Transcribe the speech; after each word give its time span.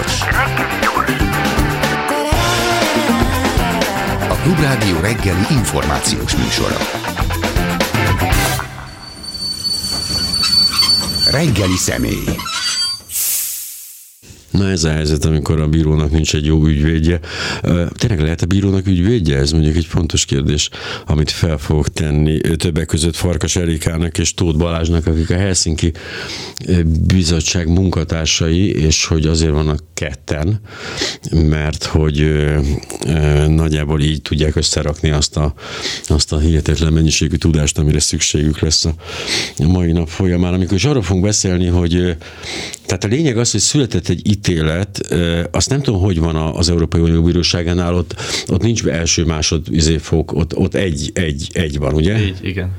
gyors. 0.00 0.20
A 4.28 4.34
Klubrádió 4.42 5.00
reggeli 5.00 5.46
információs 5.50 6.36
műsora. 6.36 6.76
Reggeli 11.30 11.76
személy. 11.76 12.36
Na 14.50 14.70
ez 14.70 14.84
a 14.84 14.90
helyzet, 14.90 15.24
amikor 15.24 15.60
a 15.60 15.68
bírónak 15.68 16.10
nincs 16.10 16.34
egy 16.34 16.44
jó 16.44 16.66
ügyvédje. 16.66 17.20
Tényleg 17.92 18.20
lehet 18.20 18.42
a 18.42 18.46
bírónak 18.46 18.86
ügyvédje? 18.86 19.36
Ez 19.36 19.52
mondjuk 19.52 19.76
egy 19.76 19.84
fontos 19.84 20.24
kérdés, 20.24 20.68
amit 21.06 21.30
fel 21.30 21.58
fogok 21.58 21.88
tenni 21.88 22.40
többek 22.40 22.86
között 22.86 23.16
Farkas 23.16 23.56
Erikának 23.56 24.18
és 24.18 24.34
Tóth 24.34 24.58
Balázsnak, 24.58 25.06
akik 25.06 25.30
a 25.30 25.36
Helsinki 25.36 25.92
bizottság 27.06 27.68
munkatársai, 27.68 28.70
és 28.70 29.04
hogy 29.04 29.26
azért 29.26 29.52
vannak 29.52 29.82
ketten, 29.94 30.60
mert 31.30 31.84
hogy 31.84 32.44
nagyjából 33.48 34.00
így 34.00 34.22
tudják 34.22 34.56
összerakni 34.56 35.10
azt 35.10 35.36
a, 35.36 35.54
azt 36.06 36.32
a 36.32 36.38
hihetetlen 36.38 36.92
mennyiségű 36.92 37.36
tudást, 37.36 37.78
amire 37.78 38.00
szükségük 38.00 38.58
lesz 38.58 38.84
a 38.84 38.94
mai 39.56 39.92
nap 39.92 40.08
folyamán. 40.08 40.54
Amikor 40.54 40.76
is 40.76 40.84
arról 40.84 41.02
fogunk 41.02 41.24
beszélni, 41.24 41.66
hogy 41.66 42.16
tehát 42.86 43.04
a 43.04 43.08
lényeg 43.08 43.38
az, 43.38 43.50
hogy 43.50 43.60
született 43.60 44.08
egy 44.08 44.20
ítélet, 44.40 45.14
azt 45.50 45.68
nem 45.68 45.82
tudom, 45.82 46.00
hogy 46.00 46.18
van 46.18 46.36
az 46.36 46.68
Európai 46.68 47.00
Unió 47.00 47.22
Bíróságánál, 47.22 47.94
ott, 47.94 48.14
ott 48.46 48.62
nincs 48.62 48.84
első, 48.84 49.24
másod 49.24 49.66
izé, 49.70 49.96
fok, 49.96 50.32
ott, 50.32 50.56
ott 50.56 50.74
egy, 50.74 51.10
egy, 51.14 51.48
egy 51.52 51.78
van, 51.78 51.94
ugye? 51.94 52.20
Így, 52.20 52.38
igen. 52.42 52.70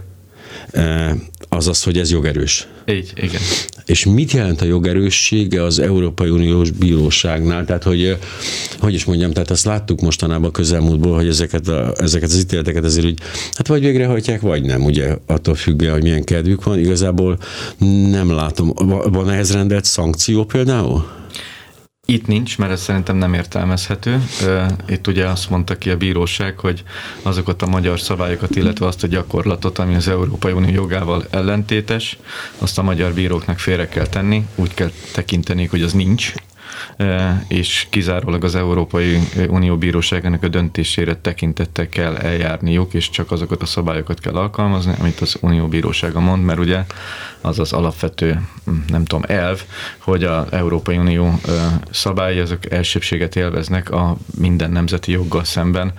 Azaz, 1.49 1.83
hogy 1.83 1.97
ez 1.97 2.11
jogerős. 2.11 2.67
Így, 2.85 3.11
igen. 3.15 3.41
És 3.85 4.05
mit 4.05 4.31
jelent 4.31 4.61
a 4.61 4.65
jogerőssége 4.65 5.63
az 5.63 5.79
Európai 5.79 6.29
Uniós 6.29 6.71
Bíróságnál? 6.71 7.65
Tehát, 7.65 7.83
hogy, 7.83 8.17
hogy 8.79 8.93
is 8.93 9.05
mondjam, 9.05 9.31
tehát 9.31 9.49
azt 9.49 9.65
láttuk 9.65 10.01
mostanában 10.01 10.49
a 10.49 10.51
közelmúltból, 10.51 11.15
hogy 11.15 11.27
ezeket, 11.27 11.67
a, 11.67 11.93
ezeket 11.97 12.29
az 12.29 12.39
ítéleteket 12.39 12.83
azért 12.83 13.05
úgy, 13.05 13.19
hát 13.53 13.67
vagy 13.67 13.81
végrehajtják, 13.81 14.41
vagy 14.41 14.63
nem, 14.63 14.83
ugye, 14.83 15.17
attól 15.25 15.55
függően, 15.55 15.93
hogy 15.93 16.03
milyen 16.03 16.23
kedvük 16.23 16.63
van. 16.63 16.79
Igazából 16.79 17.37
nem 18.09 18.31
látom. 18.31 18.73
Van 19.11 19.29
ehhez 19.29 19.53
rendelt 19.53 19.85
szankció 19.85 20.45
például? 20.45 21.19
Itt 22.11 22.27
nincs, 22.27 22.57
mert 22.57 22.71
ez 22.71 22.81
szerintem 22.81 23.15
nem 23.15 23.33
értelmezhető. 23.33 24.21
Itt 24.87 25.07
ugye 25.07 25.27
azt 25.27 25.49
mondta 25.49 25.77
ki 25.77 25.89
a 25.89 25.97
bíróság, 25.97 26.59
hogy 26.59 26.83
azokat 27.21 27.61
a 27.61 27.67
magyar 27.67 27.99
szabályokat, 27.99 28.55
illetve 28.55 28.85
azt 28.85 29.03
a 29.03 29.07
gyakorlatot, 29.07 29.79
ami 29.79 29.95
az 29.95 30.07
Európai 30.07 30.51
Unió 30.51 30.73
jogával 30.73 31.25
ellentétes, 31.29 32.17
azt 32.57 32.77
a 32.77 32.83
magyar 32.83 33.13
bíróknak 33.13 33.59
félre 33.59 33.87
kell 33.87 34.07
tenni, 34.07 34.45
úgy 34.55 34.73
kell 34.73 34.91
tekinteni, 35.13 35.65
hogy 35.65 35.81
az 35.81 35.93
nincs, 35.93 36.33
és 37.47 37.87
kizárólag 37.89 38.43
az 38.43 38.55
Európai 38.55 39.19
Unió 39.49 39.77
bíróságának 39.77 40.43
a 40.43 40.47
döntésére 40.47 41.15
tekintettel 41.15 41.89
kell 41.89 42.15
eljárniuk, 42.15 42.93
és 42.93 43.09
csak 43.09 43.31
azokat 43.31 43.61
a 43.61 43.65
szabályokat 43.65 44.19
kell 44.19 44.35
alkalmazni, 44.35 44.93
amit 44.99 45.19
az 45.19 45.37
Unió 45.41 45.67
bírósága 45.67 46.19
mond, 46.19 46.43
mert 46.43 46.59
ugye 46.59 46.83
az 47.41 47.59
az 47.59 47.73
alapvető, 47.73 48.41
nem 48.87 49.05
tudom, 49.05 49.23
elv, 49.27 49.61
hogy 49.97 50.23
az 50.23 50.45
Európai 50.51 50.97
Unió 50.97 51.39
szabályi, 51.91 52.39
azok 52.39 52.71
elsőbséget 52.71 53.35
élveznek 53.35 53.91
a 53.91 54.17
minden 54.37 54.71
nemzeti 54.71 55.11
joggal 55.11 55.43
szemben. 55.43 55.93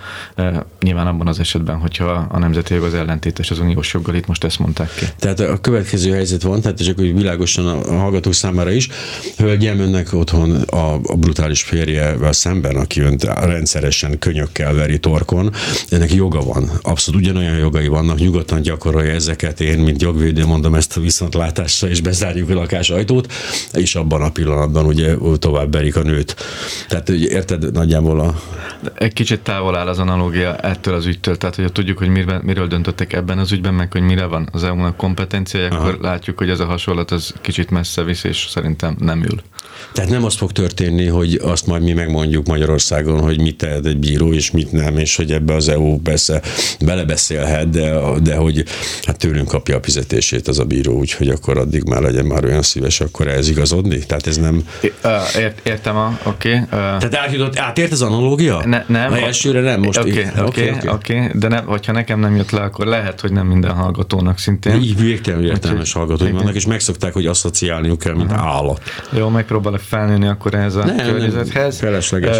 Nyilván 0.81 1.07
abban 1.07 1.27
az 1.27 1.39
esetben, 1.39 1.77
hogyha 1.77 2.27
a 2.29 2.37
nemzeti 2.37 2.73
jog 2.73 2.83
az 2.83 2.93
ellentétes 2.93 3.51
az 3.51 3.59
uniós 3.59 3.93
joggal, 3.93 4.15
itt 4.15 4.27
most 4.27 4.43
ezt 4.43 4.59
mondták 4.59 4.95
ki. 4.95 5.05
Tehát 5.19 5.39
a 5.39 5.57
következő 5.61 6.11
helyzet 6.11 6.41
van, 6.41 6.61
tehát 6.61 6.83
csak 6.83 6.97
hogy 6.97 7.15
világosan 7.15 7.67
a 7.67 7.97
hallgatók 7.97 8.33
számára 8.33 8.71
is, 8.71 8.89
hölgyem 9.37 9.79
önnek 9.79 10.13
otthon 10.13 10.62
a, 10.69 10.93
a 10.93 11.15
brutális 11.15 11.61
férjevel 11.61 12.31
szemben, 12.31 12.75
aki 12.75 13.01
önt 13.01 13.23
rendszeresen 13.23 14.19
könyökkel 14.19 14.73
veri 14.73 14.99
torkon, 14.99 15.53
ennek 15.89 16.13
joga 16.13 16.41
van. 16.41 16.71
Abszolút 16.81 17.21
ugyanolyan 17.21 17.57
jogai 17.57 17.87
vannak, 17.87 18.17
nyugodtan 18.17 18.61
gyakorolja 18.61 19.13
ezeket. 19.13 19.61
Én, 19.61 19.79
mint 19.79 20.01
jogvédő 20.01 20.45
mondom 20.45 20.75
ezt 20.75 20.97
a 20.97 21.01
viszontlátásra, 21.01 21.87
és 21.87 22.01
bezárjuk 22.01 22.49
a 22.49 22.53
lakás 22.53 22.89
ajtót, 22.89 23.33
és 23.73 23.95
abban 23.95 24.21
a 24.21 24.29
pillanatban 24.29 24.85
ugye 24.85 25.15
tovább 25.39 25.69
berik 25.69 25.95
a 25.95 26.03
nőt. 26.03 26.35
Tehát 26.87 27.09
érted 27.09 27.71
nagyjából 27.71 28.19
a... 28.19 28.41
Egy 28.95 29.13
kicsit 29.13 29.39
távol 29.39 29.77
áll 29.77 29.87
az 29.87 29.99
analógia 29.99 30.55
ettől 30.55 30.93
az 30.93 31.05
ügytől, 31.05 31.37
tehát 31.37 31.55
hogy 31.55 31.71
tudjuk, 31.71 31.97
hogy 31.97 32.07
miről, 32.07 32.39
miről 32.43 32.67
döntöttek 32.67 33.13
ebben 33.13 33.37
az 33.37 33.51
ügyben, 33.51 33.73
meg 33.73 33.91
hogy 33.91 34.01
mire 34.01 34.25
van 34.25 34.49
az 34.51 34.63
EU-nak 34.63 34.97
kompetenciája, 34.97 35.69
akkor 35.69 35.97
látjuk, 36.01 36.37
hogy 36.37 36.49
ez 36.49 36.59
a 36.59 36.65
hasonlat 36.65 37.11
az 37.11 37.33
kicsit 37.41 37.69
messze 37.69 38.03
visz, 38.03 38.23
és 38.23 38.47
szerintem 38.49 38.95
nem 38.99 39.23
ül. 39.23 39.41
Tehát 39.93 40.09
nem 40.09 40.23
az 40.23 40.35
fog 40.35 40.51
történni, 40.51 41.07
hogy 41.07 41.39
azt 41.43 41.65
majd 41.65 41.83
mi 41.83 41.93
megmondjuk 41.93 42.47
Magyarországon, 42.47 43.19
hogy 43.19 43.41
mit 43.41 43.57
tehet 43.57 43.85
egy 43.85 43.97
bíró, 43.97 44.33
és 44.33 44.51
mit 44.51 44.71
nem, 44.71 44.97
és 44.97 45.15
hogy 45.15 45.31
ebbe 45.31 45.53
az 45.53 45.69
EU 45.69 45.97
persze 45.97 46.41
belebeszélhet, 46.79 47.69
de, 47.69 47.99
de 48.23 48.35
hogy 48.35 48.63
hát 49.03 49.17
tőlünk 49.17 49.47
kapja 49.47 49.77
a 49.77 49.79
fizetését 49.83 50.47
az 50.47 50.59
a 50.59 50.63
bíró, 50.63 50.93
úgyhogy 50.93 51.29
akkor 51.29 51.57
addig 51.57 51.83
már 51.83 52.01
legyen 52.01 52.25
már 52.25 52.45
olyan 52.45 52.61
szíves, 52.61 53.01
akkor 53.01 53.27
ez 53.27 53.49
igazodni? 53.49 53.97
Tehát 53.97 54.27
ez 54.27 54.37
nem... 54.37 54.63
Ért, 55.37 55.67
értem, 55.67 55.95
a, 55.95 56.19
oké. 56.23 56.53
Okay, 56.53 56.65
Tehát 56.69 57.15
átjutott, 57.15 57.57
átért 57.57 57.91
az 57.91 58.01
analógia? 58.01 58.61
Ne, 58.65 58.83
nem. 58.87 59.11
A 59.11 59.17
elsőre 59.17 59.61
nem, 59.61 59.81
most 59.81 59.99
Oké, 59.99 60.27
oké, 60.37 60.73
oké, 60.87 61.31
de 61.33 61.47
ne, 61.47 61.59
hogyha 61.59 61.91
nekem 61.91 62.19
nem 62.19 62.35
jött 62.35 62.51
le, 62.51 62.61
akkor 62.61 62.85
lehet, 62.85 63.21
hogy 63.21 63.31
nem 63.31 63.47
minden 63.47 63.71
hallgatónak 63.71 64.39
szintén. 64.39 64.81
Így 64.81 64.99
végtelenül 64.99 65.47
értelmes 65.47 65.93
hallgatói 65.93 66.31
vannak, 66.31 66.55
és 66.55 66.65
megszokták, 66.65 67.13
hogy 67.13 67.25
asszociálniuk 67.25 67.99
kell, 67.99 68.13
mint 68.13 68.31
Aha. 68.31 68.47
állat. 68.47 68.81
Jó, 69.09 69.29
megpróbálok 69.53 69.87
felnőni 69.87 70.27
akkor 70.27 70.53
ehhez 70.53 70.75
a 70.75 70.85
nem, 70.85 70.97
környezethez. 70.97 71.79
Nem, 71.79 71.89
felesleges. 71.89 72.37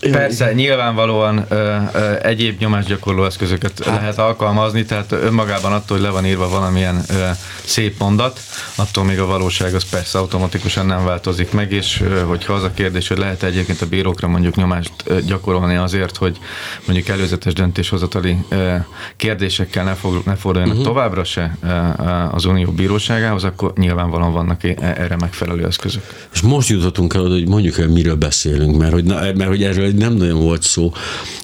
Persze, 0.00 0.52
nyilvánvalóan 0.52 1.44
ö, 1.48 1.76
ö, 1.92 2.12
egyéb 2.22 2.60
nyomásgyakorló 2.60 3.24
eszközöket 3.24 3.84
hát. 3.84 4.00
lehet 4.00 4.18
alkalmazni, 4.18 4.84
tehát 4.84 5.12
önmagában 5.12 5.72
attól, 5.72 5.96
hogy 5.96 6.06
le 6.06 6.12
van 6.12 6.26
írva 6.26 6.48
valamilyen 6.48 7.00
ö, 7.08 7.28
szép 7.64 7.98
mondat, 7.98 8.40
attól 8.74 9.04
még 9.04 9.18
a 9.18 9.26
valóság 9.26 9.74
az 9.74 9.84
persze 9.90 10.18
automatikusan 10.18 10.86
nem 10.86 11.04
változik 11.04 11.52
meg, 11.52 11.72
és 11.72 12.00
ö, 12.00 12.20
hogyha 12.20 12.52
az 12.52 12.62
a 12.62 12.70
kérdés, 12.74 13.08
hogy 13.08 13.18
lehet 13.18 13.42
egyébként 13.42 13.80
a 13.80 13.86
bírókra 13.86 14.28
mondjuk 14.28 14.54
nyomást 14.54 14.92
ö, 15.04 15.20
gyakorolni 15.20 15.76
azért, 15.76 16.16
hogy 16.16 16.38
mondjuk 16.86 17.08
előzetes 17.08 17.52
döntéshozatali 17.52 18.36
ö, 18.48 18.74
kérdésekkel 19.16 19.84
ne, 19.84 19.94
fog, 19.94 20.22
ne 20.24 20.34
forduljanak 20.34 20.76
uh-huh. 20.76 20.92
továbbra 20.92 21.24
se 21.24 21.56
ö, 21.62 21.68
az 22.30 22.44
Unió 22.44 22.70
bíróságához, 22.70 23.44
akkor 23.44 23.72
nyilvánvalóan 23.76 24.32
vannak 24.32 24.64
erre 24.80 25.16
megfelelő 25.16 25.66
eszközök. 25.66 26.02
És 26.32 26.40
most 26.40 26.68
jutottunk 26.68 27.14
el, 27.14 27.22
hogy 27.22 27.48
mondjuk 27.48 27.78
el, 27.78 27.88
miről 27.88 28.16
beszélünk, 28.16 28.76
mert 28.76 28.92
hogy, 28.92 29.04
na, 29.04 29.14
mert 29.14 29.48
hogy 29.48 29.62
erről 29.62 29.86
nem 29.94 30.12
nagyon 30.12 30.40
volt 30.40 30.62
szó, 30.62 30.92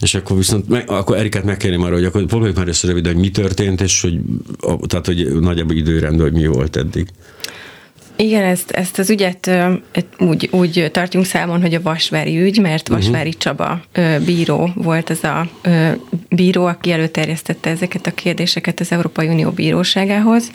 és 0.00 0.14
akkor 0.14 0.36
viszont 0.36 0.68
meg, 0.68 0.90
akkor 0.90 1.16
Erikát 1.16 1.44
megkérném 1.44 1.82
arra, 1.82 1.94
hogy 1.94 2.04
akkor 2.04 2.24
fogjuk 2.28 2.56
már 2.56 2.68
össze 2.68 2.86
röviden, 2.86 3.12
hogy 3.12 3.22
mi 3.22 3.30
történt, 3.30 3.80
és 3.80 4.00
hogy, 4.00 4.18
tehát, 4.86 5.06
hogy 5.06 5.40
nagyjából 5.40 5.76
időrend, 5.76 6.20
hogy 6.20 6.32
mi 6.32 6.46
volt 6.46 6.76
eddig. 6.76 7.06
Igen, 8.16 8.42
ezt, 8.42 8.70
ezt 8.70 8.98
az 8.98 9.10
ügyet 9.10 9.50
úgy, 10.18 10.48
úgy 10.52 10.88
tartjunk 10.92 11.26
számon, 11.26 11.60
hogy 11.60 11.74
a 11.74 11.82
Vasvári 11.82 12.40
ügy, 12.40 12.60
mert 12.60 12.88
mhm. 12.88 12.98
Vasvári 12.98 13.28
uh-huh. 13.28 13.42
Csaba 13.42 13.80
bíró 14.24 14.70
volt 14.74 15.10
az 15.10 15.24
a 15.24 15.48
bíró, 16.28 16.64
aki 16.64 16.90
előterjesztette 16.90 17.70
ezeket 17.70 18.06
a 18.06 18.14
kérdéseket 18.14 18.80
az 18.80 18.92
Európai 18.92 19.28
Unió 19.28 19.50
bíróságához, 19.50 20.50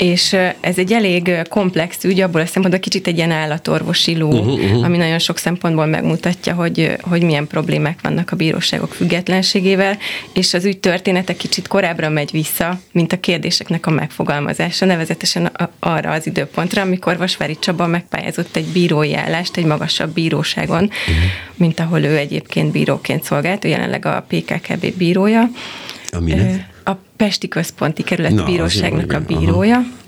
és 0.00 0.36
ez 0.60 0.78
egy 0.78 0.92
elég 0.92 1.30
komplex 1.48 2.04
ügy, 2.04 2.20
abból 2.20 2.40
a 2.40 2.46
szempontból 2.46 2.80
kicsit 2.80 3.06
egy 3.06 3.16
ilyen 3.16 3.30
állatorvosi 3.30 4.16
ló, 4.16 4.28
uh-huh, 4.28 4.52
uh-huh. 4.52 4.84
ami 4.84 4.96
nagyon 4.96 5.18
sok 5.18 5.38
szempontból 5.38 5.86
megmutatja, 5.86 6.54
hogy, 6.54 6.96
hogy 7.00 7.22
milyen 7.22 7.46
problémák 7.46 7.98
vannak 8.02 8.30
a 8.32 8.36
bíróságok 8.36 8.94
függetlenségével, 8.94 9.98
és 10.32 10.54
az 10.54 10.64
ügy 10.64 10.78
története 10.78 11.36
kicsit 11.36 11.68
korábbra 11.68 12.08
megy 12.08 12.30
vissza, 12.30 12.80
mint 12.92 13.12
a 13.12 13.20
kérdéseknek 13.20 13.86
a 13.86 13.90
megfogalmazása, 13.90 14.84
nevezetesen 14.84 15.52
arra 15.78 16.10
az 16.10 16.26
időpontra, 16.26 16.82
amikor 16.82 17.16
Vasvári 17.16 17.58
Csaba 17.58 17.86
megpályázott 17.86 18.56
egy 18.56 18.66
bírói 18.66 19.14
állást 19.14 19.56
egy 19.56 19.64
magasabb 19.64 20.12
bíróságon, 20.12 20.84
uh-huh. 20.84 21.24
mint 21.56 21.80
ahol 21.80 22.02
ő 22.02 22.16
egyébként 22.16 22.72
bíróként 22.72 23.24
szolgált, 23.24 23.64
ő 23.64 23.68
jelenleg 23.68 24.06
a 24.06 24.24
PKKB 24.28 24.94
bírója. 24.96 25.50
Aminek? 26.10 26.68
A 26.90 26.98
Pesti 27.16 27.48
Központi 27.48 28.02
Kerületi 28.02 28.34
Na, 28.34 28.44
Bíróságnak 28.44 29.12
a 29.12 29.20
bírója. 29.20 29.76
Aha 29.76 29.99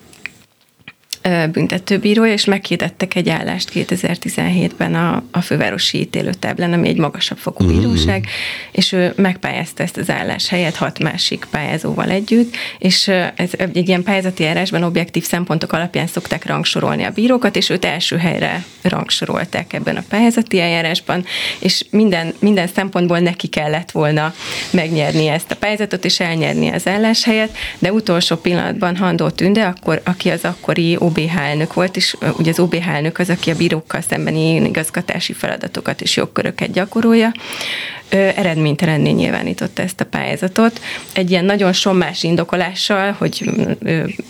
büntetőbírója, 1.53 2.33
és 2.33 2.45
meghirdettek 2.45 3.15
egy 3.15 3.29
állást 3.29 3.71
2017-ben 3.75 4.95
a, 4.95 5.23
a 5.31 5.41
fővárosi 5.41 5.99
ítélőtáblán, 5.99 6.73
ami 6.73 6.89
egy 6.89 6.97
magasabb 6.97 7.39
fokú 7.39 7.65
uh-huh. 7.65 7.81
bíróság, 7.81 8.27
és 8.73 8.93
ő 8.93 9.13
megpályázta 9.17 9.83
ezt 9.83 9.97
az 9.97 10.11
állás 10.11 10.49
helyet 10.49 10.77
hat 10.77 10.99
másik 10.99 11.47
pályázóval 11.51 12.11
együtt, 12.11 12.57
és 12.79 13.09
ez 13.37 13.51
egy 13.57 13.89
ilyen 13.89 14.03
pályázati 14.03 14.43
járásban 14.43 14.83
objektív 14.83 15.25
szempontok 15.25 15.73
alapján 15.73 16.07
szokták 16.07 16.47
rangsorolni 16.47 17.03
a 17.03 17.11
bírókat, 17.11 17.57
és 17.57 17.71
őt 17.71 17.85
első 17.85 18.17
helyre 18.17 18.65
rangsorolták 18.83 19.73
ebben 19.73 19.97
a 19.97 20.05
pályázati 20.09 20.61
eljárásban, 20.61 21.25
és 21.59 21.85
minden, 21.91 22.35
minden 22.39 22.67
szempontból 22.67 23.19
neki 23.19 23.47
kellett 23.47 23.91
volna 23.91 24.35
megnyerni 24.71 25.27
ezt 25.27 25.51
a 25.51 25.57
pályázatot, 25.57 26.05
és 26.05 26.21
elnyerni 26.21 26.69
az 26.69 26.87
álláshelyet, 26.87 27.57
de 27.79 27.93
utolsó 27.93 28.37
pillanatban 28.37 28.97
Handó 28.97 29.29
Tünde, 29.29 29.65
akkor, 29.65 30.01
aki 30.05 30.29
az 30.29 30.45
akkori 30.45 30.97
OBH 31.13 31.37
elnök 31.37 31.75
volt, 31.75 31.97
és 31.97 32.17
ugye 32.39 32.51
az 32.51 32.59
OBH 32.59 32.89
elnök 32.89 33.19
az, 33.19 33.31
aki 33.31 33.51
a 33.51 33.55
bírókkal 33.55 34.01
szembeni 34.01 34.55
igazgatási 34.55 35.33
feladatokat 35.33 36.01
és 36.01 36.17
jogköröket 36.17 36.73
gyakorolja 36.73 37.33
eredménytelenné 38.13 39.11
nyilvánította 39.11 39.83
ezt 39.83 40.01
a 40.01 40.05
pályázatot. 40.05 40.81
Egy 41.13 41.31
ilyen 41.31 41.45
nagyon 41.45 41.73
sommás 41.73 42.23
indokolással, 42.23 43.13
hogy 43.19 43.51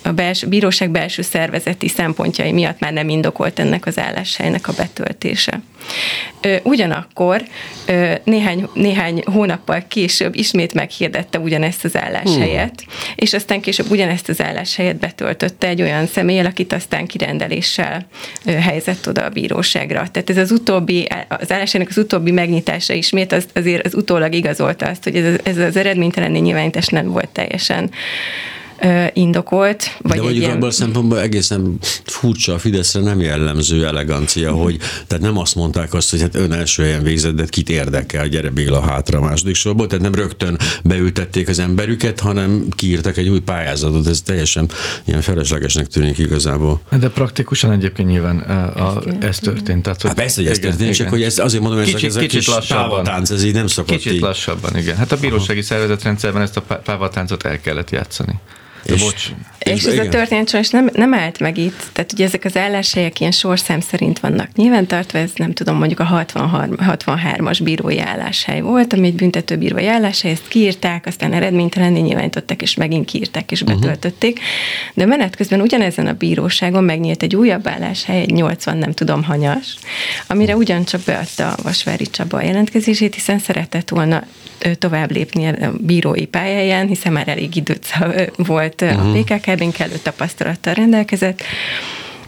a 0.03 0.13
belső, 0.13 0.47
bíróság 0.47 0.91
belső 0.91 1.23
szervezeti 1.23 1.89
szempontjai 1.89 2.53
miatt 2.53 2.81
már 2.81 2.93
nem 2.93 3.09
indokolt 3.09 3.59
ennek 3.59 3.87
az 3.87 3.99
álláshelynek 3.99 4.69
a 4.69 4.73
betöltése. 4.77 5.61
Ugyanakkor 6.63 7.43
néhány, 8.25 8.69
néhány 8.75 9.23
hónappal 9.25 9.85
később 9.89 10.35
ismét 10.35 10.75
meghirdette 10.75 11.39
ugyanezt 11.39 11.85
az 11.85 11.97
álláshelyet, 11.97 12.85
hmm. 12.85 13.13
és 13.15 13.33
aztán 13.33 13.61
később 13.61 13.91
ugyanezt 13.91 14.29
az 14.29 14.41
álláshelyet 14.41 14.97
betöltötte 14.97 15.67
egy 15.67 15.83
olyan 15.83 16.07
személy, 16.07 16.41
akit 16.41 16.73
aztán 16.73 17.07
kirendeléssel 17.07 18.07
helyezett 18.45 19.09
oda 19.09 19.25
a 19.25 19.29
bíróságra. 19.29 20.09
Tehát 20.13 20.31
ez 20.31 20.39
az 20.39 20.51
utóbbi, 20.51 21.09
az 21.29 21.53
álláshelynek 21.53 21.91
az 21.91 21.99
utóbbi 21.99 22.31
megnyitása 22.31 22.93
ismét 22.93 23.33
az, 23.33 23.47
azért 23.73 23.87
az 23.87 23.95
utólag 23.95 24.35
igazolta 24.35 24.87
azt, 24.87 25.05
hogy 25.05 25.17
ez, 25.17 25.39
ez 25.43 25.57
az 25.57 25.77
eredménytelenné 25.77 26.39
nyilvánítás 26.39 26.87
nem 26.87 27.07
volt 27.07 27.29
teljesen 27.29 27.91
indokolt. 29.13 29.97
Vagy 29.99 30.17
De 30.17 30.23
mondjuk 30.23 30.45
ilyen... 30.45 30.57
abban 30.57 30.69
a 30.69 30.73
szempontból 30.73 31.21
egészen 31.21 31.79
furcsa, 32.05 32.55
a 32.55 32.59
Fideszre 32.59 33.01
nem 33.01 33.21
jellemző 33.21 33.87
elegancia, 33.87 34.53
hogy 34.53 34.79
tehát 35.07 35.25
nem 35.25 35.39
azt 35.39 35.55
mondták 35.55 35.95
azt, 35.95 36.11
hogy 36.11 36.21
hát 36.21 36.35
ön 36.35 36.53
első 36.53 36.83
helyen 36.83 37.03
végzett, 37.03 37.35
de 37.35 37.45
kit 37.45 37.71
érdekel, 37.71 38.29
gyere 38.29 38.51
Béla 38.51 38.81
hátra 38.81 39.19
a 39.19 39.23
második 39.23 39.55
sorból, 39.55 39.87
tehát 39.87 40.05
nem 40.05 40.15
rögtön 40.15 40.59
beültették 40.85 41.49
az 41.49 41.59
emberüket, 41.59 42.21
hanem 42.21 42.67
kiírtak 42.71 43.17
egy 43.17 43.29
új 43.29 43.41
pályázatot, 43.41 44.07
ez 44.07 44.21
teljesen 44.21 44.71
ilyen 45.05 45.21
feleslegesnek 45.21 45.87
tűnik 45.87 46.19
igazából. 46.19 46.81
De 47.01 47.09
praktikusan 47.09 47.73
egyébként 47.73 48.09
nyilván 48.09 48.39
a, 48.39 48.97
a, 48.97 49.03
ez 49.21 49.39
történt. 49.39 49.83
Tehát, 49.83 50.01
hogy 50.01 50.11
hát 50.11 50.19
persze, 50.19 50.41
hogy 50.41 50.51
ez 50.51 50.59
történt, 50.59 50.81
igen. 50.81 50.93
csak 50.93 51.09
hogy 51.09 51.23
ez 51.23 51.39
azért 51.39 51.63
mondom, 51.63 51.81
hogy 51.81 51.93
kicsit, 51.95 52.09
ez 52.09 52.17
a 52.17 52.21
kicsit 52.21 52.45
kis 52.45 52.67
pávatánc, 52.69 53.31
ez 53.31 53.45
így 53.45 53.55
nem 53.55 53.67
szokott 53.67 53.97
Kicsit 53.97 54.13
így. 54.13 54.21
lassabban, 54.21 54.77
igen. 54.77 54.97
Hát 54.97 55.13
a 55.13 55.17
bírósági 55.17 55.63
szervezetrendszerben 55.63 56.43
ezt 56.43 56.57
a 56.57 56.61
pávatáncot 56.61 57.45
el 57.45 57.61
kellett 57.61 57.91
játszani. 57.91 58.41
És, 58.93 59.03
bocs. 59.03 59.31
és 59.59 59.85
ez 59.85 59.93
igen. 59.93 60.07
a 60.07 60.09
történet 60.09 60.49
sajnos 60.49 60.71
nem, 60.71 60.91
nem 60.93 61.15
állt 61.15 61.39
meg 61.39 61.59
itt, 61.59 61.83
tehát 61.93 62.13
ugye 62.13 62.25
ezek 62.25 62.45
az 62.45 62.57
álláshelyek 62.57 63.21
ilyen 63.21 63.33
sorszám 63.33 63.81
szerint 63.81 64.19
vannak 64.19 64.49
nyilván 64.55 64.87
tartva, 64.87 65.19
ez 65.19 65.31
nem 65.37 65.53
tudom, 65.53 65.77
mondjuk 65.77 66.01
a 66.01 66.05
63, 66.05 66.77
63-as 66.79 67.61
bírói 67.63 68.01
álláshely 68.01 68.61
volt, 68.61 68.93
ami 68.93 69.07
egy 69.07 69.15
büntetőbírói 69.15 69.87
álláshely, 69.87 70.31
ezt 70.31 70.49
kiírták, 70.49 71.07
aztán 71.07 71.33
eredménytelenné 71.33 72.01
nyilvánították, 72.01 72.63
és 72.63 72.75
megint 72.75 73.05
kiírták, 73.05 73.51
és 73.53 73.65
mhm. 73.65 73.75
betöltötték. 73.75 74.33
Uh-huh. 74.33 74.95
De 74.95 75.07
menet 75.07 75.37
közben 75.37 75.61
ugyanezen 75.61 76.07
a 76.07 76.13
bíróságon 76.13 76.85
megnyílt 76.85 77.23
egy 77.23 77.37
újabb 77.37 77.67
álláshely, 77.67 78.21
egy 78.21 78.33
80 78.33 78.77
nem 78.77 78.93
tudom 78.93 79.23
hanyas, 79.23 79.77
amire 80.27 80.57
ugyancsak 80.57 81.01
beadta 81.01 81.51
a 81.51 81.63
Vasvári 81.63 82.07
Csaba 82.07 82.37
a 82.37 82.43
jelentkezését, 82.43 83.15
hiszen 83.15 83.39
szeretett 83.39 83.89
volna 83.89 84.25
tovább 84.79 85.11
lépni 85.11 85.47
a 85.47 85.73
bírói 85.81 86.27
pályáján, 86.27 86.87
hiszen 86.87 87.13
már 87.13 87.29
elég 87.29 87.57
időt 87.57 87.87
volt 88.37 88.82
uh-huh. 88.87 89.07
a 89.07 89.09
mhm. 89.09 89.21
PKK-ben, 89.21 89.71
kellő 89.71 89.97
tapasztalattal 90.03 90.75
rendelkezett, 90.75 91.43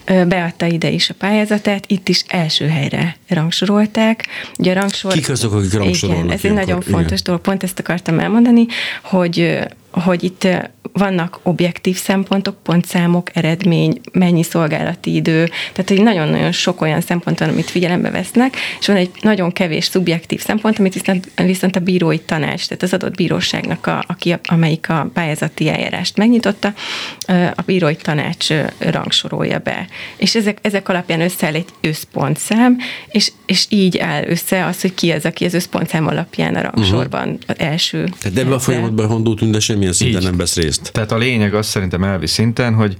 beadta 0.05 0.65
ide 0.65 0.89
is 0.89 1.09
a 1.09 1.13
pályázatát, 1.13 1.83
itt 1.87 2.09
is 2.09 2.23
első 2.27 2.67
helyre 2.67 3.15
rangsorolták. 3.27 4.27
Ugye 4.57 4.71
a 4.71 4.73
rangsor... 4.73 5.11
Kik 5.11 5.29
azok, 5.29 5.53
akik 5.53 5.73
rangsorolnak? 5.73 6.23
Igen, 6.23 6.37
ez 6.37 6.45
egy 6.45 6.53
nagyon 6.53 6.81
fontos 6.81 7.05
igen. 7.05 7.23
dolog, 7.23 7.41
pont 7.41 7.63
ezt 7.63 7.79
akartam 7.79 8.19
elmondani, 8.19 8.65
hogy 9.03 9.59
hogy 9.91 10.23
itt 10.23 10.47
vannak 10.97 11.39
objektív 11.43 11.97
szempontok, 11.97 12.55
pontszámok, 12.63 13.29
eredmény, 13.33 13.99
mennyi 14.11 14.43
szolgálati 14.43 15.15
idő, 15.15 15.49
tehát 15.73 15.89
hogy 15.89 16.01
nagyon-nagyon 16.01 16.51
sok 16.51 16.81
olyan 16.81 17.01
szempont 17.01 17.39
van, 17.39 17.49
amit 17.49 17.69
figyelembe 17.69 18.09
vesznek, 18.09 18.55
és 18.79 18.87
van 18.87 18.95
egy 18.95 19.09
nagyon 19.21 19.51
kevés 19.51 19.85
szubjektív 19.85 20.41
szempont, 20.41 20.79
amit 20.79 20.93
viszont, 20.93 21.31
viszont 21.35 21.75
a 21.75 21.79
bírói 21.79 22.19
tanács, 22.19 22.67
tehát 22.67 22.83
az 22.83 22.93
adott 22.93 23.15
bíróságnak, 23.15 23.87
a, 23.87 24.03
aki, 24.07 24.35
amelyik 24.43 24.89
a 24.89 25.09
pályázati 25.13 25.69
eljárást 25.69 26.17
megnyitotta, 26.17 26.73
a 27.55 27.61
bírói 27.65 27.95
tanács 27.95 28.47
rangsorolja 28.77 29.59
be. 29.59 29.87
És 30.15 30.35
ezek, 30.35 30.57
ezek 30.61 30.89
alapján 30.89 31.21
összeáll 31.21 31.53
egy 31.53 31.69
összpontszám, 31.81 32.77
és, 33.07 33.31
és 33.45 33.65
így 33.69 33.97
áll 33.97 34.23
össze 34.27 34.65
az, 34.65 34.81
hogy 34.81 34.93
ki 34.93 35.11
az, 35.11 35.25
aki 35.25 35.45
az 35.45 35.53
összpontszám 35.53 36.07
alapján 36.07 36.55
a 36.55 36.61
rangsorban 36.61 37.27
uh-huh. 37.27 37.41
az 37.47 37.55
első. 37.57 38.09
Tehát 38.19 38.37
ebben 38.37 38.53
a 38.53 38.59
folyamatban 38.59 39.07
Hondó 39.07 39.33
Tünde 39.33 39.59
semmilyen 39.59 39.93
szinten 39.93 40.21
így. 40.21 40.27
nem 40.27 40.37
vesz 40.37 40.55
részt. 40.55 40.84
Tehát 40.91 41.11
a 41.11 41.17
lényeg 41.17 41.53
az 41.53 41.67
szerintem 41.67 42.03
elvi 42.03 42.27
szinten, 42.27 42.73
hogy 42.73 42.97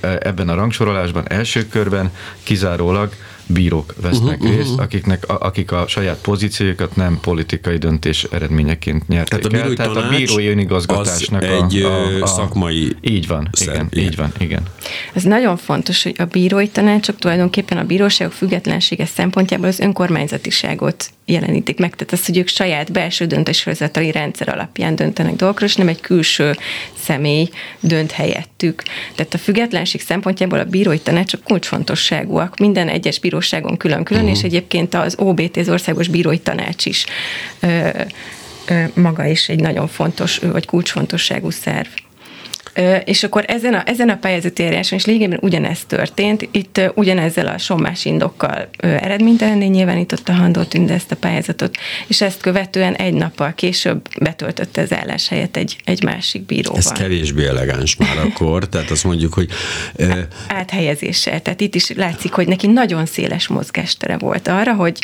ebben 0.00 0.48
a 0.48 0.54
rangsorolásban 0.54 1.28
első 1.28 1.66
körben 1.66 2.12
kizárólag 2.42 3.12
bírók 3.52 3.94
vesznek 4.00 4.40
uh-huh, 4.40 4.56
részt, 4.56 4.68
uh-huh. 4.68 4.84
akiknek, 4.84 5.28
akik 5.28 5.72
a 5.72 5.84
saját 5.86 6.18
pozíciójukat 6.20 6.96
nem 6.96 7.18
politikai 7.20 7.76
döntés 7.76 8.26
eredményeként 8.30 9.08
nyerték 9.08 9.40
Tehát 9.40 9.66
a, 9.66 9.68
el. 9.68 9.74
Tehát 9.74 9.96
a 9.96 10.08
bírói 10.08 10.46
önigazgatásnak 10.46 11.42
a, 11.42 11.46
egy 11.46 11.82
a, 11.82 12.22
a, 12.22 12.26
szakmai 12.26 12.96
Így 13.00 13.26
van, 13.26 13.48
igen, 13.60 13.88
igen, 13.90 14.04
így 14.04 14.16
van, 14.16 14.32
igen. 14.38 14.62
Ez 15.12 15.22
nagyon 15.22 15.56
fontos, 15.56 16.02
hogy 16.02 16.14
a 16.18 16.24
bírói 16.24 16.68
tanácsok 16.68 17.18
tulajdonképpen 17.18 17.78
a 17.78 17.84
bíróságok 17.84 18.32
függetlensége 18.32 19.06
szempontjából 19.06 19.66
az 19.66 19.80
önkormányzatiságot 19.80 21.10
jelenítik 21.30 21.78
meg. 21.78 21.96
Tehát 21.96 22.12
az, 22.12 22.26
hogy 22.26 22.38
ők 22.38 22.48
saját 22.48 22.92
belső 22.92 23.26
döntéshozatali 23.26 24.10
rendszer 24.10 24.48
alapján 24.48 24.96
döntenek 24.96 25.36
dolgokról, 25.36 25.68
és 25.68 25.76
nem 25.76 25.88
egy 25.88 26.00
külső 26.00 26.56
személy 27.02 27.48
dönt 27.80 28.10
helyettük. 28.10 28.82
Tehát 29.14 29.34
a 29.34 29.38
függetlenség 29.38 30.00
szempontjából 30.00 30.58
a 30.58 30.64
bírói 30.64 30.98
tanácsok 30.98 31.42
kulcsfontosságúak. 31.42 32.58
Minden 32.58 32.88
egyes 32.88 33.18
bíróságon 33.40 33.76
külön-külön, 33.76 34.22
uh-huh. 34.22 34.38
és 34.38 34.44
egyébként 34.44 34.94
az 34.94 35.14
OBT, 35.18 35.56
az 35.56 35.68
Országos 35.68 36.08
Bírói 36.08 36.38
Tanács 36.38 36.86
is 36.86 37.04
ö, 37.60 37.88
ö, 38.68 38.84
maga 38.94 39.24
is 39.24 39.48
egy 39.48 39.60
nagyon 39.60 39.88
fontos, 39.88 40.38
vagy 40.38 40.66
kulcsfontosságú 40.66 41.50
szerv. 41.50 41.88
És 43.04 43.22
akkor 43.22 43.44
ezen 43.46 43.74
a, 43.74 43.82
ezen 43.86 44.08
a 44.08 44.16
pályázati 44.16 44.62
eljáráson 44.62 44.98
is 44.98 45.04
lényegében 45.04 45.38
ugyanezt 45.42 45.86
történt. 45.86 46.48
Itt 46.50 46.80
ugyanezzel 46.94 47.46
a 47.46 47.58
sommás 47.58 48.04
indokkal 48.04 48.68
eredménytelenné 48.78 49.66
nyilvánította 49.66 50.32
Handó 50.32 50.62
Tünde 50.62 50.94
ezt 50.94 51.12
a 51.12 51.16
pályázatot, 51.16 51.76
és 52.06 52.20
ezt 52.20 52.40
követően 52.40 52.94
egy 52.94 53.14
nappal 53.14 53.52
később 53.54 54.08
betöltötte 54.20 54.80
az 54.80 54.92
álláshelyet 54.92 55.56
egy, 55.56 55.76
egy 55.84 56.02
másik 56.02 56.42
bíróval. 56.42 56.78
Ez 56.78 56.92
kevésbé 56.92 57.46
elegáns 57.46 57.96
már 57.96 58.18
akkor, 58.18 58.68
tehát 58.68 58.90
azt 58.90 59.04
mondjuk, 59.04 59.34
hogy... 59.34 59.48
E... 59.96 60.28
Áthelyezéssel, 60.48 61.42
tehát 61.42 61.60
itt 61.60 61.74
is 61.74 61.90
látszik, 61.90 62.32
hogy 62.32 62.48
neki 62.48 62.66
nagyon 62.66 63.06
széles 63.06 63.48
mozgástere 63.48 64.18
volt 64.18 64.48
arra, 64.48 64.74
hogy 64.74 64.98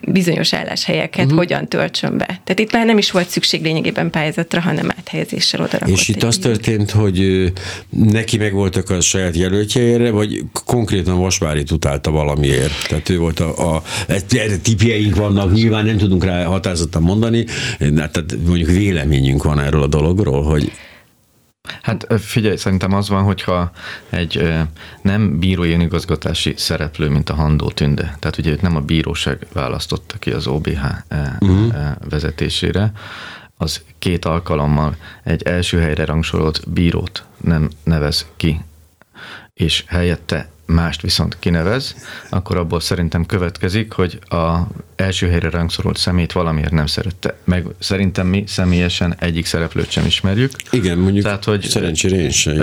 bizonyos 0.00 0.52
álláshelyeket 0.52 1.24
uh-huh. 1.24 1.38
hogyan 1.38 1.68
töltsön 1.68 2.18
be. 2.18 2.26
Tehát 2.26 2.58
itt 2.58 2.72
már 2.72 2.86
nem 2.86 2.98
is 2.98 3.10
volt 3.10 3.28
szükség 3.28 3.62
lényegében 3.62 4.10
pályázatra, 4.10 4.60
hanem 4.60 4.90
áthelyezéssel 4.98 5.60
oda 5.60 5.76
És 5.86 6.08
itt 6.08 6.22
az 6.22 6.38
történt, 6.38 6.90
hogy 6.98 7.52
neki 7.90 8.36
meg 8.36 8.52
voltak 8.52 8.90
a 8.90 9.00
saját 9.00 9.36
jelöltjeire, 9.36 10.10
vagy 10.10 10.44
konkrétan 10.64 11.18
Vasvári 11.18 11.64
utálta 11.72 12.10
valamiért? 12.10 12.88
Tehát 12.88 13.08
ő 13.08 13.18
volt 13.18 13.40
a, 13.40 13.74
a 13.74 13.82
erre 14.30 14.56
tipjeink 14.56 15.16
vannak, 15.16 15.52
nyilván 15.52 15.84
nem 15.84 15.96
tudunk 15.96 16.24
rá 16.24 16.44
határozottan 16.44 17.02
mondani, 17.02 17.44
de 17.78 17.90
tehát 17.90 18.36
mondjuk 18.46 18.68
véleményünk 18.68 19.42
van 19.42 19.60
erről 19.60 19.82
a 19.82 19.86
dologról, 19.86 20.42
hogy 20.42 20.72
Hát 21.82 22.06
figyelj, 22.18 22.56
szerintem 22.56 22.92
az 22.92 23.08
van, 23.08 23.22
hogyha 23.22 23.70
egy 24.10 24.52
nem 25.02 25.38
bírói 25.38 25.72
önigazgatási 25.72 26.54
szereplő, 26.56 27.08
mint 27.08 27.30
a 27.30 27.34
Handó 27.34 27.70
Tünde, 27.70 28.16
tehát 28.18 28.38
ugye 28.38 28.50
őt 28.50 28.62
nem 28.62 28.76
a 28.76 28.80
bíróság 28.80 29.46
választotta 29.52 30.18
ki 30.18 30.30
az 30.30 30.46
OBH 30.46 30.80
uh-huh. 31.40 31.74
vezetésére, 32.08 32.92
az 33.58 33.82
két 33.98 34.24
alkalommal 34.24 34.96
egy 35.24 35.42
első 35.42 35.78
helyre 35.78 36.04
rangsorolt 36.04 36.70
bírót 36.70 37.24
nem 37.40 37.70
nevez 37.84 38.26
ki, 38.36 38.60
és 39.54 39.84
helyette 39.86 40.48
mást 40.66 41.00
viszont 41.00 41.36
kinevez, 41.38 41.96
akkor 42.30 42.56
abból 42.56 42.80
szerintem 42.80 43.26
következik, 43.26 43.92
hogy 43.92 44.18
a 44.28 44.58
első 44.96 45.28
helyre 45.28 45.50
rangsorolt 45.50 45.96
szemét 45.96 46.32
valamiért 46.32 46.72
nem 46.72 46.86
szerette. 46.86 47.36
Meg 47.44 47.66
szerintem 47.78 48.26
mi 48.26 48.44
személyesen 48.46 49.14
egyik 49.18 49.46
szereplőt 49.46 49.90
sem 49.90 50.06
ismerjük. 50.06 50.50
Igen, 50.70 50.98
mondjuk 50.98 51.24
tehát, 51.24 51.44
hogy 51.44 51.62
szerencsére 51.62 52.16
én 52.16 52.30
sem. 52.30 52.56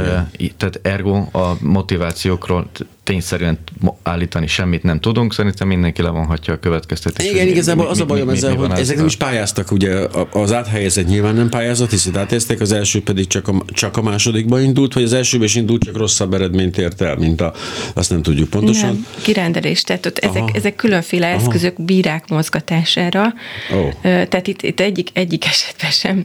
Tehát 0.58 0.80
ergo 0.82 1.28
a 1.32 1.58
motivációkról 1.60 2.70
tényszerűen 3.06 3.58
állítani 4.04 4.48
semmit 4.48 4.84
nem 4.84 5.00
tudunk, 5.00 5.34
szerintem 5.34 5.68
mindenki 5.68 6.02
levonhatja 6.02 6.54
a 6.54 6.60
következtetést. 6.60 7.32
Igen, 7.32 7.48
igazából 7.48 7.88
az 7.88 8.00
a 8.00 8.06
bajom 8.06 8.30
ezzel, 8.30 8.56
hogy 8.56 8.72
ezek 8.72 8.98
nem 8.98 9.06
is 9.06 9.16
pályáztak, 9.16 9.72
ugye 9.72 9.96
az 10.32 10.54
áthelyezet 10.54 11.08
nyilván 11.08 11.36
nem 11.36 11.50
pályázat, 11.50 11.90
hiszen 11.90 12.18
áthelyeztek, 12.18 12.62
az 12.62 12.72
első 12.72 13.02
pedig 13.02 13.28
csak 13.28 13.48
a, 13.48 13.64
csak 13.68 13.98
a 13.98 14.02
másodikba 14.02 14.60
indult, 14.60 14.94
vagy 14.94 15.04
az 15.04 15.14
elsőbe 15.14 15.44
is 15.44 15.56
indult, 15.56 15.84
csak 15.84 15.98
rosszabb 15.98 16.34
eredményt 16.34 16.78
ért 16.78 17.02
el, 17.02 17.16
mint 17.16 17.42
a, 17.42 17.54
azt 17.94 18.10
nem 18.10 18.22
tudjuk 18.22 18.50
pontosan. 18.50 18.88
Nem, 18.88 19.06
kirendelés, 19.22 19.82
tehát 19.82 20.06
ott 20.06 20.18
ezek, 20.18 20.44
ezek 20.54 20.76
különféle 20.76 21.28
Aha. 21.28 21.36
eszközök 21.36 21.82
bírák 21.82 22.30
mozgatására, 22.30 23.34
oh. 23.74 23.92
tehát 24.02 24.48
itt, 24.48 24.62
itt 24.62 24.80
egyik, 24.80 25.10
egyik 25.14 25.46
esetben 25.54 25.92
sem 25.92 26.22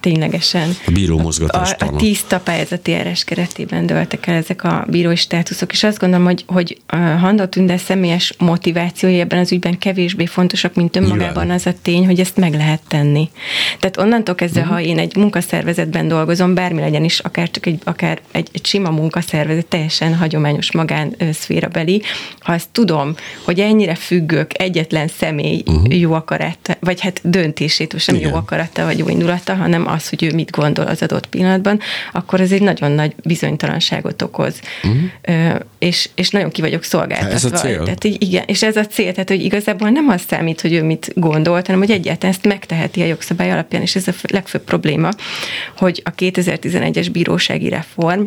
ténylegesen. 0.00 0.76
A 0.86 0.90
bíró 0.90 1.18
mozgatás 1.18 1.74
A, 1.78 1.84
a 1.84 1.96
tiszta 1.96 2.40
pályázati 2.40 2.92
eres 2.92 3.24
keretében 3.24 3.86
döltek 3.86 4.26
el 4.26 4.34
ezek 4.34 4.64
a 4.64 4.86
bírói 4.88 5.16
státuszok, 5.52 5.72
és 5.72 5.84
azt 5.84 5.98
gondolom, 5.98 6.24
hogy, 6.24 6.44
hogy 6.46 6.80
Handó 7.20 7.44
Tünde 7.44 7.76
személyes 7.76 8.34
motivációja 8.38 9.20
ebben 9.20 9.38
az 9.38 9.52
ügyben 9.52 9.78
kevésbé 9.78 10.26
fontosak, 10.26 10.74
mint 10.74 10.96
önmagában 10.96 11.50
az 11.50 11.66
a 11.66 11.72
tény, 11.82 12.06
hogy 12.06 12.20
ezt 12.20 12.36
meg 12.36 12.54
lehet 12.54 12.80
tenni. 12.88 13.30
Tehát 13.78 13.96
onnantól 13.98 14.34
kezdve, 14.34 14.60
uh-huh. 14.60 14.74
ha 14.74 14.82
én 14.82 14.98
egy 14.98 15.16
munkaszervezetben 15.16 16.08
dolgozom, 16.08 16.54
bármi 16.54 16.80
legyen 16.80 17.04
is, 17.04 17.18
akár 17.18 17.50
csak 17.50 17.66
egy, 17.66 17.80
akár 17.84 18.20
egy, 18.30 18.48
egy 18.52 18.66
sima 18.66 18.90
munkaszervezet, 18.90 19.66
teljesen 19.66 20.14
hagyományos 20.14 20.72
magánszférabeli, 20.72 22.02
ha 22.40 22.52
azt 22.52 22.68
tudom, 22.72 23.14
hogy 23.44 23.60
ennyire 23.60 23.94
függök 23.94 24.60
egyetlen 24.60 25.08
személy 25.08 25.62
uh-huh. 25.66 25.98
jó 25.98 26.12
akarat, 26.12 26.76
vagy 26.80 27.00
hát 27.00 27.20
döntését, 27.24 27.94
sem 27.98 28.14
Igen. 28.14 28.30
jó 28.30 28.36
akarata 28.36 28.84
vagy 28.84 28.98
jó 28.98 29.08
indulata, 29.08 29.54
hanem 29.54 29.88
az, 29.88 30.08
hogy 30.08 30.22
ő 30.22 30.34
mit 30.34 30.50
gondol 30.50 30.86
az 30.86 31.02
adott 31.02 31.26
pillanatban, 31.26 31.80
akkor 32.12 32.40
ez 32.40 32.52
egy 32.52 32.62
nagyon 32.62 32.90
nagy 32.90 33.14
bizonytalanságot 33.24 34.22
okoz. 34.22 34.60
Uh-huh. 34.82 35.02
És, 35.78 36.08
és 36.14 36.30
nagyon 36.30 36.50
ki 36.50 36.60
vagyok 36.60 36.82
szolgáltatva. 36.82 37.34
Ez 37.34 37.44
a 37.44 37.50
cél. 37.50 37.82
Tehát, 37.82 38.04
így, 38.04 38.22
igen, 38.22 38.44
és 38.46 38.62
ez 38.62 38.76
a 38.76 38.86
cél, 38.86 39.12
tehát 39.12 39.28
hogy 39.28 39.44
igazából 39.44 39.88
nem 39.88 40.08
az 40.08 40.22
számít, 40.28 40.60
hogy 40.60 40.72
ő 40.72 40.82
mit 40.82 41.12
gondolt, 41.14 41.66
hanem 41.66 41.80
hogy 41.80 41.90
egyáltalán 41.90 42.34
ezt 42.34 42.46
megteheti 42.46 43.02
a 43.02 43.06
jogszabály 43.06 43.50
alapján, 43.50 43.82
és 43.82 43.94
ez 43.94 44.08
a 44.08 44.12
legfőbb 44.22 44.64
probléma, 44.64 45.08
hogy 45.76 46.02
a 46.04 46.14
2011-es 46.14 47.08
bírósági 47.12 47.68
reform 47.68 48.24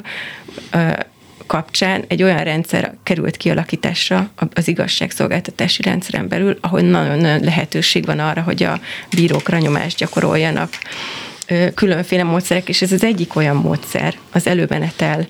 kapcsán 1.48 2.03
egy 2.07 2.24
olyan 2.24 2.43
rendszer 2.43 2.95
került 3.03 3.38
kialakításra 3.38 4.29
az 4.53 4.67
igazságszolgáltatási 4.67 5.81
rendszeren 5.81 6.27
belül, 6.27 6.57
ahol 6.62 6.79
nagyon-nagyon 6.79 7.39
lehetőség 7.39 8.05
van 8.05 8.19
arra, 8.19 8.41
hogy 8.41 8.63
a 8.63 8.79
bírókra 9.15 9.57
nyomást 9.57 9.98
gyakoroljanak 9.98 10.69
különféle 11.74 12.24
módszerek, 12.24 12.70
és 12.70 12.82
ez 12.82 12.92
az 12.92 13.04
egyik 13.04 13.36
olyan 13.36 13.56
módszer, 13.56 14.18
az 14.32 14.48
előmenetel, 14.48 15.28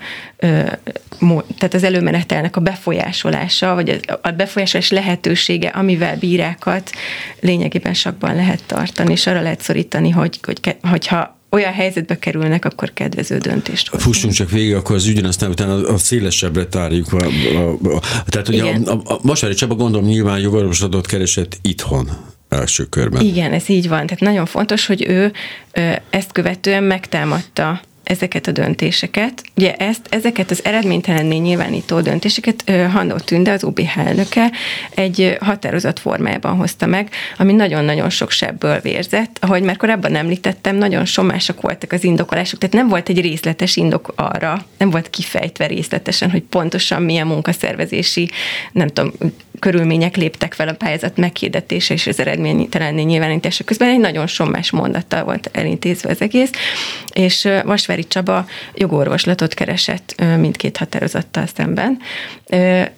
tehát 1.58 1.74
az 1.74 1.84
előmenetelnek 1.84 2.56
a 2.56 2.62
befolyásolása, 2.62 3.74
vagy 3.74 4.00
a 4.22 4.32
befolyásolás 4.32 4.90
lehetősége, 4.90 5.68
amivel 5.68 6.18
bírákat 6.18 6.92
lényegében 7.40 7.94
sakban 7.94 8.36
lehet 8.36 8.64
tartani, 8.66 9.12
és 9.12 9.28
arra 9.28 9.42
lehet 9.42 9.62
szorítani, 9.62 10.10
hogy, 10.10 10.40
hogy 10.44 10.78
hogyha 10.82 11.36
olyan 11.50 11.74
helyzetbe 11.74 12.20
kerülnek, 12.20 12.66
akkor 12.66 12.94
kedvező 12.94 13.38
döntést 13.38 13.88
hozni. 13.88 14.06
Fussunk 14.06 14.34
csak 14.34 14.50
végig 14.50 14.76
akkor 14.76 14.96
az 14.96 15.08
ügyen, 15.08 15.26
aztán 15.26 15.50
utána 15.50 15.88
a 15.88 15.98
szélesebbre 15.98 16.66
tárjuk. 16.66 17.14
A, 17.14 17.26
a, 17.56 17.96
a, 17.96 18.02
tehát 18.26 18.48
ugye 18.48 18.64
a, 18.64 18.92
a, 18.92 19.14
a 19.14 19.20
Masári 19.22 19.54
Csaba 19.54 19.76
gondolom 19.76 20.08
nyilván 20.08 20.40
jogorvoslatot 20.40 21.06
keresett 21.06 21.58
itthon 21.62 22.10
első 22.50 22.84
körben. 22.84 23.22
Igen, 23.22 23.54
ez 23.54 23.70
így 23.70 23.88
van. 23.88 24.06
Tehát 24.06 24.20
nagyon 24.20 24.46
fontos, 24.46 24.86
hogy 24.86 25.06
ő 25.08 25.32
ezt 26.10 26.32
követően 26.32 26.84
megtámadta 26.84 27.82
ezeket 28.06 28.48
a 28.48 28.52
döntéseket. 28.52 29.44
Ugye 29.56 29.76
ezt, 29.76 30.02
ezeket 30.10 30.52
az 30.52 30.66
eredménytelenné 30.66 31.38
nyilvánító 31.38 32.02
döntéseket 32.02 32.72
Handó 32.92 33.16
Tünde, 33.16 33.52
az 33.52 33.64
UBH 33.64 33.98
elnöke 33.98 34.52
egy 34.96 35.38
határozat 35.40 36.00
formájában 36.00 36.56
hozta 36.56 36.86
meg, 36.86 37.10
ami 37.38 37.54
nagyon-nagyon 37.54 38.10
sok 38.10 38.32
sebből 38.32 38.80
vérzett. 38.80 39.38
Ahogy 39.42 39.64
már 39.64 39.78
korábban 39.78 40.16
említettem, 40.16 40.76
nagyon 40.76 41.06
somásak 41.06 41.62
voltak 41.62 41.92
az 41.92 42.04
indokolások, 42.04 42.60
tehát 42.60 42.76
nem 42.76 42.88
volt 42.88 43.10
egy 43.10 43.22
részletes 43.22 43.76
indok 43.76 44.14
arra, 44.16 44.66
nem 44.78 44.90
volt 44.90 45.10
kifejtve 45.10 45.68
részletesen, 45.68 46.32
hogy 46.32 46.42
pontosan 46.42 47.02
milyen 47.02 47.28
munkaszervezési, 47.28 48.30
nem 48.72 48.88
tudom, 48.88 49.14
körülmények 49.60 50.16
léptek 50.16 50.54
fel 50.54 50.68
a 50.68 50.74
pályázat 50.74 51.18
meghirdetése 51.18 51.94
és 51.94 52.08
az 52.08 52.20
eredménytelenné 52.20 53.02
nyilvánítása 53.02 53.64
közben. 53.64 53.90
Egy 53.90 54.00
nagyon 54.00 54.28
sommás 54.28 54.72
mondattal 54.72 55.24
volt 55.24 55.50
elintézve 55.52 56.10
az 56.10 56.22
egész, 56.22 56.50
és 57.14 57.48
Vasvári 57.64 58.08
Csaba 58.08 58.46
jogorvoslatot 58.74 59.54
keresett 59.54 60.24
mindkét 60.40 60.78
határozattal 60.78 61.46
szemben. 61.56 62.00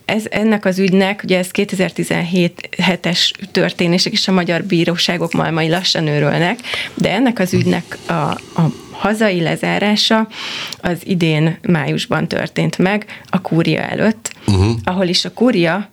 Ez, 0.06 0.24
ennek 0.30 0.66
az 0.66 0.80
ügynek, 0.80 1.22
ugye 1.24 1.38
ez 1.38 1.52
2017 1.52 2.70
hetes 2.78 3.32
történések, 3.52 4.14
és 4.14 4.28
a 4.28 4.32
magyar 4.32 4.64
bíróságok 4.64 5.32
malmai 5.32 5.70
lassan 5.70 6.08
őrölnek, 6.08 6.60
de 6.94 7.12
ennek 7.12 7.40
az 7.40 7.54
ügynek 7.54 7.98
a, 8.08 8.12
a 8.62 8.87
hazai 8.98 9.42
lezárása 9.42 10.28
az 10.82 10.98
idén 11.04 11.58
májusban 11.62 12.28
történt 12.28 12.78
meg 12.78 13.06
a 13.30 13.42
kúria 13.42 13.82
előtt, 13.82 14.32
uh-huh. 14.48 14.76
ahol 14.84 15.08
is 15.08 15.26
a 15.26 15.34
kúria 15.34 15.90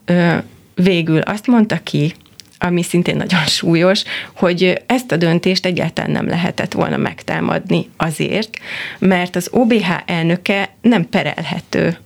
végül 0.75 1.19
azt 1.19 1.47
mondta 1.47 1.79
ki, 1.83 2.15
ami 2.59 2.83
szintén 2.83 3.17
nagyon 3.17 3.45
súlyos, 3.59 4.03
hogy 4.33 4.83
ezt 4.87 5.13
a 5.13 5.17
döntést 5.17 5.67
egyáltalán 5.67 6.11
nem 6.11 6.29
lehetett 6.29 6.73
volna 6.73 6.97
megtámadni 6.97 7.91
azért, 7.97 8.51
mert 8.99 9.37
az 9.37 9.49
OBH 9.51 9.91
elnöke 10.07 10.75
nem 10.81 11.09
perelhető. 11.09 11.97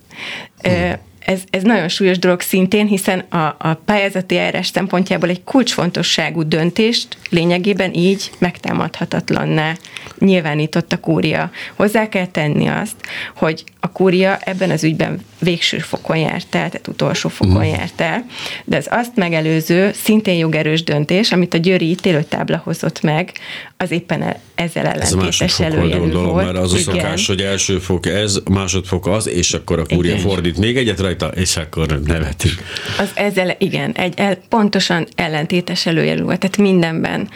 Hmm 0.62 1.06
ez, 1.28 1.42
ez 1.50 1.62
nagyon 1.62 1.88
súlyos 1.88 2.18
dolog 2.18 2.40
szintén, 2.40 2.86
hiszen 2.86 3.18
a, 3.18 3.56
a 3.58 3.80
pályázati 3.84 4.36
eljárás 4.36 4.66
szempontjából 4.66 5.28
egy 5.28 5.44
kulcsfontosságú 5.44 6.42
döntést 6.42 7.16
lényegében 7.30 7.94
így 7.94 8.30
megtámadhatatlanná 8.38 9.74
nyilvánított 10.18 10.92
a 10.92 11.00
kúria. 11.00 11.50
Hozzá 11.74 12.08
kell 12.08 12.26
tenni 12.26 12.66
azt, 12.66 12.96
hogy 13.36 13.64
a 13.88 13.92
kúria 13.92 14.38
ebben 14.40 14.70
az 14.70 14.84
ügyben 14.84 15.20
végső 15.38 15.78
fokon 15.78 16.16
járt 16.16 16.54
el, 16.54 16.68
tehát 16.70 16.88
utolsó 16.88 17.28
fokon 17.28 17.56
uh-huh. 17.56 17.70
járt 17.70 18.00
el, 18.00 18.24
de 18.64 18.76
az 18.76 18.86
azt 18.90 19.16
megelőző, 19.16 19.90
szintén 19.94 20.34
jogerős 20.34 20.82
döntés, 20.82 21.32
amit 21.32 21.54
a 21.54 21.58
Győri 21.58 21.90
ítélőtábla 21.90 22.60
hozott 22.64 23.00
meg, 23.00 23.32
az 23.76 23.90
éppen 23.90 24.22
e- 24.22 24.40
ezzel 24.54 24.86
ellentétes 24.86 25.60
előjelű 25.60 26.12
volt. 26.12 26.44
Mert 26.44 26.56
az 26.56 26.72
a 26.72 26.76
szokás, 26.76 27.26
hogy 27.26 27.40
első 27.40 27.78
fok 27.78 28.06
ez, 28.06 28.38
másodfok 28.50 29.06
az, 29.06 29.28
és 29.28 29.52
akkor 29.52 29.78
a 29.78 29.84
kúria 29.86 30.10
igen. 30.10 30.24
fordít 30.24 30.58
még 30.58 30.76
egyet 30.76 31.00
rajta, 31.00 31.26
és 31.26 31.56
akkor 31.56 32.00
nevetünk. 32.04 32.54
Az 32.98 33.10
ezzel, 33.14 33.56
igen, 33.58 33.92
egy 33.92 34.14
el, 34.16 34.38
pontosan 34.48 35.06
ellentétes 35.14 35.86
előjelű 35.86 36.22
volt, 36.22 36.38
tehát 36.38 36.56
mindenben 36.56 37.28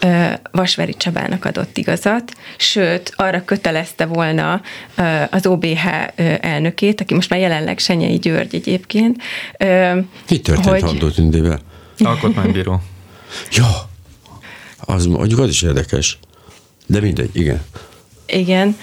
ö, 0.00 0.26
Vasveri 0.50 0.94
Csabának 0.94 1.44
adott 1.44 1.76
igazat, 1.76 2.32
sőt, 2.56 3.12
arra 3.16 3.44
kötelezte 3.44 4.04
volna 4.04 4.60
ö, 4.96 5.02
az 5.30 5.46
OBH 5.46 5.86
ö, 6.16 6.34
elnökét, 6.40 7.00
aki 7.00 7.14
most 7.14 7.30
már 7.30 7.40
jelenleg 7.40 7.78
Senyei 7.78 8.18
György 8.18 8.54
egyébként. 8.54 9.22
Mi 10.28 10.40
történt 10.40 10.64
hogy... 10.64 10.82
Handó 10.82 11.08
Tündével? 11.08 11.60
Alkotmánybíró. 11.98 12.82
ja, 13.50 13.66
az 14.78 15.06
mondjuk 15.06 15.40
az 15.40 15.48
is 15.48 15.62
érdekes. 15.62 16.18
De 16.86 17.00
mindegy, 17.00 17.30
igen. 17.32 17.62
Igen, 18.26 18.76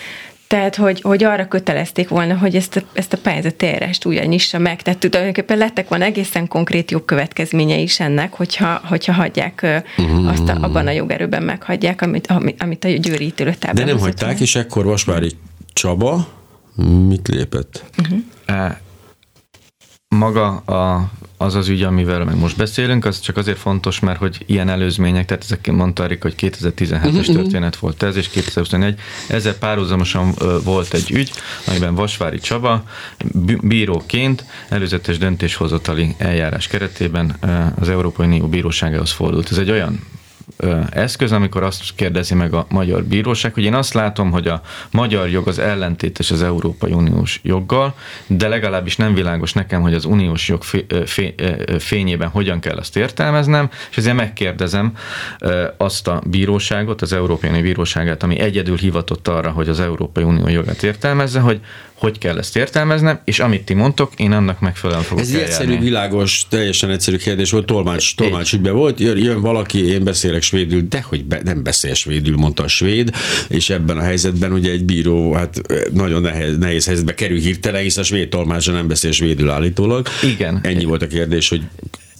tehát, 0.53 0.75
hogy, 0.75 1.01
hogy 1.01 1.23
arra 1.23 1.47
kötelezték 1.47 2.09
volna, 2.09 2.37
hogy 2.37 2.55
ezt 2.55 2.75
a, 2.75 2.81
ezt 2.93 3.13
a 3.13 3.17
pályázati 3.17 3.65
eljárást 3.65 4.05
újra 4.05 4.23
nyissa 4.23 4.57
meg. 4.57 4.81
Tehát 4.81 4.99
tulajdonképpen 4.99 5.57
lettek 5.57 5.87
volna 5.87 6.05
egészen 6.05 6.47
konkrét 6.47 6.95
következménye 7.05 7.77
is 7.77 7.99
ennek, 7.99 8.33
hogyha, 8.33 8.81
hogyha 8.85 9.13
hagyják 9.13 9.83
uh-huh. 9.97 10.27
azt 10.27 10.49
a, 10.49 10.57
abban 10.61 10.87
a 10.87 10.91
jogerőben 10.91 11.43
meghagyják, 11.43 12.01
amit, 12.01 12.33
amit 12.57 12.83
a 12.83 12.87
győri 12.89 13.25
ítélőtában. 13.25 13.75
De 13.75 13.91
nem 13.91 13.99
hagyták, 13.99 14.29
meg. 14.29 14.41
és 14.41 14.55
ekkor 14.55 14.85
Vasvári 14.85 15.31
Csaba 15.73 16.27
mit 17.07 17.27
lépett? 17.27 17.83
Uh-huh 17.97 18.23
maga 20.13 20.47
a, 20.55 21.09
az 21.37 21.55
az 21.55 21.67
ügy, 21.67 21.81
amivel 21.81 22.23
meg 22.23 22.37
most 22.37 22.57
beszélünk, 22.57 23.05
az 23.05 23.19
csak 23.19 23.37
azért 23.37 23.57
fontos, 23.57 23.99
mert 23.99 24.19
hogy 24.19 24.43
ilyen 24.45 24.69
előzmények, 24.69 25.25
tehát 25.25 25.43
ezek 25.43 25.71
mondta 25.71 26.07
hogy 26.21 26.35
2017-es 26.37 27.01
mhm, 27.03 27.17
mhm. 27.17 27.33
történet 27.33 27.75
volt 27.75 28.03
ez, 28.03 28.15
és 28.15 28.29
2021. 28.29 28.99
Ezzel 29.27 29.55
párhuzamosan 29.55 30.33
volt 30.63 30.93
egy 30.93 31.11
ügy, 31.11 31.31
amiben 31.67 31.95
Vasvári 31.95 32.39
Csaba 32.39 32.83
bíróként 33.61 34.45
előzetes 34.69 35.17
döntéshozatali 35.17 36.15
eljárás 36.17 36.67
keretében 36.67 37.35
az 37.79 37.89
Európai 37.89 38.25
Unió 38.25 38.47
bíróságához 38.47 39.11
fordult. 39.11 39.51
Ez 39.51 39.57
egy 39.57 39.71
olyan 39.71 39.99
eszköz, 40.89 41.31
amikor 41.31 41.63
azt 41.63 41.95
kérdezi 41.95 42.35
meg 42.35 42.53
a 42.53 42.65
magyar 42.69 43.03
bíróság, 43.03 43.53
hogy 43.53 43.63
én 43.63 43.73
azt 43.73 43.93
látom, 43.93 44.31
hogy 44.31 44.47
a 44.47 44.61
magyar 44.91 45.29
jog 45.29 45.47
az 45.47 45.59
ellentétes 45.59 46.31
az 46.31 46.43
Európai 46.43 46.91
Uniós 46.91 47.39
joggal, 47.43 47.95
de 48.27 48.47
legalábbis 48.47 48.95
nem 48.95 49.13
világos 49.13 49.53
nekem, 49.53 49.81
hogy 49.81 49.93
az 49.93 50.05
uniós 50.05 50.47
jog 50.47 50.63
fényében 51.77 52.29
hogyan 52.29 52.59
kell 52.59 52.77
azt 52.77 52.97
értelmeznem, 52.97 53.69
és 53.89 53.97
ezért 53.97 54.15
megkérdezem 54.15 54.93
azt 55.77 56.07
a 56.07 56.21
bíróságot, 56.25 57.01
az 57.01 57.13
Európai 57.13 57.49
Unió 57.49 57.61
bíróságát, 57.61 58.23
ami 58.23 58.39
egyedül 58.39 58.77
hivatott 58.77 59.27
arra, 59.27 59.51
hogy 59.51 59.69
az 59.69 59.79
Európai 59.79 60.23
Unió 60.23 60.47
jogát 60.47 60.83
értelmezze, 60.83 61.39
hogy 61.39 61.59
hogy 62.03 62.17
kell 62.17 62.37
ezt 62.37 62.55
értelmeznem, 62.55 63.19
és 63.23 63.39
amit 63.39 63.63
ti 63.63 63.73
mondtok, 63.73 64.11
én 64.17 64.31
annak 64.31 64.59
megfelelően 64.59 65.05
fogok 65.05 65.23
Ez 65.23 65.29
egy 65.29 65.41
egyszerű, 65.41 65.79
világos, 65.79 66.45
teljesen 66.49 66.89
egyszerű 66.89 67.17
kérdés 67.17 67.51
volt, 67.51 67.65
tolmács, 67.65 68.15
tolmács 68.15 68.53
ügyben 68.53 68.73
volt, 68.73 68.99
jön, 68.99 69.17
jön 69.17 69.41
valaki, 69.41 69.85
én 69.85 70.03
beszélek 70.03 70.41
svédül, 70.41 70.81
de 70.89 71.01
hogy 71.01 71.25
be, 71.25 71.41
nem 71.43 71.63
beszél 71.63 71.93
svédül, 71.93 72.37
mondta 72.37 72.63
a 72.63 72.67
svéd, 72.67 73.11
és 73.49 73.69
ebben 73.69 73.97
a 73.97 74.01
helyzetben 74.01 74.51
ugye 74.51 74.71
egy 74.71 74.83
bíró 74.85 75.33
hát 75.33 75.61
nagyon 75.93 76.21
nehéz, 76.21 76.57
nehéz 76.57 76.85
helyzetbe 76.85 77.13
kerül 77.13 77.39
hirtelen, 77.39 77.81
hisz 77.81 77.97
a 77.97 78.03
svéd 78.03 78.29
tolmácsa 78.29 78.71
nem 78.71 78.87
beszél 78.87 79.11
svédül 79.11 79.49
állítólag. 79.49 80.07
Igen. 80.23 80.59
Ennyi 80.63 80.85
volt 80.85 81.01
a 81.01 81.07
kérdés, 81.07 81.49
hogy 81.49 81.61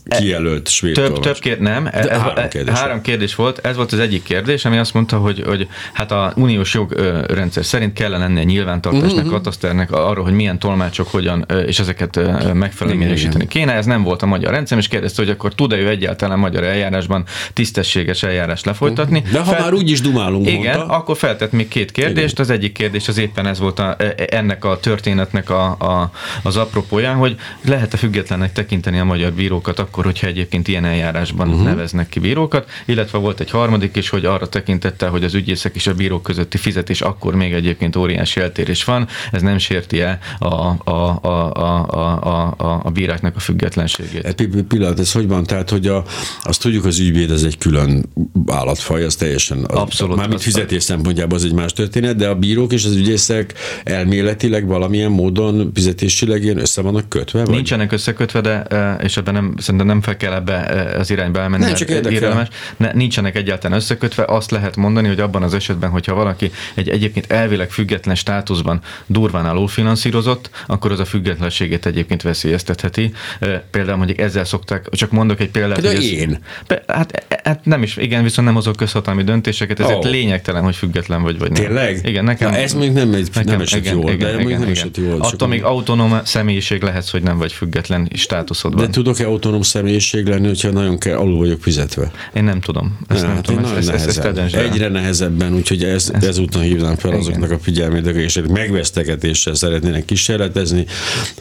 kijelölt 0.09 0.67
svéd 0.67 0.93
Több, 0.93 1.03
tolmács. 1.05 1.23
több 1.23 1.37
kér, 1.39 1.59
nem, 1.59 1.87
ez, 1.91 2.07
három 2.07 2.21
három, 2.21 2.49
kérdés 2.49 2.77
három 2.79 3.01
kérdés 3.01 3.35
volt. 3.35 3.59
Ez 3.65 3.75
volt 3.75 3.91
az 3.91 3.99
egyik 3.99 4.23
kérdés, 4.23 4.65
ami 4.65 4.77
azt 4.77 4.93
mondta, 4.93 5.17
hogy, 5.17 5.43
hogy 5.45 5.67
hát 5.93 6.11
a 6.11 6.33
uniós 6.35 6.73
jogrendszer 6.73 7.65
szerint 7.65 7.93
kellene 7.93 8.23
lennie 8.23 8.43
nyilvántartásnak, 8.43 9.09
Mhm. 9.09 9.17
uh-huh. 9.19 9.31
kataszternek 9.33 9.91
arról, 9.91 10.23
hogy 10.23 10.33
milyen 10.33 10.59
tolmácsok 10.59 11.07
hogyan, 11.07 11.45
és 11.65 11.79
ezeket 11.79 12.15
megfelelően 12.53 13.01
Igen, 13.01 13.13
minősíteni 13.13 13.47
kéne. 13.47 13.73
Ez 13.73 13.85
nem 13.85 14.03
volt 14.03 14.21
a 14.21 14.25
magyar 14.25 14.51
rendszer, 14.51 14.77
és 14.77 14.87
kérdezte, 14.87 15.21
hogy 15.21 15.31
akkor 15.31 15.55
tud-e 15.55 15.75
ő 15.75 15.87
egyáltalán 15.89 16.39
magyar 16.39 16.63
eljárásban 16.63 17.23
tisztességes 17.53 18.23
eljárást 18.23 18.65
lefolytatni. 18.65 19.23
De 19.31 19.39
ha 19.39 19.51
már 19.59 19.73
úgy 19.73 19.89
is 19.89 20.01
dumálunk, 20.01 20.47
Igen, 20.47 20.77
mondta. 20.77 20.95
akkor 20.95 21.17
feltett 21.17 21.51
még 21.51 21.67
két 21.67 21.91
kérdést. 21.91 22.39
Az 22.39 22.49
egyik 22.49 22.71
kérdés 22.71 23.07
az 23.07 23.17
éppen 23.17 23.45
ez 23.47 23.59
volt 23.59 23.79
a, 23.79 23.95
e- 23.99 24.15
ennek 24.29 24.65
a 24.65 24.79
történetnek 24.79 25.49
a, 25.49 25.63
a, 25.65 26.11
az 26.43 26.57
apropója, 26.57 27.13
hogy 27.13 27.35
lehet-e 27.65 27.97
függetlennek 27.97 28.51
tekinteni 28.51 28.99
a 28.99 29.03
magyar 29.03 29.31
bírókat 29.31 29.79
akkor, 29.93 30.05
hogyha 30.05 30.27
egyébként 30.27 30.67
ilyen 30.67 30.85
eljárásban 30.85 31.49
uh-huh. 31.49 31.63
neveznek 31.63 32.09
ki 32.09 32.19
bírókat, 32.19 32.69
illetve 32.85 33.17
volt 33.17 33.39
egy 33.39 33.49
harmadik 33.49 33.95
is, 33.95 34.09
hogy 34.09 34.25
arra 34.25 34.49
tekintette, 34.49 35.07
hogy 35.07 35.23
az 35.23 35.33
ügyészek 35.33 35.75
és 35.75 35.87
a 35.87 35.93
bírók 35.93 36.23
közötti 36.23 36.57
fizetés 36.57 37.01
akkor 37.01 37.35
még 37.35 37.53
egyébként 37.53 37.95
óriási 37.95 38.39
eltérés 38.39 38.83
van, 38.83 39.07
ez 39.31 39.41
nem 39.41 39.57
sérti 39.57 40.01
el 40.01 40.19
a, 40.39 40.45
a, 40.45 41.19
a, 41.21 41.51
a, 41.53 41.87
a, 42.23 42.53
a, 42.57 42.81
a 42.83 42.89
bíráknak 42.89 43.35
a 43.35 43.39
függetlenségét. 43.39 44.25
Egy 44.25 44.35
pi- 44.35 44.47
pi- 44.47 44.61
pillanat, 44.61 44.99
ez 44.99 45.11
hogy 45.11 45.27
van? 45.27 45.43
Tehát, 45.43 45.69
hogy 45.69 45.87
a, 45.87 46.03
azt 46.43 46.61
tudjuk, 46.61 46.85
az 46.85 46.99
ügyvéd 46.99 47.31
az 47.31 47.43
egy 47.43 47.57
külön 47.57 48.05
állatfaj, 48.47 49.03
az 49.03 49.15
teljesen... 49.15 49.57
Az, 49.67 49.77
Abszolút. 49.77 50.15
Mármint 50.15 50.39
Az- 50.39 50.45
fizetés 50.45 50.83
szempontjából 50.83 51.37
az 51.37 51.45
egy 51.45 51.53
más 51.53 51.73
történet, 51.73 52.15
de 52.15 52.27
a 52.27 52.35
bírók 52.35 52.73
és 52.73 52.85
az 52.85 52.95
ügyészek 52.95 53.53
elméletileg 53.83 54.67
valamilyen 54.67 55.11
módon 55.11 55.71
fizetésileg 55.73 56.43
ilyen 56.43 56.57
össze 56.57 56.81
vannak 56.81 57.09
kötve? 57.09 57.43
Vagy? 57.43 57.55
Nincsenek 57.55 57.91
összekötve, 57.91 58.41
de, 58.41 58.63
e, 58.63 58.93
és 59.03 59.17
ebben 59.17 59.33
nem, 59.33 59.53
szerintem 59.57 59.82
nem 59.85 60.01
fel 60.01 60.17
kell 60.17 60.33
ebbe 60.33 60.67
e, 60.67 60.99
az 60.99 61.09
irányba 61.11 61.39
elmenni. 61.39 61.63
Nem, 61.63 61.73
csak 61.73 61.89
érdekel. 61.89 62.11
érdemes. 62.11 62.47
Ne, 62.77 62.91
nincsenek 62.93 63.35
egyáltalán 63.35 63.77
összekötve. 63.77 64.23
Azt 64.27 64.51
lehet 64.51 64.75
mondani, 64.75 65.07
hogy 65.07 65.19
abban 65.19 65.43
az 65.43 65.53
esetben, 65.53 65.89
hogyha 65.89 66.13
valaki 66.13 66.51
egy 66.73 66.89
egyébként 66.89 67.31
elvileg 67.31 67.71
független 67.71 68.15
státuszban 68.15 68.81
durván 69.05 69.45
alulfinanszírozott, 69.45 70.49
akkor 70.67 70.91
az 70.91 70.99
a 70.99 71.05
függetlenségét 71.05 71.85
egyébként 71.85 72.21
veszélyeztetheti. 72.21 73.13
E, 73.39 73.63
Például 73.71 73.97
mondjuk 73.97 74.19
ezzel 74.19 74.45
szokták, 74.45 74.89
csak 74.89 75.11
mondok 75.11 75.39
egy 75.39 75.49
példát. 75.49 75.73
Például 75.79 75.95
hogy 75.95 76.05
ez- 76.05 76.11
én. 76.11 76.39
Be, 76.67 76.83
hát, 76.87 77.25
hát, 77.43 77.65
nem 77.65 77.83
is, 77.83 77.97
igen, 77.97 78.23
viszont 78.23 78.47
nem 78.47 78.55
hozok 78.55 78.75
közhatalmi 78.75 79.23
döntéseket, 79.23 79.79
ezért 79.79 80.05
Ó. 80.05 80.09
lényegtelen, 80.09 80.63
hogy 80.63 80.75
független 80.75 81.21
vagy, 81.21 81.39
vagy 81.39 81.51
nem. 81.51 81.63
Tényleg? 81.63 81.99
Igen, 82.03 82.23
nekem. 82.23 82.49
Na, 82.51 82.57
ez 82.57 82.73
még 82.73 82.91
nem 82.91 83.13
egy- 83.13 83.29
nem 83.43 83.61
esett 83.61 83.79
igen, 83.79 83.93
jól, 83.95 84.03
igen, 84.11 84.17
de 84.19 84.27
igen, 84.41 84.59
nem 84.59 84.61
igen. 84.61 84.71
esett 84.71 84.97
jól, 84.97 85.21
Attól 85.21 85.47
még 85.47 85.63
autonóm 85.63 86.19
személyiség 86.23 86.81
lehetsz, 86.81 87.09
hogy 87.11 87.23
nem 87.23 87.37
vagy 87.37 87.51
független 87.53 88.09
státuszodban. 88.15 88.85
De 88.85 88.91
tudok-e 88.91 89.25
autonóm 89.27 89.61
személyiség 89.73 90.25
lenni, 90.25 90.47
hogyha 90.47 90.69
nagyon 90.69 90.97
kell, 90.97 91.17
alul 91.17 91.37
vagyok 91.37 91.61
fizetve? 91.61 92.11
Én 92.33 92.43
nem 92.43 92.61
tudom. 92.61 92.99
Ezt 93.07 93.21
Ja, 93.21 93.25
nem 93.25 93.35
hát 93.35 93.45
tudom. 93.45 93.63
Ezt, 93.63 93.89
ezt, 93.89 93.89
ezt, 93.89 94.17
ezt 94.17 94.53
el. 94.55 94.63
Egyre 94.63 94.87
nehezebben, 94.87 95.55
úgyhogy 95.55 95.83
ez, 95.83 96.11
ezúton 96.21 96.61
hívnám 96.61 96.95
fel 96.95 97.11
Igen. 97.11 97.21
azoknak 97.21 97.51
a 97.51 97.59
figyelmét, 97.59 98.07
akik 98.07 98.47
megvesztegetéssel 98.47 99.53
szeretnének 99.53 100.05
kísérletezni, 100.05 100.85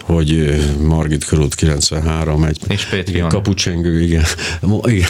hogy 0.01 0.61
Margit 0.81 1.25
körút 1.25 1.55
93, 1.55 2.45
egy 2.45 2.59
És 2.69 2.87
igen, 3.07 3.29
kapucsengő, 3.29 4.01
igen. 4.01 4.25
Igen. 4.83 5.09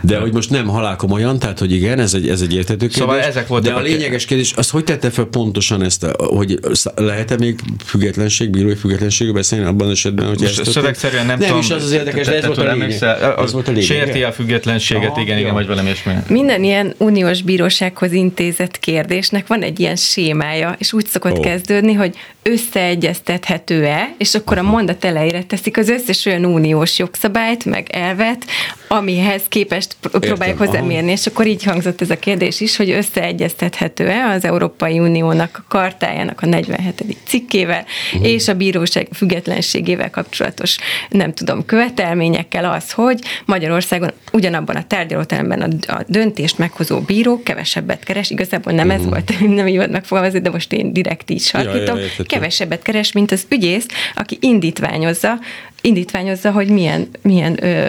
De 0.00 0.18
hogy 0.18 0.32
most 0.32 0.50
nem 0.50 0.66
halálkomolyan, 0.66 1.38
tehát 1.38 1.58
hogy 1.58 1.72
igen, 1.72 1.98
ez 1.98 2.14
egy, 2.14 2.28
ez 2.28 2.40
egy 2.40 2.54
értető 2.54 2.76
kérdés. 2.78 2.96
Szóval 2.96 3.20
ezek 3.20 3.46
voltak 3.46 3.72
De 3.72 3.78
a 3.78 3.82
lényeges 3.82 4.24
kérdés, 4.24 4.52
az 4.56 4.70
hogy 4.70 4.84
tette 4.84 5.10
fel 5.10 5.24
pontosan 5.24 5.82
ezt, 5.82 6.04
a- 6.04 6.24
hogy 6.24 6.58
lehet-e 6.94 7.36
még 7.38 7.58
függetlenség, 7.84 8.50
bírói 8.50 8.74
függetlenségről 8.74 9.34
beszélni 9.34 9.64
abban 9.64 9.86
az 9.86 9.92
esetben, 9.92 10.26
hogy 10.26 10.40
Most 10.40 10.54
történt? 10.54 10.76
szövegszerűen 10.76 11.26
nem, 11.26 11.38
nem 11.38 11.46
tudom. 11.48 11.62
is 11.62 11.70
az 11.70 11.84
az 11.84 11.92
érdekes, 11.92 12.26
de 12.26 12.36
ez 12.36 12.46
volt 12.46 12.58
a 12.58 12.72
lényeg. 12.72 12.90
Ez 13.38 13.52
volt 13.52 13.68
a 13.68 13.70
lényeg. 13.70 13.86
Sérti 13.86 14.22
a 14.22 14.32
függetlenséget, 14.32 15.16
igen, 15.16 15.38
igen, 15.38 15.52
vagy 15.52 15.66
valami 15.66 15.86
ilyesmi. 15.86 16.12
Minden 16.28 16.64
ilyen 16.64 16.94
uniós 16.98 17.42
bírósághoz 17.42 18.12
intézett 18.12 18.78
kérdésnek 18.78 19.46
van 19.46 19.62
egy 19.62 19.80
ilyen 19.80 19.96
sémája, 19.96 20.76
és 20.78 20.92
úgy 20.92 21.06
szokott 21.06 21.40
kezdődni, 21.40 21.92
hogy 21.92 22.14
összeegyeztethető-e, 22.42 24.14
és 24.18 24.34
akkor 24.34 24.58
a 24.58 24.62
mondat 24.62 25.04
elejére 25.04 25.42
teszik 25.42 25.78
az 25.78 25.88
összes 25.88 26.26
olyan 26.26 26.44
uniós 26.44 26.98
jogszabályt, 26.98 27.64
meg 27.64 27.88
elvet, 27.92 28.44
amihez 28.88 29.42
képest 29.54 29.96
pr- 30.00 30.18
próbálják 30.18 30.60
aha. 30.60 30.66
hozzámérni, 30.66 31.10
és 31.10 31.26
akkor 31.26 31.46
így 31.46 31.62
hangzott 31.62 32.00
ez 32.00 32.10
a 32.10 32.18
kérdés 32.18 32.60
is, 32.60 32.76
hogy 32.76 32.90
összeegyeztethető-e 32.90 34.24
az 34.24 34.44
Európai 34.44 34.98
Uniónak 34.98 35.58
a 35.58 35.64
kartájának 35.68 36.40
a 36.42 36.46
47. 36.46 37.16
cikkével, 37.26 37.84
uh-huh. 38.12 38.28
és 38.28 38.48
a 38.48 38.54
bíróság 38.54 39.08
függetlenségével 39.12 40.10
kapcsolatos, 40.10 40.76
nem 41.08 41.32
tudom, 41.32 41.64
követelményekkel 41.64 42.64
az, 42.64 42.92
hogy 42.92 43.18
Magyarországon 43.44 44.10
ugyanabban 44.32 44.76
a 44.76 44.86
tárgyalóteremben 44.86 45.60
a, 45.60 45.92
a 45.92 46.04
döntést 46.06 46.58
meghozó 46.58 47.00
bíró 47.00 47.42
kevesebbet 47.42 48.04
keres, 48.04 48.30
igazából 48.30 48.72
nem 48.72 48.88
uh-huh. 48.88 49.02
ez 49.02 49.08
volt, 49.08 49.40
nem 49.56 49.66
így 49.66 49.76
volt 49.76 49.90
megfogalmazni, 49.90 50.40
de 50.40 50.50
most 50.50 50.72
én 50.72 50.92
direkt 50.92 51.30
így 51.30 51.42
sarkítom, 51.42 51.96
ja, 51.96 52.02
értettem. 52.02 52.26
kevesebbet 52.26 52.82
keres, 52.82 53.12
mint 53.12 53.32
az 53.32 53.46
ügyész, 53.48 53.86
aki 54.14 54.38
indítványozza, 54.40 55.38
indítványozza, 55.80 56.50
hogy 56.50 56.68
milyen, 56.68 57.08
milyen 57.22 57.64
ö, 57.64 57.88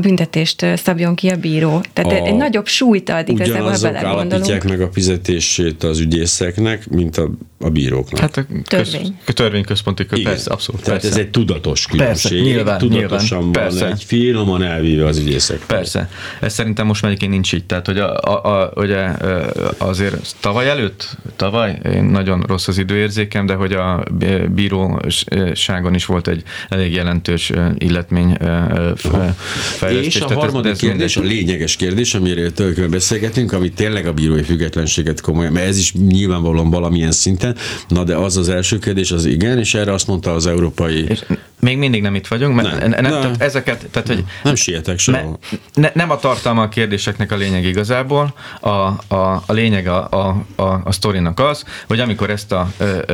büntetést 0.00 0.66
szabjon 0.76 1.14
ki 1.14 1.28
a 1.28 1.36
bíró. 1.36 1.80
Tehát 1.92 2.12
A- 2.12 2.24
egy 2.26 2.34
nagyobb 2.36 2.66
súlyt 2.66 3.08
ad 3.08 3.28
igazából, 3.28 3.72
belegondolunk. 3.82 4.32
állapítják 4.32 4.64
meg 4.64 4.80
a 4.80 4.88
fizetését 4.92 5.82
az 5.82 5.98
ügyészeknek, 6.00 6.88
mint 6.88 7.16
a, 7.16 7.30
a 7.60 7.70
bíróknak. 7.70 8.20
Hát 8.20 8.36
a 8.36 8.46
köz, 8.68 8.90
Törvény. 8.90 9.18
törvény 9.26 9.64
központi 9.64 10.06
kö, 10.06 10.16
Igen. 10.16 10.32
persze, 10.32 10.50
abszolút. 10.50 10.82
Tehát 10.82 11.00
persze. 11.00 11.16
ez 11.16 11.24
egy 11.24 11.30
tudatos 11.30 11.86
különbség. 11.86 12.42
nyilván, 12.42 12.78
Tudatosan 12.78 13.38
nyilván, 13.38 13.52
van 13.52 13.52
persze. 13.52 13.86
egy 13.86 14.04
finoman 14.04 14.62
elvíve 14.62 15.06
az 15.06 15.18
ügyészek. 15.18 15.58
Persze. 15.66 16.08
Ez 16.40 16.52
szerintem 16.52 16.86
most 16.86 17.02
már 17.02 17.10
egyébként 17.10 17.32
nincs 17.32 17.52
így. 17.52 17.64
Tehát, 17.64 17.86
hogy 17.86 17.98
a, 17.98 18.16
a, 18.20 18.62
a, 18.62 18.72
ugye 18.76 19.08
azért 19.78 20.36
tavaly 20.40 20.68
előtt, 20.68 21.16
tavaly, 21.36 21.78
én 21.84 22.04
nagyon 22.04 22.44
rossz 22.46 22.68
az 22.68 22.78
időérzékem, 22.78 23.46
de 23.46 23.54
hogy 23.54 23.72
a 23.72 24.02
bíróságon 24.54 25.94
is 25.94 26.06
volt 26.06 26.28
egy 26.28 26.42
elég 26.68 26.92
jelentős 26.92 27.52
illetmény 27.78 28.36
fejlesztés. 29.64 30.14
És 30.14 30.20
a 30.20 30.30
ez- 30.30 30.36
harmadik 30.36 30.70
ez 30.70 30.78
kérdés, 30.78 31.16
a 31.16 31.20
lényeges 31.20 31.76
kérdés, 31.76 32.14
amiről 32.14 32.52
tőlük 32.52 32.88
beszélgetünk, 32.88 33.52
ami 33.52 33.68
tényleg 33.70 34.06
a 34.06 34.12
bírói 34.12 34.42
függetlenséget 34.42 35.20
komolyan, 35.20 35.52
mert 35.52 35.66
ez 35.66 35.78
is 35.78 35.92
nyilvánvalóan 35.92 36.70
valamilyen 36.70 37.12
szinten, 37.12 37.56
na 37.88 38.04
de 38.04 38.16
az 38.16 38.36
az 38.36 38.48
első 38.48 38.78
kérdés, 38.78 39.10
az 39.10 39.24
igen, 39.24 39.58
és 39.58 39.74
erre 39.74 39.92
azt 39.92 40.06
mondta 40.06 40.32
az 40.34 40.46
európai... 40.46 41.04
És 41.08 41.20
még 41.64 41.78
mindig 41.78 42.02
nem 42.02 42.14
itt 42.14 42.26
vagyunk, 42.26 42.54
mert 42.54 42.78
Nem. 42.78 42.90
nem, 42.90 43.02
Nem. 43.02 43.20
tehát 43.20 43.42
ezeket, 43.42 43.86
tehát 43.90 44.08
hogy 44.08 44.24
Nem 44.42 44.54
sietek 44.54 44.94
Ne, 44.94 44.98
sehol. 44.98 45.38
ne, 45.74 45.90
nem 45.94 46.10
a 46.10 46.16
tartalma 46.16 46.62
a 46.62 46.68
kérdéseknek 46.68 47.32
a 47.32 47.36
lényeg 47.36 47.64
igazából, 47.64 48.34
a, 48.60 48.68
a, 48.68 49.42
a 49.46 49.52
lényeg 49.52 49.86
a, 49.86 50.08
a, 50.10 50.44
a, 50.62 50.80
a 50.84 50.92
sztorinak 50.92 51.40
az, 51.40 51.64
hogy 51.86 52.00
amikor 52.00 52.30
ezt 52.30 52.52
a, 52.52 52.72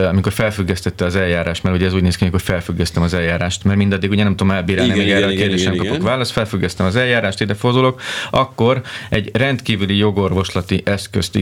amikor 0.09 0.33
felfüggesztette 0.33 1.05
az 1.05 1.17
eljárást, 1.17 1.63
mert 1.63 1.77
ugye 1.77 1.87
ez 1.87 1.95
úgy 1.95 2.03
néz 2.03 2.17
ki, 2.17 2.27
hogy 2.27 2.43
felfüggesztem 2.43 3.03
az 3.03 3.15
eljárást, 3.15 3.65
mert 3.65 3.79
mindaddig 3.79 4.11
ugye 4.11 4.23
nem 4.23 4.37
tudom 4.37 4.51
elbírálni, 4.53 4.93
Igen, 4.93 4.99
még 4.99 5.07
igen, 5.07 5.23
erre 5.23 5.27
a 5.27 5.33
igen, 5.33 5.49
nem 5.49 5.57
igen, 5.57 5.77
kapok 5.77 5.93
igen. 5.93 6.01
választ, 6.01 6.33
felfüggesztem 6.33 6.87
az 6.87 6.97
eljárást, 6.97 7.41
ide 7.41 7.55
fordulok, 7.55 8.01
akkor 8.31 8.83
egy 9.11 9.31
rendkívüli 9.33 9.97
jogorvoslati 9.97 10.83
eszközt 10.85 11.39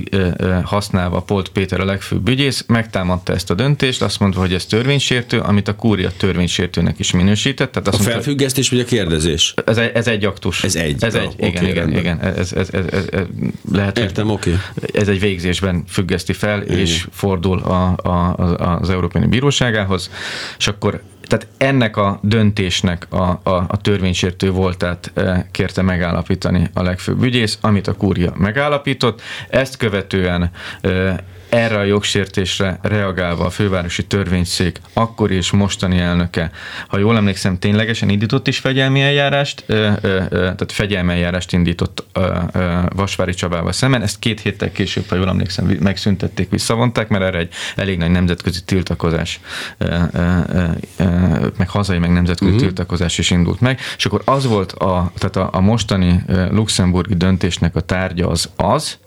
használva 0.65 1.21
Polt 1.21 1.49
Péter 1.49 1.81
a 1.81 1.85
legfőbb 1.85 2.29
ügyész 2.29 2.65
megtámadta 2.67 3.33
ezt 3.33 3.51
a 3.51 3.55
döntést, 3.55 4.03
azt 4.03 4.21
mondva, 4.21 4.41
hogy 4.41 4.55
ez 4.55 4.67
törvénysértő, 4.67 5.39
amit 5.39 5.69
a 5.69 5.75
kúria 5.75 6.11
törvénysértőnek 6.17 6.98
is 6.99 7.11
minősített. 7.11 7.73
Tehát 7.73 7.89
A 7.89 7.91
azt 7.91 7.99
mondta, 7.99 8.15
felfüggesztés 8.15 8.71
vagy 8.71 8.81
a 8.81 8.85
kérdezés? 8.85 9.55
ez 9.67 9.77
egy, 9.77 9.91
ez 9.95 10.07
egy 10.07 10.25
aktus. 10.25 10.65
Ez 10.65 10.77
egy. 10.77 11.05
Ez 11.05 11.15
egy, 11.15 11.27
oké, 11.27 11.47
igen, 11.47 11.63
igen, 11.65 11.75
rendben. 11.75 11.99
igen. 11.99 12.21
Ez, 12.21 12.53
ez, 12.53 12.69
ez, 12.73 12.85
ez, 12.91 13.05
ez, 13.11 13.23
lehet, 13.73 13.99
Értem, 13.99 14.31
oké. 14.31 14.57
ez 14.93 15.09
egy 15.09 15.21
végzésben 15.21 15.85
függeszti 15.89 16.33
fel, 16.33 16.63
és 16.63 17.07
fordul 17.11 17.59
a, 17.59 17.97
a, 18.03 18.09
a, 18.09 18.79
az 18.81 18.91
Európai 18.91 19.27
Bíróságához, 19.27 20.11
és 20.59 20.69
akkor 20.69 21.03
tehát 21.29 21.47
ennek 21.57 21.97
a 21.97 22.19
döntésnek 22.23 23.07
a, 23.11 23.41
a, 23.43 23.65
a 23.69 23.81
törvénysértő 23.81 24.51
voltát 24.51 25.11
eh, 25.15 25.43
kérte 25.51 25.83
megállapítani 25.83 26.71
a 26.75 26.83
legfőbb 26.83 27.23
ügyész, 27.23 27.59
amit 27.61 27.87
a 27.87 27.93
kúria 27.93 28.33
megállapított. 28.37 29.21
Ezt 29.49 29.77
követően 29.77 30.51
eh, 30.81 31.17
erre 31.49 31.79
a 31.79 31.83
jogsértésre 31.83 32.79
reagálva 32.83 33.45
a 33.45 33.51
fővárosi 33.51 34.07
törvényszék 34.07 34.81
akkori 34.93 35.35
és 35.35 35.51
mostani 35.51 35.99
elnöke, 35.99 36.51
ha 36.89 36.99
jól 36.99 37.17
emlékszem, 37.17 37.59
ténylegesen 37.59 38.09
indított 38.09 38.49
is 38.49 38.59
fegyelmi 38.59 39.03
eljárást, 39.03 39.65
tehát 40.01 40.73
fegyelmi 40.73 41.13
eljárást 41.13 41.53
indított 41.53 42.07
Vasvári 42.89 43.35
Csabával 43.35 43.73
szemben. 43.73 44.03
Ezt 44.03 44.19
két 44.19 44.41
héttel 44.41 44.73
később, 44.73 45.05
ha 45.09 45.17
jól 45.17 45.29
emlékszem, 45.29 45.77
megszüntették, 45.81 46.51
visszavonták, 46.51 47.09
mert 47.09 47.25
erre 47.25 47.39
egy 47.39 47.53
elég 47.77 47.99
nagy 47.99 48.11
nemzetközi 48.11 48.65
tiltakozás, 48.65 49.41
meg 51.57 51.69
hazai, 51.69 51.99
meg 51.99 52.13
nemzetközi 52.13 52.51
uh-huh. 52.51 52.67
tiltakozás 52.67 53.19
is 53.19 53.31
indult 53.31 53.61
meg. 53.61 53.81
És 53.97 54.07
akkor 54.07 54.23
az 54.25 54.47
volt 54.47 54.73
a, 54.73 55.13
tehát 55.19 55.37
a, 55.37 55.59
a 55.59 55.61
mostani 55.61 56.25
luxemburgi 56.51 57.15
döntésnek 57.15 57.77
a 57.77 57.81
tárgya 57.81 58.29
az 58.29 58.51
az, 58.57 58.99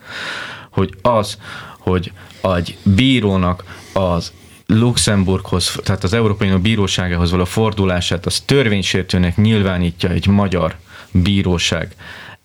hogy 0.72 0.94
az, 1.02 1.38
hogy 1.82 2.12
egy 2.42 2.78
bírónak 2.84 3.64
az 3.94 4.32
Luxemburghoz, 4.66 5.80
tehát 5.84 6.04
az 6.04 6.14
Európai 6.14 6.48
Unió 6.48 6.60
bíróságához 6.60 7.32
való 7.32 7.46
fordulását, 7.46 8.26
az 8.26 8.40
törvénysértőnek 8.40 9.36
nyilvánítja 9.36 10.10
egy 10.10 10.28
magyar 10.28 10.76
bíróság 11.12 11.96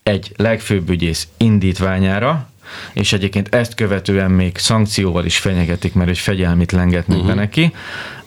egy 0.03 0.31
legfőbb 0.35 0.89
ügyész 0.89 1.27
indítványára, 1.37 2.49
és 2.93 3.13
egyébként 3.13 3.55
ezt 3.55 3.73
követően 3.73 4.31
még 4.31 4.57
szankcióval 4.57 5.25
is 5.25 5.37
fenyegetik, 5.37 5.93
mert 5.93 6.09
egy 6.09 6.17
fegyelmit 6.17 6.71
lengetnek 6.71 7.17
uh-huh. 7.17 7.35
be 7.35 7.41
neki, 7.41 7.73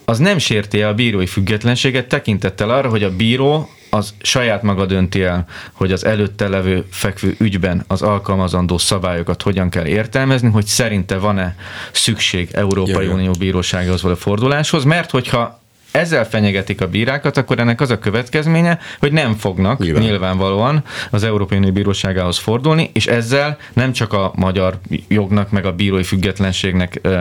az 0.04 0.18
nem 0.18 0.38
sérti 0.38 0.82
a 0.82 0.94
bírói 0.94 1.26
függetlenséget 1.26 2.08
tekintettel 2.08 2.70
arra, 2.70 2.88
hogy 2.88 3.02
a 3.02 3.16
bíró 3.16 3.68
az 3.90 4.14
saját 4.22 4.62
maga 4.62 4.86
dönti 4.86 5.22
el, 5.22 5.46
hogy 5.72 5.92
az 5.92 6.04
előtte 6.04 6.48
levő 6.48 6.86
fekvő 6.90 7.34
ügyben 7.38 7.84
az 7.86 8.02
alkalmazandó 8.02 8.78
szabályokat 8.78 9.42
hogyan 9.42 9.70
kell 9.70 9.86
értelmezni, 9.86 10.50
hogy 10.50 10.66
szerinte 10.66 11.18
van-e 11.18 11.56
szükség 11.92 12.48
Európai 12.52 13.04
Jaj, 13.04 13.06
Unió 13.14 13.32
bíróságához 13.38 14.02
való 14.02 14.14
forduláshoz, 14.14 14.84
mert 14.84 15.10
hogyha 15.10 15.60
ezzel 15.90 16.28
fenyegetik 16.28 16.80
a 16.80 16.88
bírákat, 16.88 17.36
akkor 17.36 17.58
ennek 17.58 17.80
az 17.80 17.90
a 17.90 17.98
következménye, 17.98 18.78
hogy 18.98 19.12
nem 19.12 19.34
fognak 19.34 19.78
Nyilván. 19.78 20.02
nyilvánvalóan 20.02 20.84
az 21.10 21.24
Európai 21.24 21.58
Unió 21.58 21.72
Bíróságához 21.72 22.38
fordulni, 22.38 22.90
és 22.92 23.06
ezzel 23.06 23.58
nem 23.72 23.92
csak 23.92 24.12
a 24.12 24.32
magyar 24.34 24.78
jognak, 25.08 25.50
meg 25.50 25.64
a 25.64 25.72
bírói 25.72 26.02
függetlenségnek 26.02 26.98
ö, 27.02 27.20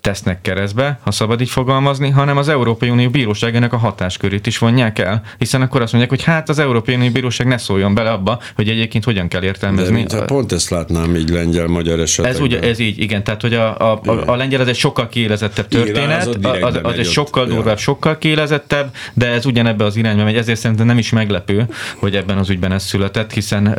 tesznek 0.00 0.40
keresztbe, 0.40 0.98
ha 1.02 1.10
szabad 1.10 1.40
így 1.40 1.50
fogalmazni, 1.50 2.10
hanem 2.10 2.36
az 2.36 2.48
Európai 2.48 2.90
Unió 2.90 3.10
Bíróságának 3.10 3.72
a 3.72 3.76
hatáskörét 3.76 4.46
is 4.46 4.58
vonják 4.58 4.98
el, 4.98 5.22
hiszen 5.38 5.62
akkor 5.62 5.82
azt 5.82 5.92
mondják, 5.92 6.14
hogy 6.14 6.24
hát 6.24 6.48
az 6.48 6.58
Európai 6.58 6.94
Unió 6.94 7.10
Bíróság 7.10 7.46
ne 7.46 7.58
szóljon 7.58 7.94
bele 7.94 8.10
abba, 8.10 8.40
hogy 8.54 8.68
egyébként 8.68 9.04
hogyan 9.04 9.28
kell 9.28 9.42
értelmezni. 9.42 10.02
De 10.02 10.24
pont 10.24 10.52
ezt 10.52 10.70
látnám 10.70 11.16
így 11.16 11.28
lengyel-magyar 11.28 12.00
esetben. 12.00 12.34
Ez, 12.34 12.40
ugye, 12.40 12.60
ez 12.60 12.78
így, 12.78 12.98
igen, 12.98 13.24
tehát 13.24 13.40
hogy 13.40 13.54
a, 13.54 13.92
a, 13.92 14.00
a, 14.04 14.22
a 14.26 14.36
lengyel 14.36 14.60
az 14.60 14.68
egy 14.68 14.76
sokkal 14.76 15.08
kiélezettebb 15.08 15.68
történet, 15.68 16.26
az, 16.26 16.36
az, 16.60 16.78
az 16.82 16.98
egy 16.98 17.06
sokkal 17.06 17.46
durvább, 17.46 17.78
sokkal 17.78 18.07
sokkal 18.08 18.18
kiélezettebb, 18.18 18.94
de 19.14 19.26
ez 19.26 19.46
ugyanebbe 19.46 19.84
az 19.84 19.96
irányba 19.96 20.24
megy, 20.24 20.36
ezért 20.36 20.58
szerintem 20.58 20.86
nem 20.86 20.98
is 20.98 21.10
meglepő, 21.10 21.66
hogy 21.96 22.16
ebben 22.16 22.38
az 22.38 22.50
ügyben 22.50 22.72
ez 22.72 22.84
született, 22.84 23.32
hiszen 23.32 23.78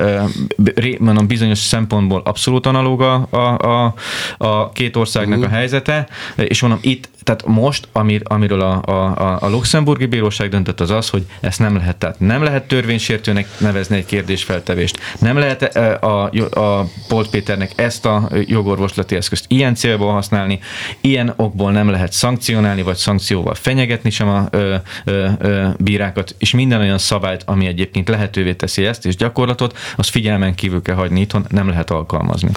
mondom, 0.99 1.27
bizonyos 1.27 1.57
szempontból 1.57 2.21
abszolút 2.25 2.65
analóg 2.65 3.01
a, 3.01 3.27
a, 3.29 3.93
a 4.37 4.71
két 4.71 4.95
országnak 4.95 5.37
uh-huh. 5.37 5.53
a 5.53 5.55
helyzete, 5.55 6.07
és 6.35 6.61
mondom, 6.61 6.79
itt 6.81 7.09
tehát 7.29 7.45
most, 7.45 7.87
amir, 7.91 8.21
amiről 8.23 8.61
a, 8.61 8.81
a, 8.85 9.37
a 9.41 9.49
luxemburgi 9.49 10.05
bíróság 10.05 10.49
döntött, 10.49 10.79
az 10.79 10.89
az, 10.89 11.09
hogy 11.09 11.25
ezt 11.39 11.59
nem 11.59 11.75
lehet, 11.75 11.97
tehát 11.97 12.19
nem 12.19 12.43
lehet 12.43 12.67
törvénysértőnek 12.67 13.47
nevezni 13.57 13.95
egy 13.95 14.05
kérdésfeltevést, 14.05 14.99
nem 15.19 15.37
lehet 15.37 15.75
a, 15.75 16.23
a, 16.23 16.59
a 16.59 16.85
Polt 17.07 17.29
Péternek 17.29 17.71
ezt 17.75 18.05
a 18.05 18.29
jogorvoslati 18.45 19.15
eszközt 19.15 19.45
ilyen 19.47 19.75
célból 19.75 20.11
használni, 20.11 20.59
ilyen 21.01 21.33
okból 21.35 21.71
nem 21.71 21.89
lehet 21.89 22.11
szankcionálni, 22.11 22.81
vagy 22.81 22.95
szankcióval 22.95 23.53
fenyegetni 23.53 24.09
sem 24.09 24.27
a 24.27 24.47
ö, 24.49 24.75
ö, 25.05 25.27
ö, 25.39 25.67
bírákat, 25.77 26.35
és 26.37 26.53
minden 26.53 26.79
olyan 26.79 26.97
szabályt, 26.97 27.43
ami 27.45 27.65
egyébként 27.65 28.09
lehetővé 28.09 28.53
teszi 28.53 28.85
ezt, 28.85 29.05
és 29.05 29.15
gyakorlatot, 29.15 29.77
az 29.95 30.07
figyelmen 30.07 30.55
kívül 30.55 30.81
kell 30.81 30.95
hagyni 30.95 31.19
itthon, 31.19 31.45
nem 31.49 31.67
lehet 31.69 31.91
alkalmazni 31.91 32.51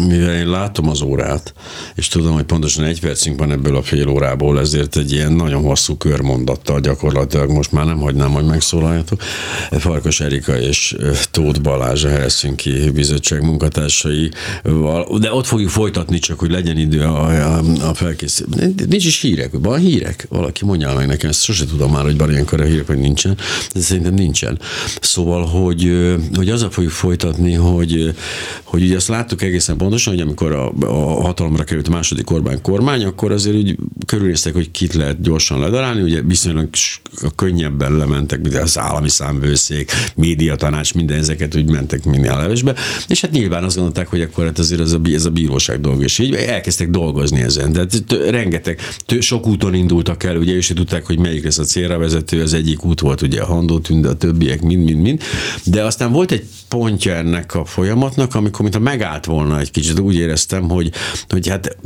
mivel 0.00 0.34
én 0.34 0.48
látom 0.48 0.88
az 0.88 1.00
órát, 1.00 1.54
és 1.94 2.08
tudom, 2.08 2.32
hogy 2.32 2.44
pontosan 2.44 2.84
egy 2.84 3.00
percünk 3.00 3.38
van 3.38 3.52
ebből 3.52 3.76
a 3.76 3.82
fél 3.82 4.08
órából, 4.08 4.60
ezért 4.60 4.96
egy 4.96 5.12
ilyen 5.12 5.32
nagyon 5.32 5.62
hosszú 5.62 5.96
körmondattal 5.96 6.80
gyakorlatilag 6.80 7.50
most 7.50 7.72
már 7.72 7.84
nem 7.86 7.98
hagynám, 7.98 8.30
hogy 8.30 8.44
megszólaljatok. 8.44 9.22
Farkas 9.70 10.20
Erika 10.20 10.58
és 10.58 10.96
Tóth 11.30 11.60
Balázs 11.60 12.04
a 12.04 12.08
Helsinki 12.08 12.90
Bizottság 12.90 13.42
munkatársaival, 13.42 15.18
de 15.18 15.32
ott 15.32 15.46
fogjuk 15.46 15.70
folytatni, 15.70 16.18
csak 16.18 16.38
hogy 16.38 16.50
legyen 16.50 16.78
idő 16.78 17.00
a, 17.00 17.26
a, 17.26 17.62
a 17.88 17.94
felkészülés. 17.94 18.70
Nincs 18.88 19.04
is 19.04 19.20
hírek, 19.20 19.50
van 19.52 19.78
hírek? 19.78 20.26
Valaki 20.28 20.64
mondja 20.64 20.94
meg 20.94 21.06
nekem, 21.06 21.30
ezt 21.30 21.42
sose 21.42 21.66
tudom 21.66 21.90
már, 21.90 22.02
hogy 22.02 22.16
van 22.16 22.30
ilyenkor 22.30 22.60
a 22.60 22.64
hírek, 22.64 22.86
hogy 22.86 22.98
nincsen, 22.98 23.36
de 23.74 23.80
szerintem 23.80 24.14
nincsen. 24.14 24.58
Szóval, 25.00 25.46
hogy, 25.46 25.92
hogy 26.34 26.50
azzal 26.50 26.70
fogjuk 26.70 26.92
folytatni, 26.92 27.52
hogy, 27.52 28.14
hogy 28.62 28.82
ugye 28.82 28.96
azt 28.96 29.08
láttuk 29.08 29.42
egészen 29.42 29.76
pontosan, 29.86 30.14
hogy 30.14 30.22
amikor 30.22 30.52
a, 30.52 30.72
a 30.80 31.22
hatalomra 31.22 31.64
került 31.64 31.88
a 31.88 31.90
második 31.90 32.30
Orbán 32.30 32.62
kormány, 32.62 33.04
akkor 33.04 33.32
azért 33.32 33.56
úgy 33.56 33.76
körülnéztek, 34.06 34.54
hogy 34.54 34.70
kit 34.70 34.94
lehet 34.94 35.20
gyorsan 35.20 35.58
ledarálni, 35.58 36.02
ugye 36.02 36.22
viszonylag 36.22 36.68
könnyebben 37.34 37.96
lementek, 37.96 38.40
mint 38.40 38.54
az 38.54 38.78
állami 38.78 39.08
számvőszék, 39.08 39.92
médiatanács, 40.14 40.94
minden 40.94 41.18
ezeket 41.18 41.56
úgy 41.56 41.70
mentek 41.70 42.04
minél 42.04 42.36
levesbe, 42.36 42.74
és 43.08 43.20
hát 43.20 43.30
nyilván 43.30 43.64
azt 43.64 43.74
gondolták, 43.74 44.08
hogy 44.08 44.20
akkor 44.20 44.44
hát 44.44 44.58
azért 44.58 44.80
ez 44.80 44.92
a, 44.92 45.00
ez 45.04 45.24
a 45.24 45.30
bíróság 45.30 45.80
dolga, 45.80 46.02
és 46.02 46.18
így 46.18 46.34
elkezdtek 46.34 46.90
dolgozni 46.90 47.40
ezen. 47.40 47.72
Tehát 47.72 48.16
rengeteg, 48.30 48.80
sok 49.20 49.46
úton 49.46 49.74
indultak 49.74 50.24
el, 50.24 50.36
ugye, 50.36 50.56
és 50.56 50.72
tudták, 50.74 51.06
hogy 51.06 51.18
melyik 51.18 51.44
lesz 51.44 51.58
a 51.58 51.64
célra 51.64 51.98
vezető, 51.98 52.42
az 52.42 52.52
egyik 52.52 52.84
út 52.84 53.00
volt 53.00 53.22
ugye 53.22 53.40
a 53.40 53.46
Handó 53.46 53.78
Tünde, 53.78 54.08
a 54.08 54.14
többiek, 54.14 54.62
mind-mind-mind, 54.62 55.22
de 55.64 55.84
aztán 55.84 56.12
volt 56.12 56.32
egy 56.32 56.44
pontja 56.68 57.14
ennek 57.14 57.54
a 57.54 57.64
folyamatnak, 57.64 58.34
amikor 58.34 58.62
mintha 58.62 58.80
megállt 58.80 59.24
volna 59.24 59.60
egy 59.60 59.70
kicsit, 59.76 59.98
úgy 59.98 60.14
éreztem, 60.14 60.68
hogy, 60.68 60.92
hogy 61.28 61.48
hát 61.48 61.76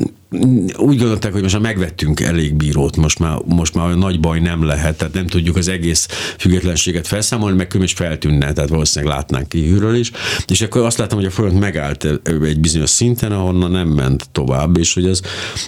úgy 0.77 0.99
gondolták, 0.99 1.33
hogy 1.33 1.43
most 1.43 1.55
már 1.55 1.63
megvettünk 1.63 2.21
elég 2.21 2.55
bírót, 2.55 2.97
most 2.97 3.19
már, 3.19 3.39
most 3.45 3.75
már 3.75 3.95
nagy 3.95 4.21
baj 4.21 4.41
nem 4.41 4.65
lehet, 4.65 4.97
tehát 4.97 5.15
nem 5.15 5.27
tudjuk 5.27 5.57
az 5.57 5.69
egész 5.69 6.09
függetlenséget 6.39 7.07
felszámolni, 7.07 7.57
meg 7.57 7.77
is 7.81 7.93
feltűnne, 7.93 8.53
tehát 8.53 8.71
valószínűleg 8.71 9.15
látnánk 9.15 9.49
kívülről 9.49 9.95
is. 9.95 10.11
És 10.47 10.61
akkor 10.61 10.83
azt 10.83 10.99
láttam, 10.99 11.19
hogy 11.19 11.27
a 11.27 11.31
folyamat 11.31 11.61
megállt 11.61 12.07
egy 12.45 12.61
bizonyos 12.61 12.91
szinten, 12.91 13.33
ahonnan 13.33 13.71
nem 13.71 13.89
ment 13.89 14.29
tovább, 14.33 14.77
és 14.77 14.95
hogy 14.95 15.07
az, 15.07 15.23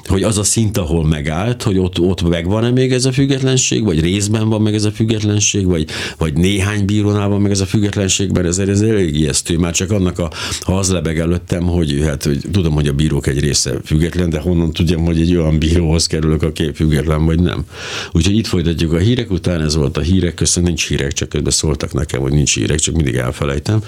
hogy 0.05 0.23
az 0.23 0.39
a 0.39 0.45
szint, 0.45 0.77
ahol 0.77 1.07
megállt, 1.07 1.63
hogy 1.63 1.79
ott, 1.79 2.01
ott 2.01 2.29
megvan-e 2.29 2.71
még 2.71 2.93
ez 2.93 3.05
a 3.05 3.13
függetlenség, 3.13 3.85
vagy 3.85 4.01
részben 4.01 4.49
van 4.49 4.63
meg 4.63 4.75
ez 4.75 4.85
a 4.85 4.91
függetlenség, 4.91 5.67
vagy, 5.67 5.89
vagy 6.19 6.33
néhány 6.33 6.85
bírónál 6.85 7.29
van 7.29 7.41
meg 7.41 7.51
ez 7.51 7.61
a 7.61 7.67
függetlenség, 7.67 8.31
mert 8.31 8.47
ez, 8.47 8.59
ez 8.59 8.81
elég 8.81 9.17
ijesztő. 9.17 9.59
Már 9.59 9.73
csak 9.73 9.91
annak, 9.91 10.19
a, 10.19 10.31
ha 10.61 10.79
az 10.79 10.91
lebeg 10.91 11.19
előttem, 11.19 11.63
hogy, 11.63 12.03
hát, 12.05 12.25
hogy 12.25 12.45
tudom, 12.53 12.75
hogy 12.75 12.89
a 12.89 12.93
bírók 12.93 13.27
egy 13.27 13.41
része 13.41 13.73
független, 13.85 14.31
de 14.31 14.41
honnan 14.53 14.73
tudjam, 14.73 15.05
hogy 15.05 15.21
egy 15.21 15.37
olyan 15.37 15.59
bíróhoz 15.59 16.07
kerülök, 16.07 16.43
aki 16.43 16.73
független 16.75 17.25
vagy 17.25 17.41
nem. 17.41 17.65
Úgyhogy 18.13 18.37
itt 18.37 18.47
folytatjuk 18.47 18.93
a 18.93 18.99
hírek 18.99 19.31
után, 19.31 19.61
ez 19.61 19.77
volt 19.77 19.97
a 19.97 20.01
hírek, 20.01 20.35
köszönöm, 20.35 20.69
nincs 20.69 20.89
hírek, 20.89 21.13
csak 21.13 21.29
közben 21.29 21.53
szóltak 21.53 21.93
nekem, 21.93 22.21
hogy 22.21 22.33
nincs 22.33 22.55
hírek, 22.55 22.79
csak 22.79 22.95
mindig 22.95 23.15
elfelejtem. 23.15 23.83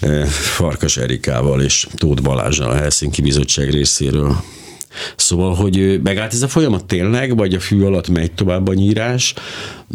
Eh, 0.00 0.26
Farkas 0.26 0.96
Erikával 0.96 1.62
és 1.62 1.86
Tóth 1.94 2.22
Balázsral 2.22 2.70
a 2.70 2.74
Helsinki 2.74 3.22
Bizottság 3.22 3.70
részéről 3.70 4.36
Szóval, 5.16 5.54
hogy 5.54 6.00
megállt 6.02 6.32
ez 6.32 6.42
a 6.42 6.48
folyamat 6.48 6.84
tényleg, 6.84 7.36
vagy 7.36 7.54
a 7.54 7.60
fű 7.60 7.82
alatt 7.82 8.08
megy 8.08 8.32
tovább 8.32 8.68
a 8.68 8.74
nyírás, 8.74 9.34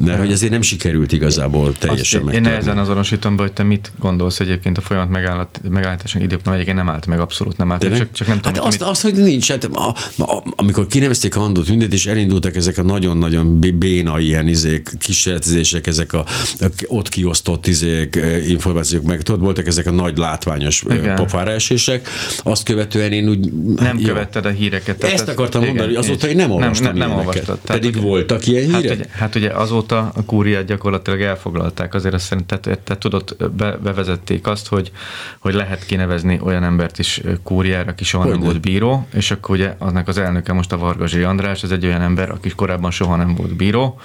mert 0.06 0.20
hogy 0.20 0.32
azért 0.32 0.52
nem 0.52 0.62
sikerült 0.62 1.12
igazából 1.12 1.74
teljesen 1.74 2.22
meg. 2.22 2.34
Én 2.34 2.42
nehezen 2.42 2.78
azonosítom 2.78 3.36
be, 3.36 3.42
hogy 3.42 3.52
te 3.52 3.64
mit 3.64 3.92
gondolsz 4.00 4.40
egyébként 4.40 4.78
a 4.78 4.82
folyamat 4.82 5.10
megállat, 5.10 5.62
megállításon 5.70 6.22
időpont, 6.22 6.56
egyébként 6.56 6.78
nem 6.78 6.90
állt 6.90 7.06
meg, 7.06 7.20
abszolút 7.20 7.58
nem 7.58 7.72
állt 7.72 7.90
meg, 7.90 7.98
csak, 7.98 8.12
csak 8.12 8.28
nem 8.28 8.38
tudom. 8.38 8.54
Hát 8.54 8.64
azt, 8.64 8.80
mit... 8.80 8.88
azt, 8.88 9.02
hogy 9.02 9.14
nincs, 9.14 9.52
hát 9.52 9.64
a, 9.64 9.96
a, 10.18 10.44
amikor 10.56 10.88
kinevezték 10.88 11.36
a 11.36 11.40
Handó 11.40 11.62
Tündet, 11.62 11.94
és 11.94 12.06
elindultak 12.06 12.56
ezek 12.56 12.78
a 12.78 12.84
nagyon-nagyon 12.84 13.60
béna 13.60 14.20
ilyen 14.20 14.48
izék, 14.48 14.90
kísérletezések, 15.00 15.88
ezek 15.88 16.14
a, 16.14 16.26
a 16.60 16.66
ott 16.86 17.10
kiosztott 17.10 17.68
izék, 17.68 18.20
információk, 18.48 19.04
meg 19.04 19.22
tudod, 19.22 19.42
voltak 19.42 19.68
ezek 19.68 19.86
a 19.88 19.92
nagy 19.92 20.18
látványos 20.18 20.84
pofára 21.16 21.52
esések, 21.52 22.08
azt 22.44 22.64
követően 22.64 23.12
én 23.12 23.30
úgy... 23.30 23.52
Nem 23.76 24.00
jó, 24.00 24.08
követted 24.08 24.46
a 24.46 24.50
híreket. 24.50 25.04
Ezt 25.04 25.28
akartam 25.28 25.62
igen, 25.62 25.74
mondani, 25.76 25.96
hogy 25.96 26.06
azóta 26.06 26.28
én 26.28 26.36
nem 26.36 26.52
olvastam 26.52 26.88
nem, 26.88 26.98
nem, 26.98 27.08
nem 27.10 27.18
olvastad. 27.18 27.60
Pedig 27.64 27.96
ugye, 27.96 28.02
voltak 28.02 28.48
ilyen 28.48 28.72
hát 28.72 28.82
hírek? 28.82 28.98
Hát 28.98 29.06
ugye, 29.06 29.18
hát 29.18 29.36
ugye 29.36 29.50
azóta 29.50 29.87
azóta 29.92 30.20
a 30.20 30.26
kúriát 30.26 30.66
gyakorlatilag 30.66 31.22
elfoglalták, 31.22 31.94
azért 31.94 32.14
azt 32.14 32.26
szerint, 32.26 32.60
te, 32.60 32.76
te 32.76 32.98
tudod, 32.98 33.36
be, 33.58 33.78
bevezették 33.78 34.48
azt, 34.48 34.68
hogy, 34.68 34.92
hogy 35.40 35.54
lehet 35.54 35.86
kinevezni 35.86 36.40
olyan 36.44 36.64
embert 36.64 37.00
is 37.00 37.22
kúriára, 37.44 37.92
aki 37.92 38.04
soha 38.04 38.26
nem 38.26 38.40
volt 38.40 38.62
bíró, 38.62 39.08
és 39.14 39.32
akkor 39.32 39.56
ugye 39.56 39.76
aznak 39.78 40.08
az 40.08 40.18
elnöke 40.18 40.54
most 40.54 40.72
a 40.72 40.78
Vargazsi 40.78 41.22
András, 41.22 41.64
ez 41.64 41.72
egy 41.72 41.86
olyan 41.86 42.02
ember, 42.02 42.30
aki 42.30 42.50
korábban 42.50 42.92
soha 42.92 43.16
nem 43.16 43.36
volt 43.36 43.56
bíró. 43.56 44.00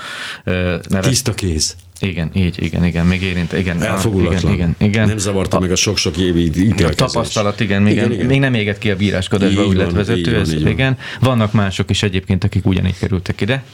Neve, 0.44 1.00
Tiszta 1.00 1.32
kéz 1.32 1.76
Igen, 2.02 2.30
így, 2.34 2.62
igen, 2.62 2.84
igen, 2.84 3.06
még 3.06 3.22
érint, 3.22 3.52
igen. 3.52 3.82
Elfogulatlan. 3.82 4.52
Igen, 4.52 4.74
igen, 4.78 4.90
igen. 4.90 5.06
Nem 5.06 5.18
zavarta 5.18 5.56
a, 5.56 5.60
meg 5.60 5.70
a 5.70 5.76
sok-sok 5.76 6.16
évi 6.16 6.44
ítélkezés. 6.44 6.84
A 6.84 6.94
tapasztalat, 6.94 7.60
igen, 7.60 7.86
igen, 7.86 7.96
igen, 7.96 8.12
igen. 8.12 8.26
még 8.26 8.40
nem 8.40 8.54
éget 8.54 8.78
ki 8.78 8.90
a 8.90 8.96
bíráskodásba, 8.96 9.66
úgy 9.66 9.76
lett 9.76 9.90
vezető, 9.90 10.36
ez, 10.38 10.62
van, 10.62 10.70
igen. 10.70 10.98
Vannak 11.20 11.52
mások 11.52 11.90
is 11.90 12.02
egyébként, 12.02 12.44
akik 12.44 12.66
ugyanígy 12.66 12.98
kerültek 12.98 13.40
ide. 13.40 13.64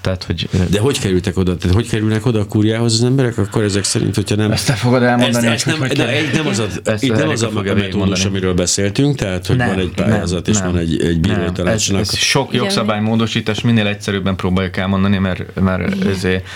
Tehát, 0.00 0.24
hogy, 0.26 0.48
De 0.70 0.80
hogy 0.80 0.98
kerültek 1.00 1.36
oda? 1.36 1.56
Tehát 1.56 1.76
hogy 1.76 1.88
kerülnek 1.88 2.26
oda 2.26 2.40
a 2.40 2.44
kúriához 2.46 2.92
az 2.92 3.04
emberek? 3.04 3.38
Akkor 3.38 3.62
ezek 3.62 3.84
szerint, 3.84 4.14
hogyha 4.14 4.36
nem... 4.36 4.50
Ezt 4.50 4.66
te 4.66 4.72
fogod 4.72 5.02
elmondani, 5.02 5.46
ezt, 5.46 5.54
ezt 5.54 5.66
nem, 5.66 5.78
hogy, 5.78 5.96
de, 5.96 6.20
nem 6.32 6.46
az 6.46 6.58
a, 6.58 6.66
ezt 6.84 7.02
itt 7.02 7.16
nem 7.16 7.28
az 7.28 7.42
a 7.42 7.50
metódus, 7.62 8.24
amiről 8.24 8.54
beszéltünk, 8.54 9.16
tehát, 9.16 9.46
hogy 9.46 9.56
nem, 9.56 9.68
van 9.68 9.78
egy 9.78 9.92
pályázat, 9.94 10.46
nem, 10.46 10.54
és 10.54 10.60
nem, 10.60 10.72
van 10.72 10.80
egy, 10.80 11.02
egy 11.02 11.20
bírótanácsnak. 11.20 12.04
Sok 12.04 12.54
jogszabálymódosítás, 12.54 13.60
minél 13.60 13.86
egyszerűbben 13.86 14.36
próbáljuk 14.36 14.76
elmondani, 14.76 15.18
mert, 15.18 15.60
mert 15.60 16.04
ezért 16.04 16.46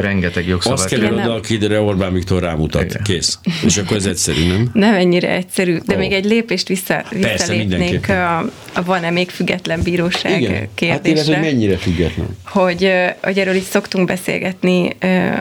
rengeteg 0.00 0.46
jogszabály. 0.46 0.78
Azt 0.78 0.88
kerül 0.88 1.12
oda, 1.12 1.34
akire 1.34 1.80
Orbán 1.80 2.12
Viktor 2.12 2.42
rámutat. 2.42 2.84
Igen. 2.84 3.02
Kész. 3.02 3.38
És 3.64 3.76
akkor 3.76 3.96
ez 3.96 4.06
egyszerű, 4.06 4.46
nem? 4.46 4.70
Nem 4.72 4.94
ennyire 4.94 5.30
egyszerű, 5.30 5.78
de 5.86 5.94
oh. 5.94 5.98
még 5.98 6.12
egy 6.12 6.24
lépést 6.24 6.68
vissza, 6.68 7.04
visszalépnénk 7.10 8.08
a, 8.08 8.38
a 8.74 8.82
van-e 8.84 9.10
még 9.10 9.30
független 9.30 9.82
bíróság 9.82 10.40
Igen. 10.40 10.68
kérdésre. 10.74 11.34
Hát 11.34 11.42
hogy 11.42 11.52
mennyire 11.52 11.76
független? 11.76 12.36
Hogy, 12.44 12.92
hogy 13.22 13.38
erről 13.38 13.54
is 13.54 13.62
szoktunk 13.62 14.06
beszélgetni 14.06 14.96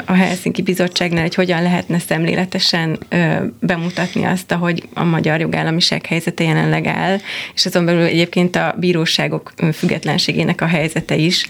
a 0.05 0.13
Helsinki 0.13 0.61
Bizottságnál, 0.61 1.21
hogy 1.21 1.35
hogyan 1.35 1.61
lehetne 1.61 1.99
szemléletesen 1.99 2.99
bemutatni 3.59 4.23
azt, 4.23 4.51
hogy 4.51 4.83
a 4.93 5.03
magyar 5.03 5.39
jogállamiság 5.39 6.05
helyzete 6.05 6.43
jelenleg 6.43 6.85
áll, 6.87 7.17
és 7.55 7.65
azon 7.65 7.85
belül 7.85 8.01
egyébként 8.01 8.55
a 8.55 8.75
bíróságok 8.79 9.53
függetlenségének 9.73 10.61
a 10.61 10.65
helyzete 10.65 11.15
is 11.15 11.47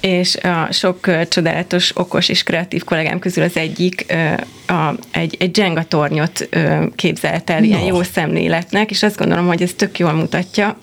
és 0.00 0.36
a 0.36 0.68
sok 0.72 1.28
csodálatos, 1.28 1.96
okos 1.96 2.28
és 2.28 2.42
kreatív 2.42 2.84
kollégám 2.84 3.18
közül 3.18 3.44
az 3.44 3.56
egyik 3.56 4.06
a, 4.66 4.94
egy, 5.10 5.36
egy 5.38 5.56
Jenga 5.56 5.84
tornyot 5.84 6.48
képzelt 6.96 7.50
el 7.50 7.58
no. 7.58 7.64
ilyen 7.64 7.80
jó 7.80 8.02
szemléletnek, 8.02 8.90
és 8.90 9.02
azt 9.02 9.16
gondolom, 9.16 9.46
hogy 9.46 9.62
ez 9.62 9.72
tök 9.72 9.98
jól 9.98 10.12
mutatja, 10.12 10.78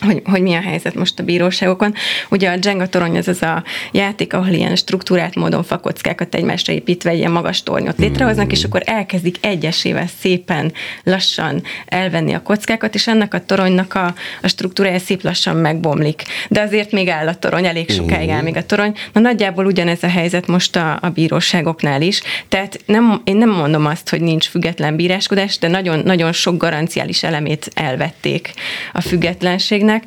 hogy, 0.00 0.22
hogy 0.24 0.42
mi 0.42 0.54
a 0.54 0.60
helyzet 0.60 0.94
most 0.94 1.18
a 1.18 1.22
bíróságokon. 1.22 1.94
Ugye 2.30 2.50
a 2.50 2.56
Jenga 2.62 2.86
torony 2.86 3.16
az 3.16 3.28
az 3.28 3.42
a 3.42 3.62
játék, 3.92 4.34
ahol 4.34 4.52
ilyen 4.52 4.76
struktúrát 4.76 5.34
módon 5.34 5.62
fakockákat 5.62 6.34
egymásra 6.34 6.72
építve 6.72 7.14
ilyen 7.14 7.30
magas 7.30 7.62
tornyot 7.62 7.98
létrehoznak, 7.98 8.52
és 8.52 8.64
akkor 8.64 8.82
elkezdik 8.84 9.36
egyesével 9.40 10.06
szépen, 10.20 10.72
lassan 11.04 11.62
elvenni 11.86 12.32
a 12.32 12.42
kockákat, 12.42 12.94
és 12.94 13.06
ennek 13.06 13.34
a 13.34 13.44
toronynak 13.44 13.94
a, 13.94 14.14
a 14.42 14.48
struktúrája 14.48 14.98
szép 14.98 15.22
lassan 15.22 15.56
megbomlik. 15.56 16.22
De 16.48 16.60
azért 16.60 16.92
még 16.92 17.08
áll 17.08 17.28
a 17.28 17.34
torony, 17.34 17.66
elég 17.66 17.90
sokáig 17.90 18.28
áll 18.28 18.42
még 18.42 18.56
a 18.56 18.66
torony. 18.66 18.94
Na 19.12 19.20
nagyjából 19.20 19.66
ugyanez 19.66 20.02
a 20.02 20.08
helyzet 20.08 20.46
most 20.46 20.76
a, 20.76 20.98
a 21.00 21.08
bíróságoknál 21.08 22.02
is. 22.02 22.22
Tehát 22.48 22.80
nem, 22.86 23.20
én 23.24 23.36
nem 23.36 23.50
mondom 23.50 23.86
azt, 23.86 24.08
hogy 24.08 24.20
nincs 24.20 24.48
független 24.48 24.96
bíráskodás, 24.96 25.58
de 25.58 25.68
nagyon, 25.68 25.98
nagyon 26.04 26.32
sok 26.32 26.56
garanciális 26.56 27.22
elemét 27.22 27.70
elvették 27.74 28.52
a 28.92 29.00
függetlenségnek 29.00 29.89
bíráknak, 29.90 30.04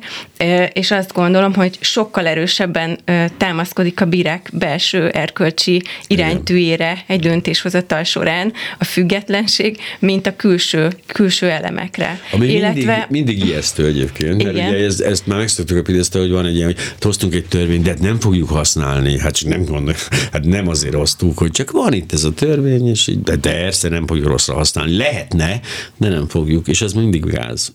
és 0.72 0.90
azt 0.90 1.12
gondolom, 1.12 1.54
hogy 1.54 1.78
sokkal 1.80 2.26
erősebben 2.26 2.98
támaszkodik 3.36 4.00
a 4.00 4.04
bírák 4.04 4.50
belső 4.52 5.08
erkölcsi 5.08 5.82
iránytűjére 6.06 7.04
egy 7.06 7.20
döntéshozatal 7.20 8.02
során 8.02 8.52
a 8.78 8.84
függetlenség, 8.84 9.78
mint 9.98 10.26
a 10.26 10.36
külső, 10.36 10.88
külső 11.06 11.50
elemekre. 11.50 12.20
Ami 12.32 12.46
Illetve... 12.46 13.06
mindig, 13.08 13.34
mindig 13.34 13.48
ijesztő 13.48 13.86
egyébként, 13.86 14.42
mert 14.42 14.56
Igen. 14.56 14.68
ugye 14.68 14.84
ezt, 14.84 15.00
ezt 15.00 15.26
már 15.26 15.38
megszoktuk 15.38 15.78
a 15.78 15.82
Pidesztel, 15.82 16.20
hogy 16.20 16.30
van 16.30 16.46
egy 16.46 16.54
ilyen, 16.54 16.66
hogy 16.66 16.78
hoztunk 17.00 17.34
egy 17.34 17.46
törvényt, 17.46 17.82
de 17.82 17.94
nem 18.00 18.20
fogjuk 18.20 18.48
használni. 18.48 19.18
Hát 19.18 19.34
csak 19.36 19.48
nem 19.48 19.64
gondolom, 19.64 19.94
hát 20.32 20.44
nem 20.44 20.68
azért 20.68 20.94
hoztuk, 20.94 21.38
hogy 21.38 21.50
csak 21.50 21.70
van 21.70 21.92
itt 21.92 22.12
ez 22.12 22.24
a 22.24 22.32
törvény, 22.32 22.88
és 22.88 23.06
így, 23.06 23.22
de 23.22 23.36
persze 23.36 23.88
nem 23.88 24.06
fogjuk 24.06 24.26
rosszra 24.26 24.54
használni. 24.54 24.96
Lehetne, 24.96 25.60
de 25.96 26.08
nem 26.08 26.28
fogjuk, 26.28 26.68
és 26.68 26.82
ez 26.82 26.92
mindig 26.92 27.24
gáz. 27.24 27.72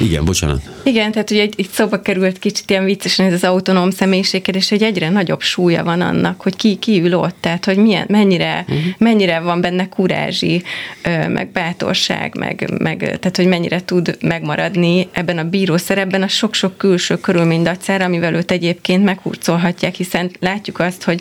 Igen, 0.00 0.24
bocsánat. 0.24 0.62
Igen, 0.82 1.12
tehát 1.12 1.30
ugye 1.30 1.48
itt 1.56 1.70
szóba 1.70 2.00
került 2.02 2.38
kicsit 2.38 2.70
ilyen 2.70 2.84
viccesen 2.84 3.26
ez 3.26 3.32
az 3.32 3.44
autonóm 3.44 3.90
és 4.52 4.68
hogy 4.68 4.82
egyre 4.82 5.08
nagyobb 5.08 5.40
súlya 5.40 5.84
van 5.84 6.00
annak, 6.00 6.40
hogy 6.40 6.56
ki, 6.56 6.76
ki 6.76 7.00
ül 7.00 7.14
ott, 7.14 7.36
tehát 7.40 7.64
hogy 7.64 7.76
milyen, 7.76 8.06
mennyire, 8.08 8.64
uh-huh. 8.68 8.84
mennyire 8.98 9.40
van 9.40 9.60
benne 9.60 9.88
kurázsi, 9.88 10.62
meg 11.28 11.48
bátorság, 11.52 12.36
meg, 12.38 12.70
meg, 12.78 12.98
tehát 12.98 13.36
hogy 13.36 13.46
mennyire 13.46 13.84
tud 13.84 14.16
megmaradni 14.20 15.08
ebben 15.12 15.38
a 15.38 15.44
bírószerepben 15.44 16.22
a 16.22 16.28
sok-sok 16.28 16.76
külső 16.76 17.16
körülmény 17.16 17.62
dacára, 17.62 18.04
amivel 18.04 18.34
őt 18.34 18.50
egyébként 18.50 19.04
meghurcolhatják, 19.04 19.94
hiszen 19.94 20.30
látjuk 20.40 20.78
azt, 20.78 21.02
hogy 21.02 21.20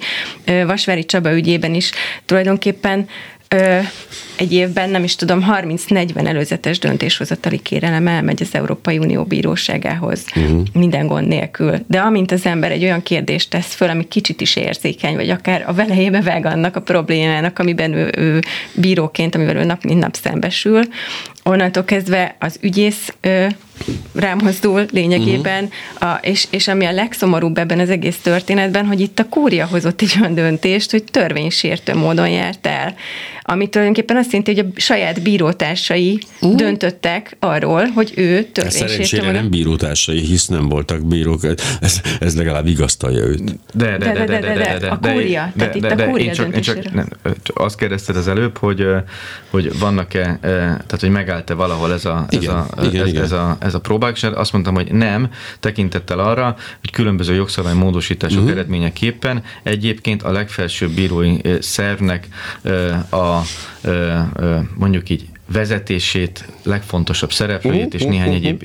Vasvári 0.66 1.06
Csaba 1.06 1.34
ügyében 1.34 1.74
is 1.74 1.92
tulajdonképpen 2.26 3.08
ö, 3.50 3.80
egy 4.38 4.54
évben, 4.54 4.90
nem 4.90 5.04
is 5.04 5.16
tudom, 5.16 5.46
30-40 5.62 6.28
előzetes 6.28 6.80
döntéshozatali 6.80 7.60
kérelem 7.60 8.08
elmegy 8.08 8.42
az 8.42 8.56
Európai 8.56 8.98
Unió 8.98 9.24
bíróságához 9.24 10.26
uh-huh. 10.36 10.62
minden 10.74 11.08
gond 11.08 11.28
nélkül. 11.28 11.80
De 11.88 12.00
amint 12.00 12.32
az 12.32 12.46
ember 12.46 12.72
egy 12.72 12.84
olyan 12.84 13.04
kérdést 13.04 13.50
tesz 13.50 13.74
föl, 13.74 13.90
ami 13.90 14.08
kicsit 14.08 14.42
is 14.42 14.56
érzékeny, 14.56 15.16
vagy 15.16 15.30
akár 15.30 15.64
a 15.68 15.74
velejébe 15.74 16.22
vág 16.22 16.46
annak 16.46 16.76
a 16.76 16.82
problémának, 16.82 17.60
amiben 17.60 17.94
ő, 17.94 18.12
ő 18.18 18.40
bíróként, 18.74 19.36
amivel 19.36 19.56
ő 19.56 19.64
nap 19.64 19.84
mint 19.84 20.00
nap 20.00 20.16
szembesül, 20.16 20.84
onnantól 21.44 21.84
kezdve 21.84 22.36
az 22.40 22.58
ügyész 22.62 23.14
ö, 23.22 23.48
rám 24.14 24.40
mozdul 24.44 24.86
lényegében, 24.92 25.64
uh-huh. 25.64 26.10
a, 26.10 26.20
és, 26.22 26.48
és 26.50 26.68
ami 26.68 26.86
a 26.86 26.92
legszomorúbb 26.92 27.58
ebben 27.58 27.80
az 27.80 27.90
egész 27.90 28.18
történetben, 28.18 28.86
hogy 28.86 29.00
itt 29.00 29.20
a 29.20 29.30
kúria 29.30 29.66
hozott 29.66 30.02
egy 30.02 30.14
olyan 30.22 30.34
döntést, 30.34 30.92
hogy 30.92 31.04
törvénysértő 31.04 31.96
módon 31.96 32.30
járt 32.30 32.68
el 32.68 32.96
ami 33.50 33.70
tulajdonképpen 33.70 34.18
azt 34.18 34.32
jelenti, 34.32 34.56
hogy 34.56 34.66
a 34.66 34.80
saját 34.80 35.22
bírótársai 35.22 36.20
uh. 36.42 36.56
döntöttek 36.56 37.36
arról, 37.40 37.86
hogy 37.86 38.14
ő 38.16 38.44
törvénysértő. 38.44 38.88
Szerencsére 38.88 39.32
nem 39.32 39.50
bírótársai, 39.50 40.20
hisz 40.20 40.48
nem 40.48 40.70
voltak 40.70 41.08
bírók, 41.08 41.44
ez, 41.80 42.02
ez 42.20 42.36
legalább 42.36 42.68
igaztalja 42.68 43.26
őt. 43.26 43.44
De, 43.74 43.98
de, 43.98 43.98
de, 43.98 44.14
de, 44.14 44.26
de, 44.26 44.40
de, 44.40 44.54
de, 44.54 44.78
de, 44.80 44.88
a 44.88 45.00
kúria, 45.00 45.52
tehát 45.58 45.76
itt 45.76 45.84
a 45.84 46.06
kúria 46.06 46.34
csak, 46.34 46.56
én 46.56 46.62
csak 46.62 46.94
nem, 46.94 47.10
azt 47.54 47.78
kérdezted 47.78 48.16
az 48.16 48.28
előbb, 48.28 48.58
hogy, 48.58 48.86
hogy 49.50 49.80
vannak-e, 49.80 50.38
tehát 50.42 51.00
hogy 51.00 51.10
megállt-e 51.10 51.54
valahol 51.54 51.94
ez 51.94 52.06
a, 52.06 52.26
ez, 52.30 52.42
igen, 52.42 52.56
a, 52.56 52.86
igen, 52.86 53.02
ez, 53.02 53.08
igen. 53.08 53.24
ez, 53.24 53.32
a, 53.32 53.58
ez 53.68 53.74
a 53.74 53.80
próbák, 53.80 54.16
és 54.16 54.24
azt 54.24 54.54
mondtam, 54.54 54.74
hogy 54.74 54.92
nem, 54.92 55.30
tekintettel 55.60 56.20
arra, 56.20 56.56
hogy 56.80 56.92
különböző 56.92 57.34
jogszabálymódosítások 57.34 58.38
uh-huh. 58.38 58.52
eredményeképpen 58.52 59.44
egyébként 59.64 60.24
a 60.24 60.32
legfelsőbb 60.32 60.92
bírói 60.92 61.38
szervnek 61.60 62.28
a 63.12 63.42
mondjuk 64.76 65.10
így 65.10 65.26
vezetését, 65.52 66.48
legfontosabb 66.64 67.32
szereplőjét 67.32 67.94
és 67.94 68.04
néhány 68.04 68.34
egyéb 68.34 68.64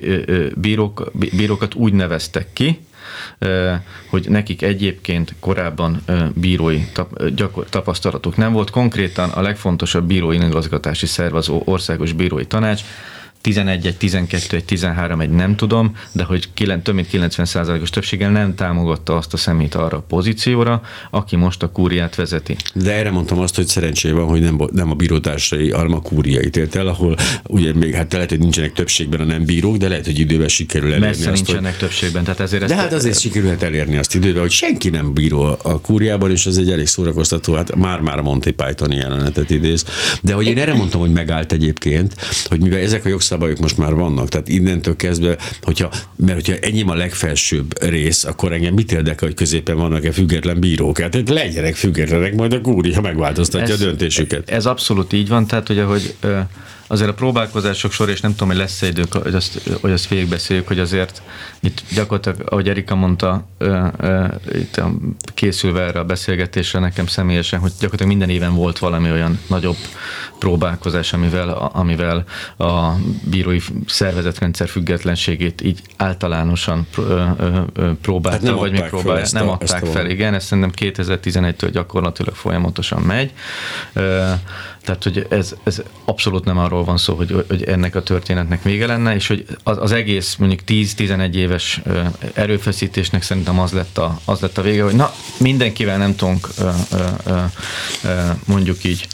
bírók, 0.55 1.11
bírókat 1.12 1.75
úgy 1.75 1.93
neveztek 1.93 2.47
ki, 2.53 2.79
hogy 4.11 4.27
nekik 4.29 4.62
egyébként 4.62 5.35
korábban 5.41 6.05
bírói 6.35 6.85
tapasztalatuk 7.69 8.37
nem 8.37 8.53
volt. 8.53 8.71
Konkrétan 8.71 9.31
a 9.31 9.41
legfontosabb 9.41 10.07
bírói 10.07 10.37
igazgatási 10.37 11.07
szerv 11.07 11.35
az 11.35 11.49
Országos 11.49 12.12
Bírói 12.12 12.47
Tanács, 12.47 12.83
11, 13.42 13.87
egy 13.87 13.96
12, 13.96 14.57
egy 14.57 14.64
13, 14.64 15.20
egy 15.20 15.31
nem 15.31 15.57
tudom, 15.57 15.96
de 16.12 16.24
hogy 16.24 16.48
több 16.83 16.94
mint 16.94 17.09
90%-os 17.12 17.90
többséggel 17.90 18.31
nem 18.31 18.55
támogatta 18.55 19.16
azt 19.16 19.33
a 19.33 19.37
szemét 19.37 19.74
arra 19.74 19.96
a 19.96 20.00
pozícióra, 20.00 20.83
aki 21.11 21.37
most 21.37 21.62
a 21.62 21.70
kúriát 21.70 22.14
vezeti. 22.14 22.57
De 22.74 22.92
erre 22.92 23.11
mondtam 23.11 23.38
azt, 23.38 23.57
hogy 23.57 23.66
szerencsé 23.66 24.11
van, 24.11 24.26
hogy 24.26 24.40
nem, 24.40 24.61
nem 24.72 24.90
a 24.90 24.94
bírótársai, 24.94 25.70
hanem 25.70 25.94
a 25.94 26.00
kúria 26.00 26.40
ítélt 26.40 26.74
el, 26.74 26.87
ahol 26.87 27.16
ugye 27.48 27.74
még 27.74 27.94
hát 27.94 28.12
lehet, 28.12 28.28
hogy 28.28 28.38
nincsenek 28.38 28.72
többségben 28.72 29.20
a 29.20 29.24
nem 29.24 29.44
bírók, 29.44 29.76
de 29.76 29.88
lehet, 29.88 30.05
hogy 30.05 30.18
időben 30.18 30.48
sikerül 30.48 30.88
elérni 30.88 31.07
Messze 31.07 31.31
azt, 31.31 31.46
nincsenek 31.46 31.70
hogy... 31.70 31.88
többségben, 31.88 32.24
tehát 32.24 32.40
ezért 32.40 32.64
De 32.64 32.74
hát 32.74 32.92
azért 32.92 33.20
sikerülhet 33.20 33.62
elérni 33.62 33.96
azt 33.96 34.14
időben, 34.14 34.40
hogy 34.40 34.50
senki 34.50 34.88
nem 34.88 35.12
bíró 35.12 35.57
a 35.62 35.81
kúriában, 35.81 36.31
és 36.31 36.46
ez 36.46 36.57
egy 36.57 36.70
elég 36.70 36.87
szórakoztató, 36.87 37.55
hát 37.55 37.74
már-már 37.76 38.18
a 38.18 38.22
Monty 38.22 38.50
Python 38.50 38.92
jelenetet 38.92 39.50
idéz. 39.50 39.85
De 40.22 40.33
hogy 40.33 40.46
én 40.46 40.59
erre 40.59 40.74
mondtam, 40.74 41.00
hogy 41.00 41.12
megállt 41.12 41.52
egyébként, 41.52 42.14
hogy 42.48 42.61
mivel 42.61 42.78
ezek 42.78 43.05
a 43.05 43.09
jogszabályok 43.09 43.31
jogszabályok 43.33 43.59
most 43.59 43.79
már 43.79 43.95
vannak, 43.95 44.29
tehát 44.29 44.49
innentől 44.49 44.97
kezdve, 44.97 45.37
hogyha, 45.62 45.90
mert 46.16 46.35
hogyha 46.47 46.66
ennyi 46.66 46.83
a 46.87 46.95
legfelsőbb 46.95 47.83
rész, 47.83 48.25
akkor 48.25 48.53
engem 48.53 48.75
mit 48.75 48.92
érdekel, 48.92 49.29
hogy 49.29 49.37
középen 49.37 49.77
vannak-e 49.77 50.12
független 50.12 50.61
bírók? 50.61 50.99
Hát 50.99 51.29
legyenek 51.29 51.75
függetlenek, 51.75 52.35
majd 52.35 52.53
a 52.53 52.61
kúri, 52.61 52.92
ha 52.92 53.01
megváltoztatja 53.01 53.75
ez, 53.75 53.81
a 53.81 53.85
döntésüket. 53.85 54.51
Ez 54.51 54.66
abszolút 54.66 55.12
így 55.12 55.29
van, 55.29 55.47
tehát 55.47 55.66
hogy 55.66 55.79
ahogy 55.79 56.14
azért 56.87 57.11
a 57.11 57.14
próbálkozások 57.14 57.92
sor, 57.92 58.09
és 58.09 58.21
nem 58.21 58.31
tudom, 58.31 58.49
hogy 58.49 58.57
lesz-e 58.57 58.87
idő, 58.87 59.05
hogy 59.11 59.35
azt, 59.35 59.61
hogy 59.81 59.92
azt 59.92 60.09
végigbeszéljük, 60.09 60.66
hogy 60.66 60.79
azért 60.79 61.23
itt 61.61 61.83
gyakorlatilag, 61.95 62.53
ahogy 62.53 62.68
Erika 62.68 62.95
mondta, 62.95 63.47
itt 64.53 64.81
készülve 65.35 65.81
erre 65.81 65.99
a 65.99 66.05
beszélgetésre 66.05 66.79
nekem 66.79 67.07
személyesen, 67.07 67.61
hogy 67.61 67.71
gyakorlatilag 67.71 68.12
minden 68.12 68.31
éven 68.31 68.55
volt 68.55 68.79
valami 68.79 69.11
olyan 69.11 69.38
nagyobb 69.47 69.77
próbálkozás, 70.38 71.12
amivel, 71.12 71.49
amivel 71.73 72.25
a 72.59 72.92
bírói 73.23 73.59
szervezetrendszer 73.87 74.68
függetlenségét 74.68 75.61
így 75.61 75.81
általánosan 75.97 76.87
próbálta, 78.01 78.38
hát 78.38 78.42
nem 78.47 78.55
vagy 78.55 78.73
még 78.73 78.85
próbálja. 78.85 79.27
Nem 79.31 79.49
adták 79.49 79.85
fel, 79.85 80.07
igen, 80.07 80.35
ez 80.35 80.45
szerintem 80.45 80.92
2011-től 80.95 81.68
gyakorlatilag 81.73 82.35
folyamatosan 82.35 83.03
megy. 83.03 83.33
Tehát, 84.85 85.03
hogy 85.03 85.27
ez, 85.29 85.55
ez 85.62 85.83
abszolút 86.05 86.45
nem 86.45 86.59
arról 86.59 86.85
van 86.85 86.97
szó, 86.97 87.14
hogy, 87.14 87.45
hogy 87.49 87.62
ennek 87.62 87.95
a 87.95 88.03
történetnek 88.03 88.62
vége 88.62 88.87
lenne, 88.87 89.14
és 89.14 89.27
hogy 89.27 89.47
az, 89.62 89.79
az 89.81 89.92
egész 89.92 90.37
mondjuk 90.37 90.61
10-11 90.66 91.35
éves 91.35 91.83
erőfeszítésnek 92.35 93.23
szerintem 93.23 93.61
az 93.61 93.73
lett, 93.73 93.99
a, 93.99 94.21
az 94.25 94.40
lett 94.40 94.59
a 94.59 94.62
vége, 94.62 94.83
hogy 94.83 94.95
na, 94.95 95.12
mindenkivel 95.38 95.99
nem 95.99 96.16
tudunk 96.16 96.49
mondjuk 98.45 98.85
így 98.85 99.07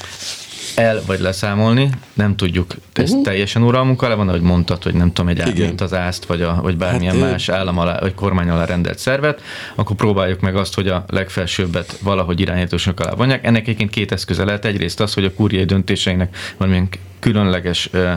el 0.78 1.02
vagy 1.06 1.20
leszámolni, 1.20 1.90
nem 2.12 2.36
tudjuk 2.36 2.74
ezt 2.92 3.08
uh-huh. 3.08 3.24
teljesen 3.24 3.62
uralmunk 3.62 4.02
alá 4.02 4.14
van, 4.14 4.28
ahogy 4.28 4.40
mondtad, 4.40 4.82
hogy 4.82 4.94
nem 4.94 5.12
tudom, 5.12 5.30
egy 5.30 5.58
mint 5.58 5.80
az 5.80 5.94
ászt, 5.94 6.24
vagy, 6.24 6.42
a, 6.42 6.58
vagy 6.62 6.76
bármilyen 6.76 7.20
hát, 7.20 7.30
más 7.30 7.48
állam 7.48 7.78
alá, 7.78 7.98
vagy 8.00 8.14
kormány 8.14 8.48
alá 8.48 8.64
rendelt 8.64 8.98
szervet, 8.98 9.42
akkor 9.74 9.96
próbáljuk 9.96 10.40
meg 10.40 10.56
azt, 10.56 10.74
hogy 10.74 10.88
a 10.88 11.04
legfelsőbbet 11.08 11.98
valahogy 12.02 12.40
irányítósnak 12.40 13.00
alá 13.00 13.14
vonják. 13.14 13.46
Ennek 13.46 13.62
egyébként 13.62 13.90
két 13.90 14.12
eszköze 14.12 14.44
lehet. 14.44 14.64
Egyrészt 14.64 15.00
az, 15.00 15.14
hogy 15.14 15.24
a 15.24 15.32
kúriai 15.32 15.64
döntéseinek 15.64 16.36
valamilyen 16.56 16.88
különleges 17.18 17.88
ö, 17.92 18.12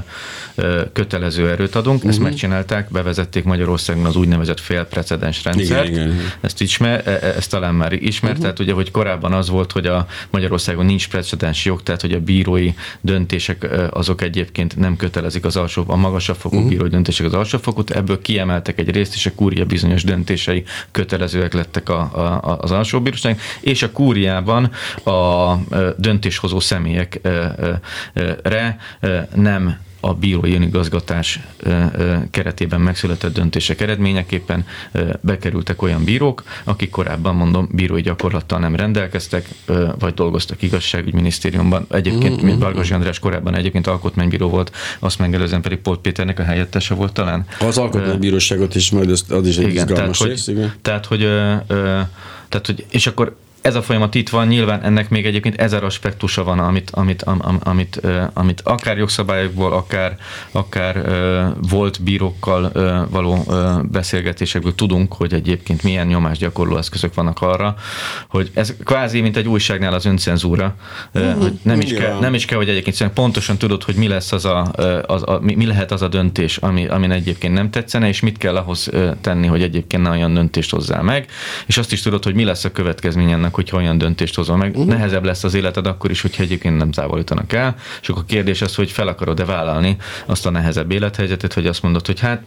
ö, 0.56 0.82
kötelező 0.94 1.50
erőt 1.50 1.76
adunk. 1.76 1.96
Uh-huh. 1.96 2.10
Ezt 2.10 2.20
mhm. 2.20 2.28
megcsinálták, 2.28 2.90
bevezették 2.90 3.44
Magyarországon 3.44 4.06
az 4.06 4.16
úgynevezett 4.16 4.60
félprecedens 4.60 5.44
rendszert. 5.44 5.88
Igen, 5.88 6.08
igen. 6.08 6.32
Ezt, 6.42 6.62
ismer, 6.62 7.08
e, 7.08 7.12
e, 7.12 7.34
ezt 7.38 7.50
talán 7.50 7.76
már 7.76 7.94
ismert, 7.94 8.22
uh-huh. 8.22 8.42
tehát 8.42 8.60
ugye, 8.60 8.74
hogy 8.74 8.92
korábban 8.92 9.34
az 9.34 9.50
volt, 9.50 9.72
hogy 9.72 9.86
a 9.86 10.08
Magyarországon 10.30 10.86
nincs 10.86 11.10
precedens 11.10 11.66
jog, 11.66 11.84
tehát 11.84 12.02
hogy 12.02 12.14
a 12.14 12.20
bírói 12.20 12.74
döntések 13.02 13.68
azok 13.90 14.22
egyébként 14.22 14.78
nem 14.78 14.96
kötelezik 14.96 15.46
az 15.46 15.56
alsó, 15.56 15.84
a 15.88 15.96
magasabb 15.96 16.36
fokú 16.36 16.56
uh-huh. 16.56 16.72
bírói 16.72 16.90
döntések 16.90 17.26
az 17.26 17.34
alsó 17.34 17.58
fokút, 17.58 17.92
ebből 17.92 18.22
kiemeltek 18.22 18.80
egy 18.80 18.90
részt, 18.90 19.14
és 19.14 19.26
a 19.26 19.32
kúria 19.36 19.66
bizonyos 19.66 20.04
döntései 20.04 20.64
kötelezőek 20.92 21.54
lettek 21.54 21.90
a, 21.90 22.00
a, 22.00 22.58
az 22.62 22.72
alsó 22.72 23.02
bíróság, 23.02 23.40
és 23.60 23.84
a 23.84 23.92
kúriában 23.92 24.72
a 25.04 25.56
döntéshozó 25.98 26.60
személyekre 26.60 27.80
nem 29.36 29.78
a 30.02 30.14
bírói 30.14 30.54
önigazgatás 30.54 31.40
keretében 32.32 32.82
megszületett 32.82 33.34
döntések 33.34 33.82
eredményeképpen 33.82 34.66
bekerültek 35.20 35.82
olyan 35.82 36.04
bírók, 36.04 36.44
akik 36.64 36.90
korábban 36.90 37.36
mondom 37.36 37.70
bírói 37.72 38.02
gyakorlattal 38.02 38.60
nem 38.60 38.76
rendelkeztek, 38.76 39.48
vagy 40.00 40.14
dolgoztak 40.14 40.62
igazságügyminisztériumban. 40.62 41.86
Egyébként, 41.90 42.36
mm-hmm. 42.36 42.46
mint 42.46 42.62
Vargas 42.62 42.92
András 42.92 43.20
korábban 43.20 43.56
egyébként 43.56 43.88
alkotmánybíró 43.88 44.50
volt, 44.50 44.72
azt 45.00 45.20
megelőzően 45.20 45.62
pedig 45.62 45.78
Polt 45.78 46.00
Péternek 46.00 46.40
a 46.40 46.44
helyettese 46.44 46.94
volt 46.94 47.14
talán. 47.14 47.46
Az 47.60 47.78
alkotmánybíróságot 47.78 48.76
is 48.76 48.92
majd 48.92 49.10
az, 49.12 49.26
az 49.30 49.48
is 49.48 49.58
egy 49.58 49.68
igen, 49.68 49.86
tehát, 49.86 50.22
rész, 50.22 50.46
hogy, 50.46 50.56
igen. 50.56 50.74
Tehát, 50.82 51.06
hogy, 51.06 51.20
tehát, 52.50 52.66
hogy, 52.66 52.86
és 52.90 53.08
akkor 53.08 53.36
ez 53.62 53.76
a 53.76 53.82
folyamat 53.82 54.16
itt 54.16 54.30
van, 54.30 54.48
nyilván 54.48 54.84
ennek 54.84 55.10
még 55.10 55.26
egyébként 55.26 55.60
ezer 55.60 55.84
aspektusa 55.84 56.44
van, 56.44 56.60
amit, 56.60 56.90
amit, 56.90 57.22
am, 57.22 57.60
amit, 57.64 58.02
amit 58.34 58.62
akár 58.64 58.98
jogszabályokból, 58.98 59.74
akár, 59.74 60.18
akár 60.52 61.06
volt 61.70 62.04
bírókkal 62.04 62.72
való 63.10 63.44
beszélgetésekből 63.92 64.76
tudunk, 64.76 65.14
hogy 65.14 65.34
egyébként 65.34 65.84
milyen 65.84 66.08
nyomásgyakorló 66.08 66.78
eszközök 66.78 67.14
vannak 67.14 67.42
arra, 67.42 67.76
hogy 68.28 68.52
ez 68.54 68.74
kvázi, 68.84 69.22
mint 69.22 69.38
egy 69.38 69.48
újságnál 69.48 69.94
az 69.94 70.06
öncenzúra, 70.06 70.76
uh-huh. 71.14 71.42
hogy 71.42 71.60
nem 71.62 71.80
is, 71.80 71.94
kell, 71.94 72.20
nem 72.20 72.34
is 72.34 72.46
kell, 72.46 72.58
hogy 72.58 72.70
egyébként 72.70 73.12
pontosan 73.14 73.58
tudod, 73.58 73.84
hogy 73.84 73.96
mi 73.96 74.08
lesz 74.08 74.32
az 74.32 74.46
a, 74.46 74.72
az 75.06 75.24
a 75.26 75.40
mi, 75.42 75.56
mi 75.56 75.66
lehet 75.66 75.92
az 75.92 76.02
a 76.02 76.08
döntés, 76.08 76.58
ami, 76.58 76.88
amin 76.88 77.12
egyébként 77.12 77.54
nem 77.54 77.70
tetszene, 77.70 78.08
és 78.08 78.20
mit 78.20 78.38
kell 78.38 78.56
ahhoz 78.56 78.90
tenni, 79.22 79.48
hogy 79.48 79.62
egyébként 79.62 80.04
ne 80.04 80.10
olyan 80.10 80.34
döntést 80.34 80.72
hozzá 80.72 81.02
meg, 81.02 81.26
és 81.66 81.78
azt 81.78 81.92
is 81.92 82.02
tudod, 82.02 82.24
hogy 82.24 82.36
mi 82.36 82.44
lesz 82.44 82.64
a 82.64 82.72
következmény 82.72 83.32
ennek 83.32 83.51
meg, 83.52 83.60
hogyha 83.66 83.78
olyan 83.78 83.98
döntést 83.98 84.36
hozol 84.36 84.58
meg. 84.58 84.70
Uh-huh. 84.70 84.86
Nehezebb 84.86 85.24
lesz 85.24 85.44
az 85.44 85.54
életed 85.54 85.86
akkor 85.86 86.12
is, 86.12 86.22
hogyha 86.22 86.44
egyébként 86.44 86.78
nem 86.78 86.92
távolítanak 86.92 87.54
el. 87.54 87.76
És 88.02 88.10
akkor 88.10 88.22
a 88.22 88.26
kérdés 88.26 88.62
az, 88.62 88.76
hogy 88.76 88.92
fel 88.92 89.08
akarod-e 89.08 89.46
vállalni 89.46 89.98
azt 90.26 90.46
a 90.46 90.50
nehezebb 90.50 90.92
élethelyzetet, 90.92 91.54
hogy 91.54 91.68
azt 91.68 91.84
mondod, 91.84 92.06
hogy 92.06 92.20
hát 92.20 92.44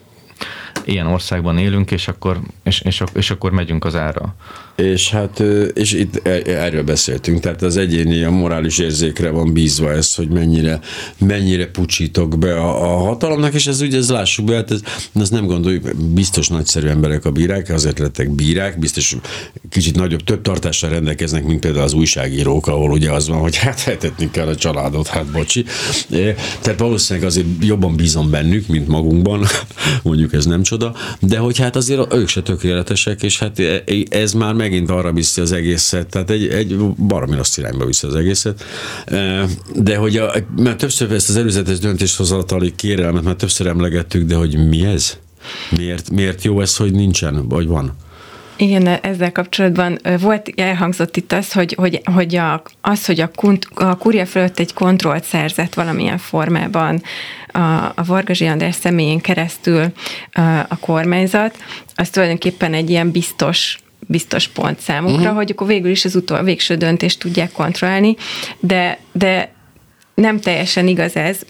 ilyen 0.84 1.06
országban 1.06 1.58
élünk, 1.58 1.90
és 1.90 2.08
akkor, 2.08 2.40
és, 2.62 2.80
és, 2.80 3.02
és 3.14 3.30
akkor 3.30 3.50
megyünk 3.50 3.84
az 3.84 3.96
ára. 3.96 4.34
És 4.76 5.10
hát, 5.10 5.42
és 5.74 5.92
itt 5.92 6.26
e, 6.26 6.42
erről 6.46 6.82
beszéltünk, 6.82 7.40
tehát 7.40 7.62
az 7.62 7.76
egyéni, 7.76 8.22
a 8.22 8.30
morális 8.30 8.78
érzékre 8.78 9.30
van 9.30 9.52
bízva 9.52 9.92
ez, 9.92 10.14
hogy 10.14 10.28
mennyire, 10.28 10.80
mennyire 11.18 11.66
pucsítok 11.66 12.38
be 12.38 12.54
a, 12.54 12.92
a 12.92 12.96
hatalomnak, 12.96 13.54
és 13.54 13.66
ez 13.66 13.80
ugye, 13.80 13.96
ez 13.96 14.10
lássuk 14.10 14.44
be, 14.44 14.54
hát 14.54 14.70
ez, 14.70 14.80
ez 15.14 15.30
nem 15.30 15.46
gondoljuk, 15.46 15.96
biztos 15.96 16.48
nagyszerű 16.48 16.86
emberek 16.86 17.24
a 17.24 17.30
bírák, 17.30 17.68
azért 17.68 17.98
lettek 17.98 18.30
bírák, 18.30 18.78
biztos 18.78 19.16
kicsit 19.70 19.96
nagyobb, 19.96 20.20
több 20.20 20.42
tartással 20.42 20.90
rendelkeznek, 20.90 21.44
mint 21.44 21.60
például 21.60 21.84
az 21.84 21.92
újságírók, 21.92 22.66
ahol 22.66 22.90
ugye 22.90 23.10
az 23.10 23.28
van, 23.28 23.38
hogy 23.38 23.56
hát 23.56 23.80
hetetni 23.80 24.30
kell 24.30 24.46
a 24.46 24.56
családot, 24.56 25.06
hát 25.06 25.30
bocsi. 25.30 25.64
Tehát 26.60 26.78
valószínűleg 26.78 27.28
azért 27.28 27.46
jobban 27.60 27.96
bízom 27.96 28.30
bennük, 28.30 28.66
mint 28.66 28.88
magunkban, 28.88 29.46
mondjuk 30.02 30.32
ez 30.32 30.44
nem 30.44 30.62
csoda, 30.62 30.94
de 31.20 31.38
hogy 31.38 31.58
hát 31.58 31.76
azért 31.76 32.14
ők 32.14 32.28
se 32.28 32.42
tökéletesek, 32.42 33.22
és 33.22 33.38
hát 33.38 33.62
ez 34.08 34.32
már 34.32 34.54
megint 34.64 34.90
arra 34.90 35.12
viszi 35.12 35.40
az 35.40 35.52
egészet, 35.52 36.06
tehát 36.06 36.30
egy, 36.30 36.48
egy 36.48 36.76
baromi 36.86 37.36
rossz 37.36 37.56
irányba 37.56 37.86
viszi 37.86 38.06
az 38.06 38.14
egészet. 38.14 38.64
De 39.74 39.96
hogy 39.96 40.16
a, 40.16 40.32
mert 40.56 40.78
többször 40.78 41.12
ezt 41.12 41.28
az 41.28 41.36
előzetes 41.36 41.78
döntéshozatali 41.78 42.72
kérelmet 42.76 43.22
már 43.22 43.34
többször 43.34 43.66
emlegettük, 43.66 44.26
de 44.26 44.34
hogy 44.34 44.68
mi 44.68 44.84
ez? 44.84 45.16
Miért, 45.76 46.10
miért 46.10 46.44
jó 46.44 46.60
ez, 46.60 46.76
hogy 46.76 46.92
nincsen, 46.92 47.48
vagy 47.48 47.66
van? 47.66 47.96
Igen, 48.56 48.86
ezzel 48.86 49.32
kapcsolatban 49.32 49.98
volt, 50.20 50.52
elhangzott 50.56 51.16
itt 51.16 51.32
az, 51.32 51.52
hogy, 51.52 51.74
hogy, 51.74 52.00
hogy 52.14 52.36
a, 52.36 52.62
az, 52.80 53.06
hogy 53.06 53.20
a, 53.20 53.30
kunt, 53.34 53.66
a 53.74 53.96
kuria 53.96 54.26
fölött 54.26 54.58
egy 54.58 54.72
kontrollt 54.72 55.24
szerzett 55.24 55.74
valamilyen 55.74 56.18
formában 56.18 57.02
a, 57.52 57.58
a 57.94 58.04
Vargazsi 58.06 58.46
András 58.46 58.74
személyén 58.74 59.20
keresztül 59.20 59.92
a, 60.32 60.40
a 60.68 60.76
kormányzat, 60.80 61.56
az 61.94 62.08
tulajdonképpen 62.10 62.74
egy 62.74 62.90
ilyen 62.90 63.10
biztos 63.10 63.78
biztos 64.06 64.48
pont 64.48 64.80
számukra, 64.80 65.20
uh-huh. 65.20 65.36
hogy 65.36 65.50
akkor 65.50 65.66
végül 65.66 65.90
is 65.90 66.04
az 66.04 66.16
utol, 66.16 66.42
végső 66.42 66.74
döntést 66.74 67.18
tudják 67.18 67.52
kontrollálni, 67.52 68.16
de, 68.60 68.98
de 69.12 69.52
nem 70.14 70.40
teljesen 70.40 70.86
igaz 70.86 71.16
ez, 71.16 71.40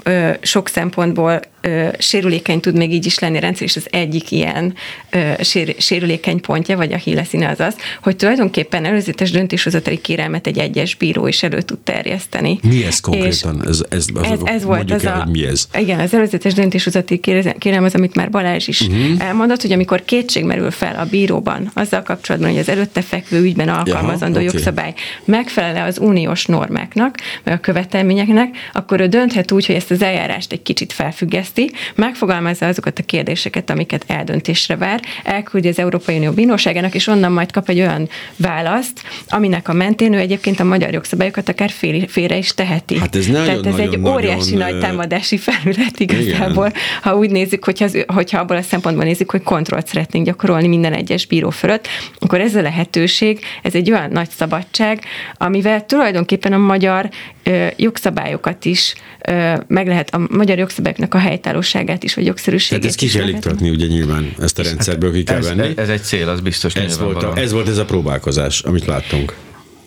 sok 0.41 0.69
szempontból 0.69 1.41
ö, 1.65 1.89
sérülékeny 1.99 2.61
tud 2.61 2.77
még 2.77 2.93
így 2.93 3.07
is 3.07 3.19
lenni 3.19 3.37
a 3.37 3.41
rendszer, 3.41 3.67
és 3.67 3.77
az 3.77 3.87
egyik 3.91 4.31
ilyen 4.31 4.75
ö, 5.11 5.33
sér, 5.41 5.75
sérülékeny 5.79 6.41
pontja, 6.41 6.77
vagy 6.77 6.93
a 6.93 6.97
híleszíne 6.97 7.49
az 7.49 7.61
az, 7.61 7.77
hogy 8.03 8.17
tulajdonképpen 8.17 8.85
előzetes 8.85 9.31
döntéshozatali 9.31 10.01
kérelmet 10.01 10.47
egy 10.47 10.59
egyes 10.59 10.95
bíró 10.95 11.27
is 11.27 11.43
elő 11.43 11.61
tud 11.61 11.79
terjeszteni. 11.79 12.59
Mi 12.63 12.85
ez 12.85 13.01
konkrétan? 13.01 13.61
És 13.63 13.69
ez, 13.69 13.85
ez, 13.89 14.07
ez, 14.23 14.39
ez 14.45 14.65
volt 14.65 14.91
az 14.91 15.05
el, 15.05 15.21
a, 15.21 15.31
mi 15.31 15.47
ez? 15.47 15.69
Igen, 15.79 16.01
az 16.01 16.15
előzetes 16.15 16.55
döntéshozatali 16.55 17.21
kérelem 17.59 17.85
az, 17.85 17.95
amit 17.95 18.15
már 18.15 18.31
Balázs 18.31 18.69
is 18.69 18.81
uh-huh. 18.81 19.27
elmondott, 19.27 19.63
hogy 19.63 19.73
amikor 19.73 20.05
kétség 20.05 20.45
merül 20.45 20.71
fel 20.71 20.97
a 20.97 21.05
bíróban 21.05 21.71
azzal 21.75 22.03
kapcsolatban, 22.03 22.51
hogy 22.51 22.59
az 22.59 22.69
előtte 22.69 23.03
fekvő 23.03 23.43
ügyben 23.43 23.69
alkalmazandó 23.69 24.41
Jaha, 24.41 24.53
jogszabály 24.53 24.89
okay. 24.89 25.03
megfelele 25.25 25.83
az 25.83 25.99
uniós 25.99 26.47
normáknak, 26.47 27.17
vagy 27.45 27.53
a 27.53 27.61
követelményeknek, 27.61 28.57
akkor 28.73 29.01
ő 29.01 29.07
dönthet 29.07 29.53
úgy, 29.53 29.67
hogy 29.67 29.75
ezt 29.75 29.91
az 29.91 30.03
eljárást 30.03 30.53
egy 30.53 30.63
kicsit 30.63 30.93
felfüggeszt, 30.93 31.54
terjeszti, 31.55 31.73
megfogalmazza 31.95 32.67
azokat 32.67 32.99
a 32.99 33.03
kérdéseket, 33.03 33.71
amiket 33.71 34.05
eldöntésre 34.07 34.77
vár, 34.77 35.01
elküldi 35.25 35.69
az 35.69 35.79
Európai 35.79 36.17
Unió 36.17 36.33
bíróságának, 36.33 36.95
és 36.95 37.07
onnan 37.07 37.33
majd 37.33 37.53
kap 37.53 37.69
egy 37.69 37.81
olyan 37.81 38.09
választ, 38.37 39.01
aminek 39.29 39.69
a 39.69 39.73
mentén 39.73 40.13
ő 40.13 40.19
egyébként 40.19 40.61
a 40.61 40.65
magyar 40.65 40.93
jogszabályokat 40.93 41.49
akár 41.49 41.71
fél, 41.71 42.09
félre 42.09 42.37
is 42.37 42.55
teheti. 42.55 42.99
Hát 42.99 43.17
ez 43.17 43.27
nagyon, 43.27 43.45
Tehát 43.45 43.67
ez 43.67 43.75
nagyon, 43.75 43.95
egy 43.95 44.09
óriási 44.09 44.55
nagyon, 44.55 44.71
nagy 44.71 44.81
támadási 44.81 45.37
felület 45.37 46.01
igazából, 46.01 46.67
igen. 46.67 46.81
ha 47.03 47.17
úgy 47.17 47.31
nézzük, 47.31 47.65
hogyha, 47.65 47.85
az, 47.85 48.05
hogyha 48.07 48.39
abból 48.39 48.57
a 48.57 48.63
szempontból 48.63 49.05
nézzük, 49.05 49.31
hogy 49.31 49.43
kontrollt 49.43 49.87
szeretnénk 49.87 50.27
gyakorolni 50.27 50.67
minden 50.69 50.93
egyes 50.93 51.27
bíró 51.27 51.51
fölött, 51.51 51.89
akkor 52.19 52.41
ez 52.41 52.55
a 52.55 52.63
lehetőség, 52.63 53.41
ez 53.63 53.75
egy 53.75 53.91
olyan 53.91 54.11
nagy 54.11 54.31
szabadság, 54.31 55.05
amivel 55.37 55.87
tulajdonképpen 55.87 56.53
a 56.53 56.59
magyar 56.59 57.09
ö, 57.43 57.67
jogszabályokat 57.77 58.65
is 58.65 58.95
ö, 59.29 59.55
meg 59.67 59.87
lehet, 59.87 60.15
a 60.15 60.21
magyar 60.31 60.59
jogszabályoknak 60.59 61.15
a 61.15 61.19
helyt 61.19 61.44
helytállóságát 61.45 62.05
is, 62.05 62.15
vagy 62.15 62.27
jogszerűségét. 62.27 62.81
Tehát 62.81 63.01
ezt 63.01 63.13
ki 63.13 63.19
kell 63.19 63.29
iktatni, 63.29 63.71
ugye 63.71 63.87
nyilván 63.87 64.35
ezt 64.41 64.59
a 64.59 64.63
rendszerből 64.63 65.13
ki 65.13 65.23
kell 65.23 65.37
ez, 65.37 65.55
venni. 65.55 65.73
Ez 65.77 65.89
egy 65.89 66.03
cél, 66.03 66.29
az 66.29 66.41
biztos. 66.41 66.75
Ez 66.75 66.99
volt, 66.99 67.23
a, 67.23 67.33
ez 67.37 67.53
volt 67.53 67.69
ez 67.69 67.79
a 67.79 67.85
próbálkozás, 67.85 68.61
amit 68.61 68.87
láttunk. 68.87 69.35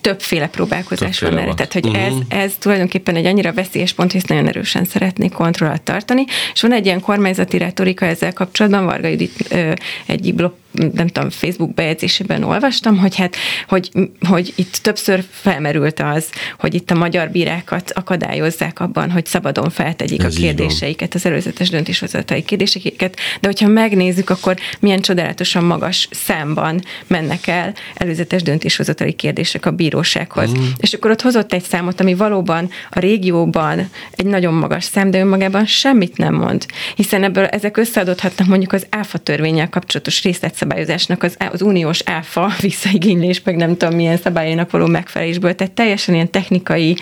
többféle 0.00 0.46
próbálkozás 0.46 1.18
Többféle 1.18 1.30
van 1.30 1.40
erre. 1.40 1.54
Tehát, 1.54 1.72
hogy 1.72 1.86
uh-huh. 1.86 2.04
ez, 2.04 2.14
ez 2.28 2.52
tulajdonképpen 2.58 3.16
egy 3.16 3.26
annyira 3.26 3.52
veszélyes 3.52 3.92
pont, 3.92 4.14
ezt 4.14 4.28
nagyon 4.28 4.46
erősen 4.46 4.84
szeretnék 4.84 5.32
kontrollat 5.32 5.82
tartani. 5.82 6.24
És 6.54 6.60
van 6.60 6.72
egy 6.72 6.86
ilyen 6.86 7.00
kormányzati 7.00 7.58
retorika 7.58 8.06
ezzel 8.06 8.32
kapcsolatban, 8.32 8.84
Varga 8.84 9.08
Judit 9.08 9.46
ö, 9.50 9.72
egyik 10.06 10.34
blog 10.34 10.52
nem 10.70 11.06
tudom, 11.06 11.30
Facebook 11.30 11.74
bejegyzésében 11.74 12.42
olvastam, 12.42 12.98
hogy 12.98 13.16
hát, 13.16 13.36
hogy, 13.68 13.90
hogy 14.28 14.52
itt 14.56 14.76
többször 14.76 15.24
felmerült 15.30 16.00
az, 16.00 16.28
hogy 16.58 16.74
itt 16.74 16.90
a 16.90 16.94
magyar 16.94 17.30
bírákat 17.30 17.90
akadályozzák 17.90 18.80
abban, 18.80 19.10
hogy 19.10 19.26
szabadon 19.26 19.70
feltegyék 19.70 20.22
Ez 20.22 20.36
a 20.36 20.38
kérdéseiket, 20.38 21.14
az 21.14 21.26
előzetes 21.26 21.68
döntéshozatai 21.68 22.42
kérdéseiket, 22.42 23.16
de 23.40 23.46
hogyha 23.46 23.68
megnézzük, 23.68 24.30
akkor 24.30 24.56
milyen 24.80 25.00
csodálatosan 25.00 25.64
magas 25.64 26.08
számban 26.10 26.82
mennek 27.06 27.46
el 27.46 27.74
előzetes 27.94 28.42
döntéshozatali 28.42 29.12
kérdések 29.12 29.66
a 29.66 29.70
bírósághoz. 29.70 30.50
Mm. 30.50 30.62
És 30.76 30.92
akkor 30.92 31.10
ott 31.10 31.22
hozott 31.22 31.52
egy 31.52 31.64
számot, 31.64 32.00
ami 32.00 32.14
valóban 32.14 32.70
a 32.90 32.98
régióban 32.98 33.90
egy 34.10 34.26
nagyon 34.26 34.54
magas 34.54 34.84
szám, 34.84 35.10
de 35.10 35.18
önmagában 35.18 35.66
semmit 35.66 36.16
nem 36.16 36.34
mond. 36.34 36.66
Hiszen 36.94 37.24
ebből 37.24 37.44
ezek 37.44 37.76
összeadódhatnak 37.76 38.48
mondjuk 38.48 38.72
az 38.72 38.86
áfa 38.90 39.18
törvényel 39.18 39.68
kapcsolatos 39.68 40.18
részletszabályozásnak 40.58 41.22
az, 41.22 41.36
az 41.52 41.62
uniós 41.62 42.00
áfa 42.04 42.52
visszaigénylés, 42.60 43.42
meg 43.44 43.56
nem 43.56 43.76
tudom 43.76 43.94
milyen 43.94 44.16
szabályainak 44.16 44.70
való 44.70 44.86
megfelelésből, 44.86 45.54
tehát 45.54 45.72
teljesen 45.72 46.14
ilyen 46.14 46.30
technikai, 46.30 46.96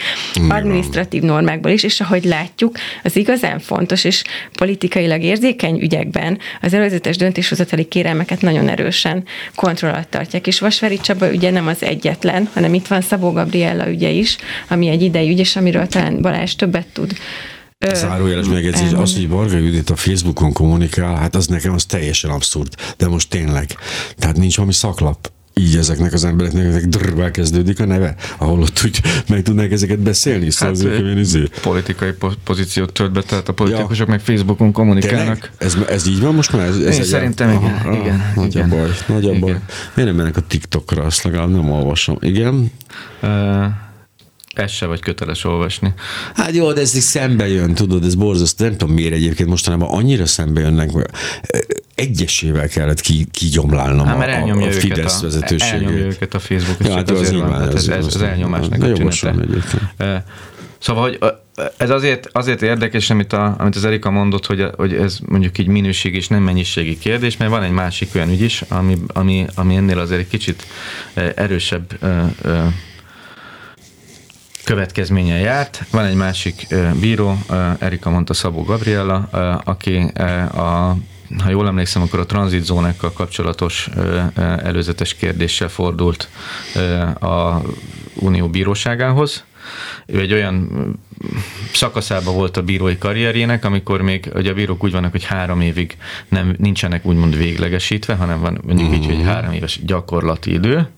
administratív 0.49 1.23
normákból 1.23 1.71
is, 1.71 1.83
és 1.83 2.01
ahogy 2.01 2.25
látjuk, 2.25 2.77
az 3.03 3.17
igazán 3.17 3.59
fontos 3.59 4.05
és 4.05 4.25
politikailag 4.53 5.23
érzékeny 5.23 5.81
ügyekben 5.81 6.39
az 6.63 6.75
előzetes 6.75 7.17
döntéshozatali 7.17 7.85
kérelmeket 7.85 8.41
nagyon 8.41 8.69
erősen 8.69 9.25
kontroll 9.55 9.91
alatt 9.91 10.11
tartják. 10.11 10.47
És 10.47 10.59
Vasvári 10.59 10.99
Csaba 10.99 11.33
ügye 11.33 11.51
nem 11.51 11.67
az 11.67 11.83
egyetlen, 11.83 12.49
hanem 12.55 12.75
itt 12.75 12.87
van 12.87 13.01
Szabó 13.01 13.33
Gabriella 13.33 13.89
ügye 13.89 14.09
is, 14.09 14.37
ami 14.69 14.89
egy 14.89 15.03
idei 15.03 15.31
ügy, 15.31 15.39
és 15.39 15.57
amiről 15.57 15.87
talán 15.87 16.21
Balázs 16.21 16.55
többet 16.55 16.87
tud. 16.87 17.13
Zárójeles 17.95 18.47
megjegyzés, 18.47 18.93
az, 18.93 19.15
hogy 19.15 19.29
Varga 19.29 19.57
Judit 19.57 19.91
a 19.91 19.97
Facebookon 19.97 20.53
kommunikál, 20.53 21.15
hát 21.17 21.35
az 21.35 21.47
nekem 21.47 21.73
az 21.73 21.85
teljesen 21.85 22.31
abszurd. 22.31 22.75
De 22.97 23.09
most 23.09 23.31
tényleg, 23.31 23.71
tehát 24.17 24.37
nincs 24.37 24.57
valami 24.57 24.73
szaklap. 24.75 25.31
Így 25.61 25.77
ezeknek 25.77 26.13
az 26.13 26.25
embereknek 26.25 26.65
ezek 26.65 26.85
drrrvel 26.85 27.31
kezdődik 27.31 27.81
a 27.81 27.85
neve, 27.85 28.15
ahol 28.39 28.61
ott 28.61 28.81
úgy 28.85 29.01
meg 29.29 29.43
tudnák 29.43 29.73
ezeket 29.73 29.99
beszélni, 29.99 30.51
szóval 30.51 30.75
Hát, 30.77 30.85
ezek 30.87 31.01
ilyen 31.05 31.19
izé. 31.19 31.43
Politikai 31.63 32.11
po- 32.13 32.39
pozíciót 32.45 32.93
tölt 32.93 33.13
be, 33.13 33.23
tehát 33.23 33.49
a 33.49 33.53
politikusok 33.53 34.09
meg 34.09 34.21
Facebookon 34.21 34.73
kommunikálnak. 34.73 35.25
Tényleg? 35.25 35.51
Ez, 35.59 35.77
ez 35.95 36.07
így 36.07 36.21
van 36.21 36.35
most 36.35 36.53
már? 36.53 36.67
Ez, 36.67 36.77
ez 36.77 36.95
Én 36.95 37.01
egy- 37.01 37.07
szerintem 37.07 37.51
igen, 37.51 37.95
igen, 38.01 38.33
Nagy 38.35 38.55
igen. 38.55 38.71
a 38.71 38.77
baj, 38.77 38.91
nagy 39.07 39.25
a 39.25 39.39
baj. 39.39 39.51
Miért 39.95 40.11
nem 40.11 40.15
mennek 40.15 40.37
a 40.37 40.41
TikTokra, 40.41 41.03
azt 41.03 41.23
legalább 41.23 41.51
nem 41.51 41.71
olvasom. 41.71 42.17
Igen? 42.21 42.73
Ö, 43.21 43.65
Ez 44.57 44.71
se 44.71 44.87
vagy 44.87 45.01
köteles 45.01 45.45
olvasni. 45.45 45.93
Hát 46.35 46.55
jó, 46.55 46.73
de 46.73 46.81
ez 46.81 46.95
így 46.95 47.01
szembe 47.03 47.49
jön, 47.49 47.75
tudod, 47.75 48.05
ez 48.05 48.15
borzasztó. 48.15 48.65
Nem 48.65 48.77
tudom 48.77 48.95
miért 48.95 49.13
egyébként 49.13 49.49
mostanában 49.49 49.89
annyira 49.89 50.27
szembe 50.27 50.61
jönnek, 50.61 50.91
egyesével 51.95 52.69
kellett 52.69 53.01
ki, 53.01 53.27
kigyomlálnom 53.31 54.07
Hát 54.07 54.15
a, 54.15 54.19
mert 54.19 54.31
a, 54.31 54.35
elnyomja 54.35 54.67
a 54.67 54.69
őket 54.69 54.81
Fidesz 54.81 55.19
a, 55.19 55.23
vezetőségét. 55.23 55.73
elnyomja 55.75 56.05
őket 56.05 56.35
a 56.35 56.39
Facebook, 56.39 56.77
Ja, 56.85 56.95
hát 56.95 57.07
csak 57.07 57.17
az 57.17 57.23
azért 57.23 57.41
van, 57.41 57.49
nyilván, 57.49 57.61
tehát 57.69 57.75
ez, 57.75 57.89
ez- 57.89 58.07
az- 58.07 58.15
az 58.15 58.23
elnyomásnak 58.23 58.83
a 58.83 58.93
tünete. 58.93 60.25
Szóval, 60.79 61.03
hogy 61.03 61.19
ez 61.77 61.91
azért, 61.91 62.29
azért 62.33 62.63
érdekes, 62.63 63.11
amit, 63.11 63.33
a, 63.33 63.55
amit 63.59 63.77
az 63.77 63.85
Erika 63.85 64.11
mondott, 64.11 64.47
hogy, 64.47 64.67
hogy 64.77 64.93
ez 64.95 65.19
mondjuk 65.27 65.59
így 65.59 65.67
minőség 65.67 66.15
és 66.15 66.29
nem 66.29 66.43
mennyiségi 66.43 66.99
kérdés, 66.99 67.37
mert 67.37 67.51
van 67.51 67.63
egy 67.63 67.71
másik 67.71 68.11
olyan 68.15 68.31
ügy 68.31 68.41
is, 68.43 68.63
ami, 68.69 68.99
ami, 69.07 69.47
ami 69.55 69.77
ennél 69.77 69.99
azért 69.99 70.21
egy 70.21 70.29
kicsit 70.29 70.67
erősebb 71.35 71.99
következménye 74.67 75.39
járt. 75.39 75.85
Van 75.91 76.05
egy 76.05 76.15
másik 76.15 76.67
bíró, 77.01 77.39
Erika 77.79 78.11
mondta 78.11 78.35
Szabó 78.35 78.63
Gabriella, 78.63 79.17
aki 79.65 79.97
a 80.57 80.97
ha 81.43 81.51
jól 81.51 81.67
emlékszem, 81.67 82.03
akkor 82.03 82.19
a 82.19 82.27
tranzitzónákkal 82.27 83.13
kapcsolatos 83.13 83.89
előzetes 84.63 85.15
kérdéssel 85.15 85.69
fordult 85.69 86.29
a 87.21 87.61
Unió 88.15 88.49
bíróságához. 88.49 89.45
Ő 90.07 90.21
egy 90.21 90.33
olyan 90.33 90.69
ö, 90.75 90.89
szakaszában 91.73 92.35
volt 92.35 92.57
a 92.57 92.63
bírói 92.63 92.99
karrierjének, 92.99 93.65
amikor 93.65 94.03
még 94.03 94.31
ugye 94.35 94.51
a 94.51 94.55
bírók 94.55 94.85
úgy 94.85 94.93
vannak, 94.93 95.11
hogy 95.11 95.25
három 95.25 95.61
évig 95.61 95.97
nem, 96.29 96.55
nincsenek 96.59 97.07
úgymond 97.07 97.37
véglegesítve, 97.37 98.15
hanem 98.15 98.41
van 98.41 98.61
mondjuk 98.67 98.95
így, 98.95 99.07
hogy 99.07 99.23
három 99.25 99.53
éves 99.53 99.81
gyakorlati 99.85 100.53
idő, 100.53 100.89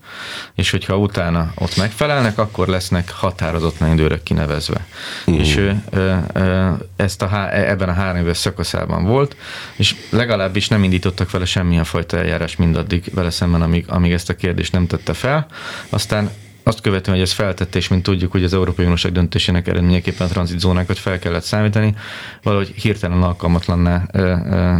és 0.55 0.71
hogyha 0.71 0.97
utána 0.97 1.53
ott 1.55 1.77
megfelelnek, 1.77 2.39
akkor 2.39 2.69
lesznek 2.69 3.11
határozatlan 3.11 3.93
időre 3.93 4.23
kinevezve. 4.23 4.87
És 5.25 5.57
ő 5.57 5.83
ö, 5.91 6.15
ö, 6.33 6.71
ezt 6.97 7.23
a, 7.23 7.27
há- 7.27 7.53
ebben 7.53 7.89
a 7.89 7.93
három 7.93 8.21
éves 8.21 8.37
szakaszában 8.37 9.05
volt, 9.05 9.37
és 9.77 9.95
legalábbis 10.11 10.69
nem 10.69 10.83
indítottak 10.83 11.31
vele 11.31 11.45
semmilyen 11.45 11.85
fajta 11.85 12.19
eljárás 12.19 12.57
mindaddig 12.57 13.05
vele 13.15 13.31
szemben, 13.31 13.63
amíg, 13.63 13.85
amíg 13.89 14.13
ezt 14.13 14.29
a 14.29 14.35
kérdést 14.35 14.73
nem 14.73 14.87
tette 14.87 15.13
fel. 15.13 15.47
Aztán 15.89 16.31
azt 16.69 16.81
követően, 16.81 17.17
hogy 17.17 17.27
ez 17.27 17.33
feltette, 17.33 17.79
és 17.79 17.89
mint 17.89 18.03
tudjuk, 18.03 18.33
hogy 18.33 18.45
az 18.45 18.53
Európai 18.53 18.85
Unióság 18.85 19.13
döntésének 19.13 19.69
eredményeképpen 19.69 20.27
a 20.27 20.31
tranzitzónákat 20.31 20.99
fel 20.99 21.19
kellett 21.19 21.43
számítani, 21.43 21.95
valahogy 22.43 22.69
hirtelen 22.69 23.23
alkalmatlanná 23.23 24.09
ö, 24.13 24.21
ö, 24.21 24.77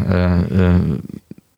ö, 0.51 0.75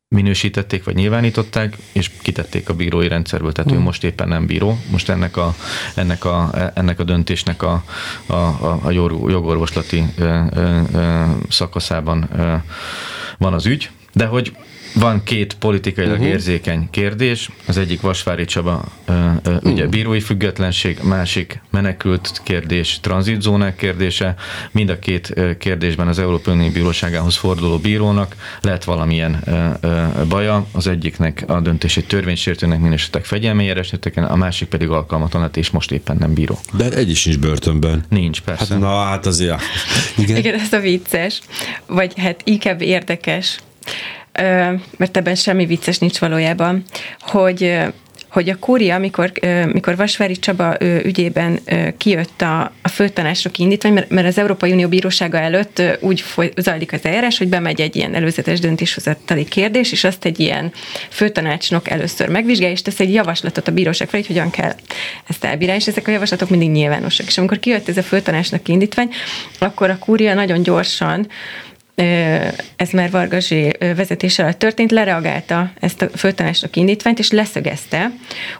minősítették, 0.08 0.84
vagy 0.84 0.94
nyilvánították, 0.94 1.76
és 1.92 2.10
kitették 2.22 2.68
a 2.68 2.74
bírói 2.74 3.08
rendszerből, 3.08 3.52
tehát 3.52 3.70
hmm. 3.70 3.80
ő 3.80 3.82
most 3.82 4.04
éppen 4.04 4.28
nem 4.28 4.46
bíró. 4.46 4.78
Most 4.90 5.08
ennek 5.08 5.36
a, 5.36 5.54
ennek 5.94 6.24
a, 6.24 6.50
ennek 6.74 7.00
a 7.00 7.04
döntésnek 7.04 7.62
a, 7.62 7.84
a, 8.26 8.34
a, 8.34 8.78
a 8.82 8.90
jog- 8.90 9.30
jogorvoslati 9.30 10.04
ö, 10.18 10.42
ö, 10.54 10.80
ö, 10.92 11.24
szakaszában 11.48 12.28
ö, 12.36 12.54
van 13.38 13.52
az 13.52 13.66
ügy, 13.66 13.90
de 14.12 14.26
hogy 14.26 14.52
van 14.94 15.22
két 15.22 15.54
politikailag 15.54 16.14
uh-huh. 16.14 16.28
érzékeny 16.28 16.88
kérdés, 16.90 17.50
az 17.66 17.76
egyik 17.76 18.00
Vasvári 18.00 18.44
Csaba, 18.44 18.84
ö, 19.04 19.12
ö, 19.42 19.56
ugye 19.62 19.86
bírói 19.86 20.20
függetlenség, 20.20 20.98
másik 21.02 21.60
menekült 21.70 22.40
kérdés, 22.44 22.98
tranzitzónák 23.00 23.76
kérdése. 23.76 24.34
Mind 24.70 24.88
a 24.88 24.98
két 24.98 25.30
ö, 25.34 25.56
kérdésben 25.56 26.08
az 26.08 26.18
Európai 26.18 26.54
Unió 26.54 26.70
Bíróságához 26.70 27.36
forduló 27.36 27.78
bírónak 27.78 28.36
lehet 28.60 28.84
valamilyen 28.84 29.40
ö, 29.44 29.68
ö, 29.80 30.04
baja, 30.28 30.66
az 30.72 30.86
egyiknek 30.86 31.44
a 31.46 31.60
döntését 31.60 32.08
törvénysértőnek 32.08 32.80
minősítettek 32.80 33.24
fegyelmi 33.24 33.68
eresneteken, 33.68 34.24
a 34.24 34.36
másik 34.36 34.68
pedig 34.68 34.88
alkalmatlan 34.88 35.42
lett, 35.42 35.56
és 35.56 35.70
most 35.70 35.92
éppen 35.92 36.16
nem 36.18 36.34
bíró. 36.34 36.58
De 36.72 36.90
egy 36.90 37.10
is 37.10 37.24
nincs 37.24 37.38
börtönben. 37.38 38.04
Nincs, 38.08 38.40
persze. 38.40 38.72
Hát, 38.72 38.82
na, 38.82 39.02
hát 39.02 39.26
azért. 39.26 39.60
Igen. 40.16 40.36
Igen, 40.36 40.54
ez 40.54 40.72
a 40.72 40.80
vicces, 40.80 41.40
vagy 41.86 42.12
hát 42.18 42.40
inkább 42.44 42.80
érdekes, 42.80 43.58
mert 44.96 45.16
ebben 45.16 45.34
semmi 45.34 45.66
vicces 45.66 45.98
nincs 45.98 46.18
valójában, 46.18 46.82
hogy 47.20 47.78
hogy 48.30 48.48
a 48.48 48.58
kúria, 48.58 48.94
amikor, 48.94 49.32
mikor 49.72 49.96
Vasvári 49.96 50.36
Csaba 50.38 50.76
ügyében 51.02 51.58
kijött 51.98 52.42
a, 52.42 52.72
a 52.82 52.88
főtanácsnok 52.88 53.58
indítvány, 53.58 53.92
mert, 53.92 54.10
mert 54.10 54.26
az 54.26 54.38
Európai 54.38 54.72
Unió 54.72 54.88
Bírósága 54.88 55.38
előtt 55.38 55.82
úgy 56.00 56.20
foly, 56.20 56.52
zajlik 56.56 56.92
az 56.92 57.04
eljárás, 57.04 57.38
hogy 57.38 57.48
bemegy 57.48 57.80
egy 57.80 57.96
ilyen 57.96 58.14
előzetes 58.14 58.60
döntéshozatali 58.60 59.44
kérdés, 59.44 59.92
és 59.92 60.04
azt 60.04 60.24
egy 60.24 60.40
ilyen 60.40 60.72
főtanácsnok 61.08 61.90
először 61.90 62.28
megvizsgálja, 62.28 62.74
és 62.74 62.82
tesz 62.82 63.00
egy 63.00 63.12
javaslatot 63.12 63.68
a 63.68 63.72
bíróság 63.72 64.08
felé, 64.08 64.22
hogy 64.26 64.36
hogyan 64.36 64.50
kell 64.50 64.72
ezt 65.28 65.44
elbírálni, 65.44 65.80
és 65.80 65.88
ezek 65.88 66.08
a 66.08 66.10
javaslatok 66.10 66.50
mindig 66.50 66.70
nyilvánosak. 66.70 67.26
És 67.26 67.38
amikor 67.38 67.58
kijött 67.58 67.88
ez 67.88 67.96
a 67.96 68.02
főtanácsnok 68.02 68.68
indítvány, 68.68 69.10
akkor 69.58 69.90
a 69.90 69.98
kúria 69.98 70.34
nagyon 70.34 70.62
gyorsan 70.62 71.28
ez 72.76 72.90
már 72.92 73.10
Vargazsi 73.10 73.72
ö, 73.78 73.94
vezetés 73.94 74.38
alatt 74.38 74.58
történt, 74.58 74.90
lereagálta 74.90 75.72
ezt 75.80 76.02
a 76.02 76.08
főtanácsnok 76.08 76.76
indítványt, 76.76 77.18
és 77.18 77.30
leszögezte, 77.30 78.10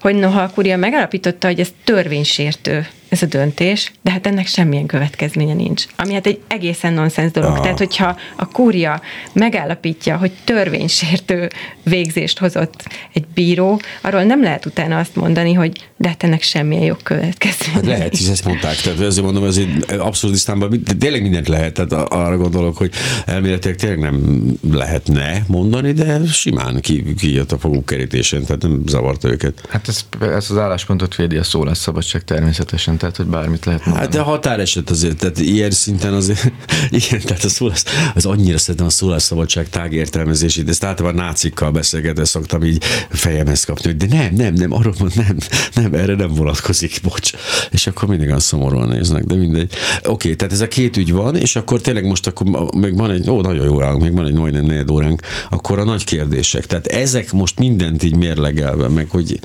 hogy 0.01 0.15
noha 0.15 0.41
a 0.41 0.51
kúria 0.51 0.77
megállapította, 0.77 1.47
hogy 1.47 1.61
ez 1.61 1.73
törvénysértő 1.85 2.87
ez 3.11 3.23
a 3.23 3.27
döntés, 3.27 3.93
de 4.03 4.11
hát 4.11 4.27
ennek 4.27 4.47
semmilyen 4.47 4.87
következménye 4.87 5.55
nincs. 5.55 5.85
Ami 5.97 6.13
hát 6.13 6.27
egy 6.27 6.41
egészen 6.47 6.93
nonsens 6.93 7.33
dolog. 7.33 7.51
Ah. 7.51 7.63
Tehát, 7.63 7.79
hogyha 7.79 8.17
a 8.37 8.49
kúria 8.49 9.01
megállapítja, 9.33 10.17
hogy 10.17 10.33
törvénysértő 10.45 11.51
végzést 11.83 12.39
hozott 12.39 12.85
egy 13.13 13.25
bíró, 13.35 13.81
arról 14.01 14.23
nem 14.23 14.43
lehet 14.43 14.67
utána 14.67 14.99
azt 14.99 15.17
mondani, 15.17 15.53
hogy 15.53 15.89
de 15.97 16.09
hát 16.09 16.23
ennek 16.23 16.43
semmilyen 16.43 16.85
jogkövetkezménye 16.85 17.75
Hát 17.75 17.87
lehet, 17.87 18.17
hisz 18.17 18.29
ezt 18.29 18.45
mondták. 18.45 18.77
Tehát 18.77 19.01
ezért 19.01 19.25
mondom, 19.25 19.45
ez 19.45 19.57
egy 19.57 19.99
abszurdisztánban 19.99 20.81
de 20.85 20.93
tényleg 20.99 21.23
mindent 21.23 21.49
lehet. 21.49 21.75
Tehát 21.75 21.93
arra 21.93 22.37
gondolok, 22.37 22.77
hogy 22.77 22.93
elméletileg 23.27 23.77
tényleg 23.77 23.99
nem 23.99 24.45
lehetne 24.71 25.45
mondani, 25.47 25.93
de 25.93 26.21
simán 26.27 26.81
ki, 26.81 27.15
kijött 27.15 27.53
a 27.53 27.59
foguk 27.59 27.87
kerítésen, 27.87 28.45
tehát 28.45 28.63
nem 28.63 28.83
zavarta 28.87 29.29
őket. 29.29 29.63
Hát 29.69 29.89
ez, 29.89 30.05
ez 30.21 30.51
az 30.51 30.57
álláspontot 30.57 31.17
védi 31.17 31.37
a 31.37 31.45
szólásszabadság 31.45 32.25
természetesen. 32.25 32.97
Tehát 33.01 33.17
hogy 33.17 33.27
bármit 33.27 33.65
lehet 33.65 33.85
mondani. 33.85 34.07
Hát 34.07 34.15
de 34.15 34.21
határeset 34.21 34.91
azért, 34.91 35.17
tehát 35.17 35.39
ilyen 35.39 35.71
szinten 35.71 36.13
azért, 36.13 36.53
igen, 37.01 37.21
tehát 37.21 37.45
a 37.45 37.49
szólás, 37.49 37.83
az 38.15 38.27
annyira 38.27 38.59
szeretem 38.59 38.87
a 38.87 38.91
szólásszabadság 38.91 39.69
tágértelmezését, 39.69 40.69
ezt 40.69 40.85
általában 40.85 41.25
nácikkal 41.25 41.71
beszélgetve 41.71 42.25
szoktam 42.25 42.65
így 42.65 42.83
fejemhez 43.11 43.65
kapni, 43.65 43.85
hogy 43.85 43.97
de 43.97 44.17
nem, 44.17 44.35
nem, 44.35 44.55
nem, 44.55 44.73
arról 44.73 44.95
mond, 44.99 45.13
nem, 45.17 45.37
nem, 45.75 45.95
erre 45.95 46.15
nem 46.15 46.35
vonatkozik, 46.35 47.01
bocs. 47.03 47.33
És 47.71 47.87
akkor 47.87 48.09
mindig 48.09 48.27
olyan 48.27 48.41
szomorúan 48.41 48.89
néznek, 48.89 49.25
de 49.25 49.35
mindegy. 49.35 49.73
Oké, 50.05 50.35
tehát 50.35 50.53
ez 50.53 50.61
a 50.61 50.69
két 50.69 50.97
ügy 50.97 51.13
van, 51.13 51.37
és 51.37 51.57
akkor 51.57 51.81
tényleg 51.81 52.07
most 52.07 52.27
akkor 52.27 52.71
még 52.77 52.97
van 52.97 53.11
egy, 53.11 53.31
ó, 53.31 53.41
nagyon 53.41 53.65
jó 53.65 53.83
állunk, 53.83 54.03
még 54.03 54.13
van 54.13 54.27
egy 54.27 54.35
majdnem 54.35 54.65
negyed 54.65 54.91
óránk, 54.91 55.23
akkor 55.51 55.79
a 55.79 55.85
nagy 55.85 56.05
kérdések. 56.05 56.67
Tehát 56.67 56.87
ezek 56.87 57.33
most 57.33 57.59
mindent 57.59 58.03
így 58.03 58.17
mérlegelve, 58.17 58.89
meg 58.89 59.09
hogy 59.11 59.41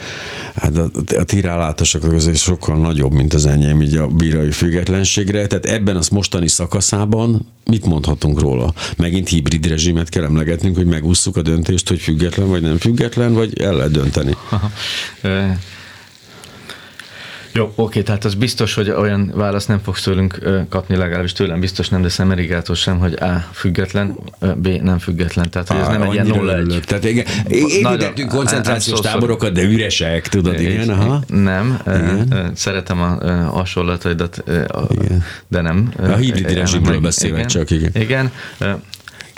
hát 0.56 0.78
a, 0.78 0.89
a 1.18 1.24
ti 1.24 1.41
rálátások 1.41 2.03
azért 2.03 2.38
sokkal 2.38 2.78
nagyobb, 2.78 3.12
mint 3.12 3.34
az 3.34 3.45
enyém 3.46 3.82
így 3.82 3.96
a 3.96 4.08
bírai 4.08 4.52
függetlenségre. 4.52 5.48
Tehát 5.48 5.66
ebben 5.66 5.96
az 5.96 6.10
mostani 6.10 6.48
szakaszában 6.48 7.48
mit 7.66 7.86
mondhatunk 7.86 8.39
róla? 8.39 8.74
Megint 8.98 9.30
hibrid 9.30 9.68
rezsimet 9.68 10.10
kell 10.10 10.24
emlegetnünk, 10.24 10.76
hogy 10.76 10.86
megússzuk 10.86 11.38
a 11.38 11.41
döntést, 11.41 11.88
hogy 11.88 12.00
független 12.00 12.48
vagy 12.48 12.62
nem 12.62 12.78
független, 12.78 13.34
vagy 13.34 13.62
el 13.62 13.76
lehet 13.76 13.91
dönteni. 13.91 14.36
Aha. 14.50 14.72
Jó, 17.56 17.72
oké, 17.76 18.01
tehát 18.01 18.26
az 18.26 18.34
biztos, 18.34 18.74
hogy 18.74 18.89
olyan 18.89 19.32
választ 19.36 19.68
nem 19.68 19.80
fogsz 19.80 20.01
tőlünk 20.01 20.39
kapni, 20.70 20.95
legalábbis 20.95 21.32
tőlem 21.32 21.60
biztos 21.60 21.89
nem, 21.89 22.01
de 22.01 22.10
Szemerigától 22.10 22.76
sem, 22.76 22.99
hogy 22.99 23.14
A 23.14 23.49
független, 23.53 24.18
B 24.56 24.68
nem 24.68 24.97
független, 24.97 25.49
tehát 25.49 25.70
ez 25.70 25.88
nem 25.88 26.01
egy 26.01 26.14
ilyen 26.14 26.28
0 26.28 26.58
1 26.58 26.80
Tehát 26.86 27.03
igen, 27.03 27.26
építettünk 27.47 28.30
koncentrációs 28.30 28.99
táborokat, 28.99 29.51
de 29.51 29.64
üresek, 29.64 30.28
tudod, 30.28 30.60
igen, 30.60 30.89
aha. 30.89 31.24
Nem, 31.28 31.80
igen. 31.86 32.51
szeretem 32.56 33.01
a 33.01 33.26
hasonlataidat, 33.49 34.43
de 35.47 35.62
nem. 35.62 35.93
A 35.99 36.16
hibrid 36.16 36.53
rezsimről 36.53 36.99
beszélek 36.99 37.45
csak, 37.45 37.72
igen. 37.72 37.91
Igen, 37.93 38.32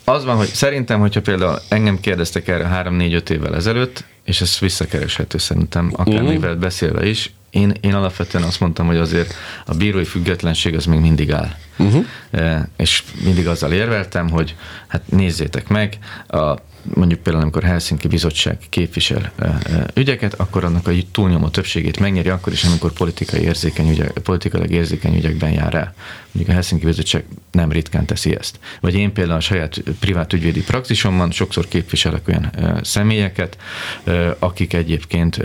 az 0.03 0.26
van, 0.26 0.36
hogy 0.36 0.47
szerintem, 0.47 0.99
hogyha 0.99 1.22
például 1.22 1.59
engem 1.70 1.99
kérdeztek 1.99 2.47
erre 2.47 2.84
3-4-5 2.89 3.30
évvel 3.30 3.55
ezelőtt, 3.55 4.03
és 4.24 4.41
ez 4.41 4.57
visszakereshető 4.59 5.38
szerintem, 5.38 5.91
akármivel 5.95 6.49
uh-huh. 6.49 6.57
beszélve 6.57 7.07
is, 7.07 7.32
én, 7.50 7.74
én 7.82 7.93
alapvetően 7.93 8.43
azt 8.43 8.60
mondtam, 8.60 8.86
hogy 8.86 8.98
azért 8.98 9.34
a 9.66 9.74
bírói 9.74 10.06
függetlenség 10.06 10.76
az 10.76 10.86
még 10.86 11.00
mindig 11.00 11.32
áll. 11.32 11.56
Uh-huh. 11.78 12.06
E, 12.32 12.70
és 12.78 13.04
mindig 13.24 13.48
azzal 13.48 13.72
érveltem, 13.72 14.30
hogy 14.30 14.56
hát 14.88 15.02
nézzétek 15.12 15.68
meg, 15.68 15.98
a 16.28 16.56
mondjuk 16.93 17.20
például 17.20 17.43
amikor 17.43 17.64
Helsinki 17.64 18.08
Bizottság 18.08 18.58
képvisel 18.70 19.32
ügyeket, 19.93 20.34
akkor 20.34 20.64
annak 20.64 20.88
a 20.88 20.91
túlnyomó 21.12 21.48
többségét 21.48 22.00
megnyeri 22.00 22.30
akkor 22.30 22.54
is, 22.54 22.64
amikor 22.64 22.91
politikai 22.91 23.41
érzékeny 23.41 23.89
ügyek, 23.89 24.12
politikailag 24.12 24.72
érzékeny 24.72 25.16
ügyekben 25.16 25.52
jár 25.52 25.74
el. 25.74 25.93
Mondjuk 26.38 26.57
a 26.57 26.61
Helsinki 26.61 26.85
Bizottság 26.85 27.23
nem 27.51 27.71
ritkán 27.71 28.05
teszi 28.05 28.35
ezt. 28.35 28.59
Vagy 28.81 28.95
én 28.95 29.13
például 29.13 29.38
a 29.38 29.41
saját 29.41 29.83
privát 29.99 30.33
ügyvédi 30.33 30.63
praxisomban 30.63 31.31
sokszor 31.31 31.67
képviselek 31.67 32.27
olyan 32.27 32.51
személyeket, 32.81 33.57
akik 34.39 34.73
egyébként 34.73 35.39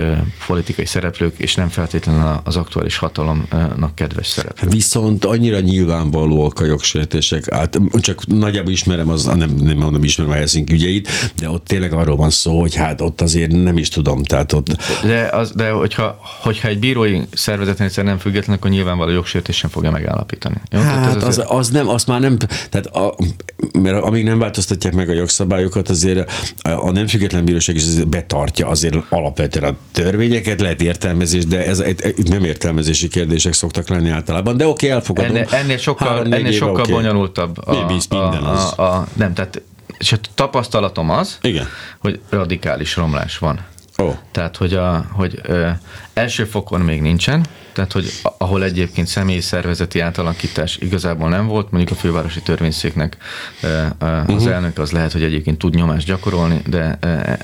politikai 0.47 0.87
szereplők, 0.87 1.39
és 1.39 1.55
nem 1.55 1.69
feltétlenül 1.69 2.41
az 2.45 2.57
aktuális 2.57 2.97
hatalomnak 2.97 3.95
kedves 3.95 4.27
szereplők. 4.27 4.73
Viszont 4.73 5.25
annyira 5.25 5.61
nyilvánvalóak 5.61 6.61
a 6.61 6.65
jogsértések, 6.65 7.53
hát 7.53 7.79
csak 8.01 8.27
nagyjából 8.27 8.73
ismerem, 8.73 9.09
az, 9.09 9.25
nem, 9.25 9.51
nem 9.51 9.77
mondom, 9.77 10.05
ismerem 10.05 10.33
a 10.33 10.37
Helsinki 10.37 10.73
ügyeit, 10.73 11.09
de 11.39 11.51
ott 11.51 11.65
tényleg 11.65 11.93
arról 11.93 12.17
van 12.17 12.31
szó, 12.31 12.61
hogy 12.61 12.75
hát 12.75 13.01
ott 13.01 13.21
azért 13.21 13.51
nem 13.51 13.77
is 13.77 13.89
tudom, 13.89 14.23
tehát 14.23 14.53
ott... 14.53 14.77
De, 15.03 15.29
az, 15.29 15.53
de 15.53 15.71
hogyha, 15.71 16.19
hogyha 16.43 16.69
egy 16.69 16.79
bírói 16.79 17.21
szervezeten 17.33 17.87
egyszer 17.87 18.05
nem 18.05 18.19
független, 18.19 18.57
akkor 18.57 18.71
nyilvánvaló 18.71 19.11
jogsértés 19.11 19.57
sem 19.57 19.71
fogja 19.71 19.91
megállapítani. 19.91 20.57
Jó? 20.71 20.81
Hát 20.83 21.17
az, 21.17 21.39
az, 21.39 21.45
az, 21.49 21.69
nem, 21.69 21.89
azt 21.89 22.07
már 22.07 22.21
nem, 22.21 22.37
tehát 22.71 22.87
a, 22.87 23.15
mert 23.79 24.03
amíg 24.03 24.25
nem 24.25 24.39
változtatják 24.39 24.95
meg 24.95 25.09
a 25.09 25.13
jogszabályokat, 25.13 25.89
azért 25.89 26.31
a, 26.63 26.69
a 26.69 26.91
nem 26.91 27.07
független 27.07 27.45
bíróság 27.45 27.75
is 27.75 27.85
betartja 28.05 28.69
azért 28.69 28.97
alapvetően 29.09 29.73
a 29.73 29.77
törvényeket, 29.93 30.61
lehet 30.61 30.83
értelmezés, 30.83 31.47
de 31.47 31.67
ez, 31.67 31.81
ez 31.81 31.95
nem 32.25 32.45
értelmezési 32.45 33.09
kérdések 33.09 33.53
szoktak 33.53 33.89
lenni 33.89 34.11
általában, 34.11 34.57
de 34.57 34.67
oké, 34.67 34.89
elfogadom. 34.89 35.37
Ennél, 35.37 35.47
ennél 35.51 35.77
sokkal, 35.79 36.09
Három, 36.09 36.33
ennél 36.33 36.53
sokkal 36.53 36.81
okay. 36.81 36.93
bonyolultabb 36.93 37.59
a, 37.67 37.87
a, 38.09 38.15
a, 38.15 38.75
a, 38.77 38.83
a, 38.83 39.07
nem, 39.13 39.35
tehát 39.35 39.63
és 39.99 40.13
a 40.13 40.17
tapasztalatom 40.35 41.11
az, 41.11 41.39
Igen. 41.43 41.67
hogy 41.99 42.21
radikális 42.29 42.97
romlás 42.97 43.39
van. 43.39 43.61
Oh. 44.03 44.15
Tehát, 44.31 44.57
hogy, 44.57 44.75
a, 44.75 45.07
hogy 45.13 45.41
ö, 45.43 45.69
első 46.13 46.45
fokon 46.45 46.81
még 46.81 47.01
nincsen, 47.01 47.45
tehát, 47.73 47.93
hogy 47.93 48.13
ahol 48.39 48.65
egyébként 48.65 49.07
személyi 49.07 49.41
szervezeti 49.41 50.01
átalakítás 50.01 50.77
igazából 50.77 51.29
nem 51.29 51.47
volt, 51.47 51.71
mondjuk 51.71 51.99
a 51.99 52.01
fővárosi 52.01 52.41
törvényszéknek 52.41 53.17
ö, 53.63 53.83
az 53.99 54.25
uh-huh. 54.29 54.53
elnök 54.53 54.79
az 54.79 54.91
lehet, 54.91 55.13
hogy 55.13 55.23
egyébként 55.23 55.59
tud 55.59 55.75
nyomást 55.75 56.07
gyakorolni, 56.07 56.63
de, 56.67 56.99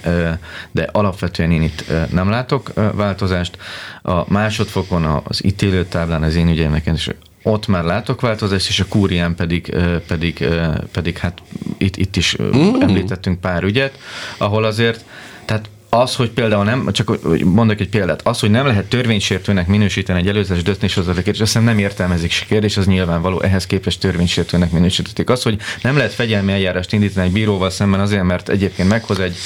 ö, 0.05 0.31
de 0.71 0.89
alapvetően 0.93 1.51
én 1.51 1.63
itt 1.63 1.85
nem 2.11 2.31
látok 2.31 2.73
változást. 2.95 3.59
A 4.03 4.33
másodfokon 4.33 5.23
az 5.25 5.45
ítélőtáblán 5.45 6.23
az 6.23 6.35
én 6.35 6.49
ügyeimnek 6.49 6.87
is 6.95 7.11
ott 7.43 7.67
már 7.67 7.85
látok 7.85 8.21
változást, 8.21 8.69
és 8.69 8.81
a 8.81 8.85
kúrián 8.89 9.35
pedig, 9.35 9.77
pedig, 10.07 10.49
pedig 10.93 11.19
hát 11.19 11.43
itt, 11.79 11.97
itt 11.97 12.17
is 12.17 12.37
mm. 12.43 12.81
említettünk 12.81 13.41
pár 13.41 13.63
ügyet, 13.63 13.99
ahol 14.37 14.65
azért, 14.65 15.05
tehát 15.45 15.69
az, 15.91 16.15
hogy 16.15 16.31
például 16.31 16.65
nem, 16.65 16.93
csak 16.93 17.19
mondok 17.45 17.81
egy 17.81 17.89
példát, 17.89 18.21
az, 18.25 18.41
hogy 18.41 18.51
nem 18.51 18.67
lehet 18.67 18.85
törvénysértőnek 18.89 19.67
minősíteni 19.67 20.19
egy 20.19 20.29
előzetes 20.29 20.63
döntéshozatali 20.63 21.23
kérdés, 21.23 21.41
azt 21.43 21.65
nem 21.65 21.79
értelmezik 21.79 22.31
se 22.31 22.45
kérdés, 22.45 22.77
az 22.77 22.87
nyilvánvaló, 22.87 23.41
ehhez 23.41 23.67
képest 23.67 24.01
törvénysértőnek 24.01 24.71
minősítették. 24.71 25.31
Az, 25.31 25.43
hogy 25.43 25.57
nem 25.83 25.97
lehet 25.97 26.13
fegyelmi 26.13 26.53
eljárást 26.53 26.93
indítani 26.93 27.27
egy 27.27 27.33
bíróval 27.33 27.71
szemben 27.71 28.01
azért, 28.01 28.23
mert 28.23 28.49
egyébként 28.49 28.89
meghoz 28.89 29.19
egy, 29.19 29.37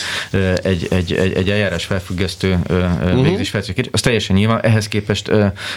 egy, 0.62 0.86
egy, 0.90 1.12
egy, 1.12 1.32
egy 1.34 1.50
eljárás 1.50 1.84
felfüggesztő 1.84 2.58
uh-huh. 2.68 3.22
végzés 3.22 3.54
az 3.90 4.00
teljesen 4.00 4.36
nyilván, 4.36 4.60
ehhez 4.60 4.88
képest 4.88 5.30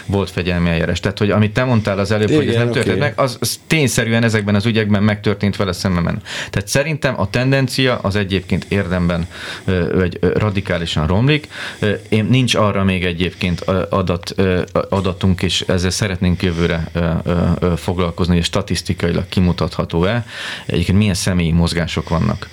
volt 0.06 0.30
fegyelmi 0.30 0.68
eljárás. 0.68 1.00
Tehát, 1.00 1.18
hogy 1.18 1.30
amit 1.30 1.52
te 1.52 1.64
mondtál 1.64 1.98
az 1.98 2.10
előbb, 2.10 2.28
Igen, 2.28 2.40
hogy 2.40 2.48
ez 2.48 2.54
nem 2.54 2.66
történt 2.70 2.96
okay. 2.96 2.98
meg, 2.98 3.12
az, 3.18 3.36
az 3.40 3.60
tényszerűen 3.66 4.22
ezekben 4.22 4.54
az 4.54 4.66
ügyekben 4.66 5.02
megtörtént 5.02 5.56
vele 5.56 5.72
szemben. 5.72 6.22
Tehát 6.50 6.68
szerintem 6.68 7.20
a 7.20 7.30
tendencia 7.30 7.98
az 8.02 8.16
egyébként 8.16 8.66
érdemben 8.68 9.26
egy 10.02 10.18
radikálisan 10.56 11.06
romlik. 11.06 11.48
Én 12.08 12.24
nincs 12.24 12.54
arra 12.54 12.84
még 12.84 13.04
egyébként 13.04 13.60
adat, 13.90 14.34
adatunk, 14.88 15.42
és 15.42 15.60
ezzel 15.60 15.90
szeretnénk 15.90 16.42
jövőre 16.42 16.90
foglalkozni, 17.76 18.34
hogy 18.34 18.44
statisztikailag 18.44 19.28
kimutatható-e. 19.28 20.26
Egyébként 20.66 20.98
milyen 20.98 21.14
személyi 21.14 21.52
mozgások 21.52 22.08
vannak, 22.08 22.48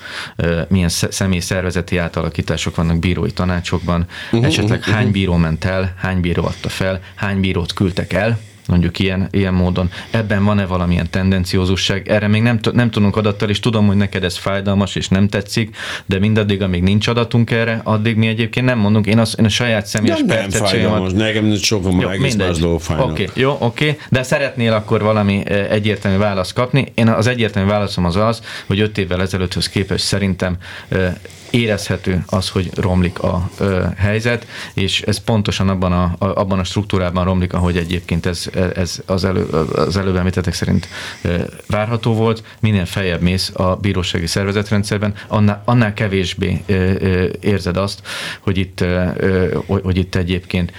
milyen 0.68 0.90
személyi 0.90 1.42
szervezeti 1.42 1.98
átalakítások 1.98 2.76
vannak 2.76 3.00
bírói 3.00 3.32
tanácsokban, 3.32 4.08
uh-huh, 4.32 4.46
esetleg 4.46 4.80
uh-huh. 4.80 4.94
hány 4.94 5.12
bíró 5.12 5.36
ment 5.36 5.66
el, 5.66 5.94
hány 5.98 6.22
bíró 6.22 6.46
adta 6.46 6.70
fel, 6.70 7.00
hány 7.16 7.40
bírót 7.40 7.74
küldtek 7.74 8.14
el, 8.14 8.40
mondjuk 8.68 9.00
ilyen, 9.00 9.28
ilyen 9.32 9.54
módon. 9.54 9.92
Ebben 10.12 10.44
van-e 10.44 10.66
valamilyen 10.66 11.10
tendenciózusság? 11.10 12.08
Erre 12.08 12.28
még 12.28 12.42
nem, 12.42 12.60
nem 12.74 12.90
tudunk 12.90 13.16
adattal, 13.16 13.50
és 13.50 13.60
tudom, 13.60 13.88
hogy 13.88 13.96
neked 13.96 14.24
ez 14.24 14.38
fájdalmas, 14.38 14.96
és 14.96 15.08
nem 15.08 15.28
tetszik, 15.28 15.76
de 16.06 16.20
mindaddig, 16.20 16.62
amíg 16.62 16.84
nincs 16.84 17.08
adatunk 17.08 17.52
erre, 17.52 17.82
addig 17.84 18.16
mi 18.16 18.28
egyébként 18.28 18.66
nem 18.66 18.78
mondunk. 18.78 19.06
Én, 19.06 19.20
az, 19.20 19.36
én 19.40 19.46
a 19.46 19.50
saját 19.50 19.86
személyes 19.86 20.24
de 20.24 20.36
nem 20.36 20.50
fájdalmas, 20.50 21.12
nekem 21.12 21.56
sokan 21.56 22.00
jó, 22.00 22.10
egész 22.10 22.36
más 22.36 22.58
dolgok 22.58 22.82
Oké, 22.90 23.02
okay, 23.02 23.28
jó, 23.34 23.58
oké, 23.60 23.90
okay. 23.90 24.00
de 24.10 24.24
szeretnél 24.24 24.74
akkor 24.74 25.02
valami 25.02 25.44
e, 25.46 25.54
egyértelmű 25.70 26.18
választ 26.18 26.54
kapni. 26.54 26.92
Én 26.96 27.08
az 27.08 27.28
egyértelmű 27.28 27.70
válaszom 27.70 28.06
az 28.06 28.16
az, 28.16 28.42
hogy 28.66 28.80
öt 28.80 28.98
évvel 28.98 29.22
ezelőtthöz 29.22 29.70
képest 29.70 30.06
szerintem 30.06 30.58
e, 30.90 31.18
érezhető 31.54 32.24
az, 32.28 32.50
hogy 32.50 32.70
romlik 32.76 33.20
a 33.20 33.50
ö, 33.60 33.86
helyzet, 33.98 34.48
és 34.74 35.02
ez 35.02 35.18
pontosan 35.18 35.70
abban 35.70 35.92
a, 35.92 36.16
a, 36.18 36.26
abban 36.26 36.60
a 36.60 36.64
struktúrában 36.64 37.24
romlik, 37.24 37.54
ahogy 37.54 37.78
egyébként 37.78 38.26
ez, 38.26 38.50
ez 38.76 39.02
az, 39.06 39.24
elő, 39.24 39.44
az 39.76 39.98
előbb 39.98 40.16
említettek 40.16 40.54
szerint 40.54 40.88
ö, 41.22 41.42
várható 41.68 42.14
volt. 42.14 42.44
Minél 42.60 42.86
feljebb 42.86 43.22
mész 43.22 43.52
a 43.54 43.76
bírósági 43.76 44.28
szervezetrendszerben, 44.28 45.14
annál, 45.28 45.62
annál 45.66 45.94
kevésbé 45.94 46.62
ö, 46.66 46.74
ö, 46.74 47.28
érzed 47.40 47.78
azt, 47.78 48.02
hogy 48.40 48.58
itt, 48.58 48.82
ö, 48.82 49.58
hogy 49.66 49.98
itt 49.98 50.16
egyébként 50.16 50.72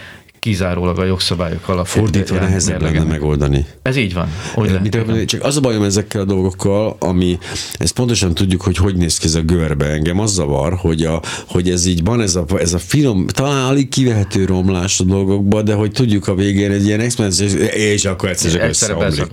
kizárólag 0.45 0.99
a 0.99 1.05
jogszabályok 1.05 1.69
alapján. 1.69 2.05
Fordítva 2.05 2.39
nehezebb 2.39 2.83
lenne 2.83 3.03
megoldani. 3.03 3.67
Ez 3.83 3.97
így 3.97 4.15
van. 4.15 4.29
Úgy 4.57 4.71
lehet, 4.71 5.25
csak 5.25 5.45
az 5.45 5.57
a 5.57 5.61
bajom 5.61 5.83
ezekkel 5.83 6.21
a 6.21 6.25
dolgokkal, 6.25 6.97
ami, 6.99 7.39
ezt 7.79 7.93
pontosan 7.93 8.35
tudjuk, 8.35 8.63
hogy 8.63 8.77
hogy 8.77 8.97
néz 8.97 9.19
ki 9.19 9.27
ez 9.27 9.35
a 9.35 9.41
görbe. 9.41 9.87
Engem 9.87 10.19
az 10.19 10.33
zavar, 10.33 10.75
hogy, 10.75 11.03
a, 11.03 11.23
hogy 11.47 11.71
ez 11.71 11.87
így 11.87 12.05
van, 12.05 12.21
ez 12.21 12.35
a, 12.35 12.45
ez 12.59 12.75
a 12.75 12.79
finom, 12.79 13.27
talán 13.27 13.65
alig 13.65 13.89
kivehető 13.89 14.45
romlás 14.45 15.01
a 15.01 15.05
dolgokba, 15.05 15.63
de 15.63 15.75
hogy 15.75 15.91
tudjuk 15.91 16.29
a 16.29 16.35
végén 16.35 16.71
egy 16.71 16.87
ilyen 16.87 17.01
exponenciális, 17.01 17.55
és 17.75 18.05
akkor 18.05 18.29
egyszer 18.29 18.51
csak 18.51 18.69
összeomlik. 18.69 19.27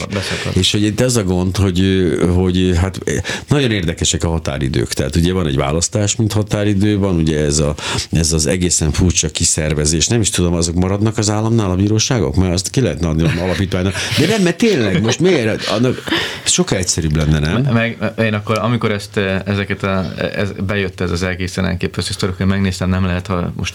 És 0.53 0.71
hogy 0.71 0.83
itt 0.83 0.99
ez 0.99 1.15
a 1.15 1.23
gond, 1.23 1.57
hogy, 1.57 1.81
hogy 2.35 2.71
hát 2.75 2.99
nagyon 3.47 3.71
érdekesek 3.71 4.23
a 4.23 4.29
határidők. 4.29 4.93
Tehát 4.93 5.15
ugye 5.15 5.33
van 5.33 5.47
egy 5.47 5.55
választás, 5.55 6.15
mint 6.15 6.31
határidő, 6.31 6.97
van 6.97 7.15
ugye 7.15 7.39
ez, 7.39 7.59
a, 7.59 7.75
ez 8.11 8.33
az 8.33 8.45
egészen 8.45 8.91
furcsa 8.91 9.29
kiszervezés. 9.29 10.07
Nem 10.07 10.21
is 10.21 10.29
tudom, 10.29 10.53
azok 10.53 10.75
marad 10.75 11.00
maradnak 11.01 11.17
az 11.17 11.29
államnál 11.29 11.71
a 11.71 11.75
bíróságok? 11.75 12.35
Mert 12.35 12.53
azt 12.53 12.69
ki 12.69 12.81
lehetne 12.81 13.07
adni 13.07 13.23
a 13.23 13.43
alapítványnak. 13.43 13.93
De 14.19 14.27
nem, 14.27 14.41
mert 14.41 14.57
tényleg, 14.57 15.01
most 15.01 15.19
miért? 15.19 15.67
Annak 15.67 16.03
sokkal 16.43 16.77
egyszerűbb 16.77 17.15
lenne, 17.15 17.39
nem? 17.39 17.73
Meg, 17.73 18.11
én 18.19 18.33
akkor, 18.33 18.57
amikor 18.57 18.91
ezt, 18.91 19.17
ezeket 19.45 19.83
a, 19.83 20.05
ez, 20.35 20.51
bejött 20.65 21.01
ez 21.01 21.11
az 21.11 21.23
egészen 21.23 21.65
elképesztő 21.65 22.13
sztorok, 22.13 22.37
hogy 22.37 22.45
megnéztem, 22.45 22.89
nem 22.89 23.05
lehet, 23.05 23.27
ha 23.27 23.51
most 23.55 23.73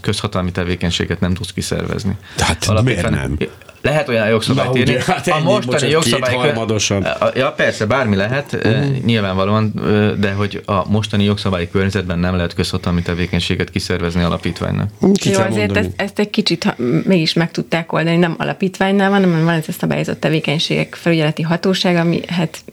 közhatalmi 0.00 0.50
tevékenységet 0.50 1.20
nem 1.20 1.34
tudsz 1.34 1.52
kiszervezni. 1.52 2.16
Tehát 2.36 2.82
miért 2.82 3.10
nem? 3.10 3.36
Lehet 3.82 4.08
olyan 4.08 4.28
jogszabályt 4.28 4.76
írni. 4.76 4.96
hát 5.06 5.26
a 5.28 5.40
mostani 5.42 5.90
jogszabály... 5.90 6.34
Harmadosan. 6.34 7.06
Ja, 7.34 7.52
persze, 7.52 7.86
bármi 7.86 8.16
lehet, 8.16 8.58
uh. 8.64 8.98
nyilvánvalóan, 9.04 9.72
de 10.20 10.32
hogy 10.32 10.62
a 10.66 10.88
mostani 10.90 11.24
jogszabályi 11.24 11.70
környezetben 11.70 12.18
nem 12.18 12.36
lehet 12.36 12.54
közhatalmi 12.54 13.02
tevékenységet 13.02 13.70
kiszervezni 13.70 14.22
alapítványnak. 14.22 14.90
Ki 15.14 15.30
Jó, 15.30 15.40
azért 15.40 15.76
ezt, 15.76 15.90
ezt 15.96 16.18
egy 16.18 16.30
kicsit 16.30 16.64
ha, 16.64 16.74
mégis 17.04 17.32
meg 17.32 17.50
tudták 17.50 17.92
oldani, 17.92 18.16
nem 18.16 18.34
alapítványnál 18.38 19.10
van, 19.10 19.20
hanem 19.20 19.44
van 19.44 19.54
ez 19.54 19.64
a 19.68 19.72
szabályozott 19.72 20.20
tevékenységek 20.20 20.94
felügyeleti 20.94 21.42
hatóság, 21.42 21.96
ami 21.96 22.20
hát 22.26 22.64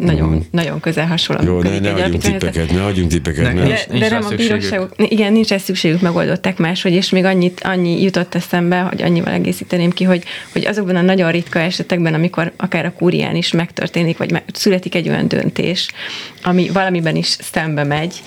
nagyon, 0.00 0.28
mm. 0.28 0.38
nagyon 0.50 0.80
közel 0.80 1.06
hasonló. 1.06 1.42
Jó, 1.44 1.62
ne, 1.62 1.78
ne 1.78 1.92
adjunk 1.92 2.22
tippeket, 2.22 2.72
ne 2.72 2.84
adjunk 2.84 3.10
tippeket. 3.10 3.42
Ne, 3.42 3.52
ne. 3.52 3.66
De, 3.68 3.98
de 3.98 4.08
nem 4.08 4.24
a 4.24 4.34
bíróságok, 4.34 4.92
igen, 4.96 5.32
nincs 5.32 5.52
ez 5.52 5.62
szükségük, 5.62 6.00
megoldották 6.00 6.58
máshogy, 6.58 6.92
és 6.92 7.10
még 7.10 7.24
annyit, 7.24 7.60
annyi 7.64 8.02
jutott 8.02 8.34
eszembe, 8.34 8.80
hogy 8.80 9.02
annyival 9.02 9.32
egészíteném 9.32 9.90
ki, 9.90 10.04
hogy, 10.04 10.22
hogy 10.52 10.66
azokban 10.66 10.96
a 10.96 11.02
nagyon 11.02 11.30
ritka 11.30 11.58
esetekben, 11.58 12.14
amikor 12.14 12.52
akár 12.56 12.84
a 12.84 12.92
kúrián 12.92 13.36
is 13.36 13.52
megtörténik, 13.52 14.18
vagy 14.18 14.42
születik 14.52 14.94
egy 14.94 15.08
olyan 15.08 15.28
döntés, 15.28 15.88
ami 16.42 16.68
valamiben 16.68 17.16
is 17.16 17.26
szembe 17.26 17.84
megy 17.84 18.22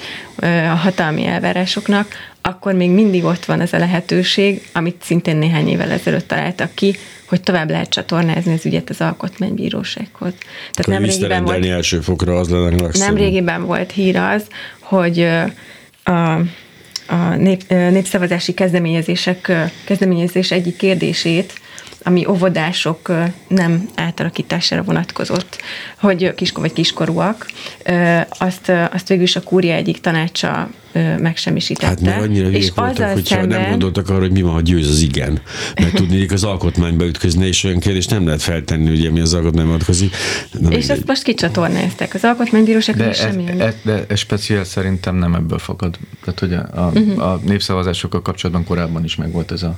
a 0.72 0.76
hatalmi 0.76 1.26
elvárásoknak, 1.26 2.08
akkor 2.42 2.74
még 2.74 2.90
mindig 2.90 3.24
ott 3.24 3.46
van 3.46 3.62
ez 3.62 3.74
a 3.74 3.78
lehetőség, 3.78 4.70
amit 4.74 5.02
szintén 5.04 5.38
néhány 5.38 5.68
évvel 5.68 5.92
ezelőtt 5.92 6.28
találtak 6.28 6.74
ki, 6.74 6.96
hogy 7.26 7.42
tovább 7.42 7.70
lehet 7.70 7.90
csatornázni 7.90 8.54
az 8.54 8.66
ügyet 8.66 8.90
az 8.90 9.02
alkotmánybírósághoz. 9.02 10.34
Tehát 10.72 11.02
nem 11.02 11.10
régiben 11.10 11.44
volt, 11.44 11.66
első 11.66 12.02
fokra 12.02 12.38
az 12.38 12.50
lenne 12.50 12.90
Nem 12.94 13.16
régiben 13.16 13.66
volt 13.66 13.92
hír 13.92 14.16
az, 14.16 14.44
hogy 14.80 15.28
a, 16.04 16.12
a 17.08 17.36
nép, 17.38 17.70
népszavazási 17.70 18.54
kezdeményezések, 18.54 19.52
kezdeményezés 19.86 20.52
egyik 20.52 20.76
kérdését 20.76 21.54
ami 22.04 22.26
óvodások 22.26 23.12
nem 23.48 23.90
átalakítására 23.96 24.84
vonatkozott, 24.84 25.62
hogy 26.00 26.34
kiskor 26.34 26.62
vagy 26.62 26.74
kiskorúak, 26.74 27.50
azt, 28.30 28.72
azt 28.92 29.08
végül 29.08 29.24
is 29.24 29.36
a 29.36 29.44
kúria 29.44 29.74
egyik 29.74 30.02
tanácsa 30.02 30.70
megsemmisítette. 31.20 31.88
Hát 31.88 32.02
mert 32.02 32.22
annyira 32.22 32.50
és 32.50 32.72
voltak, 32.76 33.14
hogyha 33.14 33.36
szemben... 33.36 33.62
nem 33.62 33.70
gondoltak 33.70 34.10
arra, 34.10 34.20
hogy 34.20 34.32
mi 34.32 34.42
van, 34.42 34.54
ha 34.54 34.62
győz 34.62 34.90
az 34.90 35.02
igen. 35.02 35.42
Mert 35.76 35.94
tudni, 35.94 36.28
az 36.28 36.44
alkotmányba 36.44 37.06
ütközni, 37.06 37.48
és 37.48 37.64
olyan 37.64 37.80
kérdés 37.80 38.06
nem 38.06 38.26
lehet 38.26 38.42
feltenni, 38.42 38.90
ugye 38.90 39.12
mi 39.12 39.20
az 39.20 39.34
alkotmány 39.34 39.66
vonatkozik. 39.66 40.16
És 40.70 40.88
ezt 40.88 41.06
most 41.06 41.24
kicsatornázták. 41.24 42.14
Az 42.14 42.24
alkotmánybíróság 42.24 42.96
de, 42.96 43.14
semmi. 43.14 43.44
E, 43.58 43.74
de 43.84 44.06
ez 44.08 44.20
speciál 44.20 44.64
szerintem 44.64 45.16
nem 45.16 45.34
ebből 45.34 45.58
fogad. 45.58 45.98
Tehát, 46.24 46.40
hogy 46.40 46.54
a, 46.54 46.68
a, 46.72 46.92
uh-huh. 46.94 47.28
a 47.28 47.40
népszavazásokkal 47.44 48.22
kapcsolatban 48.22 48.66
korábban 48.66 49.04
is 49.04 49.16
megvolt 49.16 49.52
ez 49.52 49.64
a... 49.64 49.78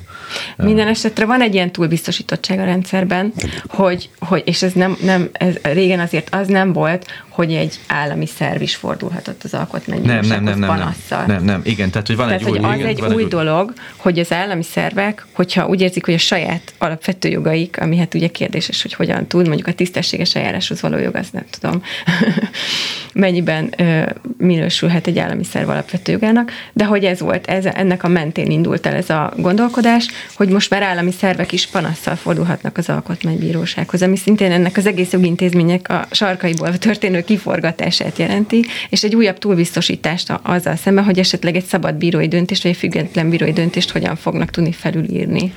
Minden 0.58 0.88
esetre 0.88 1.26
van 1.26 1.42
egy 1.42 1.54
ilyen 1.54 1.72
túlbiztosítottság 1.72 2.60
a 2.60 2.64
rendszerben, 2.64 3.34
hogy, 3.68 4.10
hogy 4.20 4.42
és 4.46 4.62
ez 4.62 4.74
nem, 4.74 4.98
nem 5.04 5.30
ez 5.32 5.56
régen 5.62 6.00
azért 6.00 6.36
az 6.36 6.48
nem 6.48 6.74
volt, 6.74 7.06
hogy 7.36 7.54
egy 7.54 7.80
állami 7.88 8.26
szerv 8.26 8.62
is 8.62 8.76
fordulhatott 8.76 9.44
az 9.44 9.54
alkotmánybírósághoz 9.54 10.30
nem, 10.30 10.44
nem, 10.44 10.60
nem, 10.60 10.60
nem, 10.60 10.78
panasszal. 10.78 11.26
Nem, 11.26 11.44
nem, 11.44 11.62
igen, 11.64 11.90
tehát 11.90 12.08
hogy 12.08 12.16
van 12.16 12.26
tehát, 12.26 12.42
egy 12.42 12.48
hogy 12.48 12.60
új, 12.60 12.84
az 12.84 12.88
egy 12.88 13.02
új 13.02 13.26
dolog, 13.26 13.74
hogy 13.96 14.20
az 14.20 14.32
állami 14.32 14.64
szervek, 14.64 15.26
hogyha 15.32 15.68
úgy 15.68 15.82
érzik, 15.82 16.06
hogy 16.06 16.14
a 16.14 16.18
saját 16.18 16.74
alapvető 16.78 17.30
jogaik, 17.30 17.82
ami 17.82 17.98
hát 17.98 18.14
ugye 18.14 18.28
kérdéses, 18.28 18.82
hogy 18.82 18.94
hogyan 18.94 19.28
tud, 19.28 19.48
mondjuk 19.48 19.68
a 19.68 19.74
tisztességes 19.74 20.36
eljáráshoz 20.36 20.82
való 20.82 20.98
jog, 20.98 21.16
az 21.16 21.28
nem 21.32 21.46
tudom, 21.60 21.82
mennyiben 23.16 23.74
ö, 23.78 24.02
minősülhet 24.38 25.08
egy 25.08 25.20
állami 25.20 25.44
szerv 25.44 25.70
alapvető 25.70 26.12
jogának, 26.12 26.52
de 26.74 26.86
hogy 26.86 27.04
ez 27.04 27.20
volt, 27.20 27.48
ez, 27.48 27.66
ennek 27.66 28.04
a 28.04 28.08
mentén 28.08 28.52
indult 28.52 28.86
el 28.86 28.96
ez 28.96 29.10
a 29.10 29.34
gondolkodás, 29.38 30.08
hogy 30.36 30.50
most 30.50 30.70
már 30.70 30.82
állami 30.82 31.12
szervek 31.12 31.52
is 31.52 31.68
panasszal 31.68 32.16
fordulhatnak 32.16 32.78
az 32.78 32.90
alkotmánybírósághoz, 32.90 34.02
ami 34.02 34.16
szintén 34.16 34.52
ennek 34.52 34.78
az 34.78 34.86
egész 34.86 35.12
jogintézmények 35.12 35.90
a 35.90 36.08
sarkaiból 36.12 36.78
történő 36.78 37.22
kiforgatását 37.22 38.18
jelenti, 38.18 38.66
és 38.90 39.04
egy 39.04 39.16
újabb 39.16 39.38
túlbiztosítást 39.38 40.34
azzal 40.42 40.76
szemben, 40.76 41.04
hogy 41.04 41.20
esetleg 41.20 41.56
egy 41.56 41.66
szabad 41.66 41.96
bírói 41.96 42.28
döntést, 42.28 42.64
vagy 42.64 42.72
egy 42.72 42.78
független 42.78 43.30
bírói 43.30 43.54
döntést 43.54 43.92
hogyan 43.92 44.16
fognak 44.16 44.50
tudni 44.50 44.72
felülírni. 44.72 45.54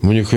Mondjuk 0.00 0.28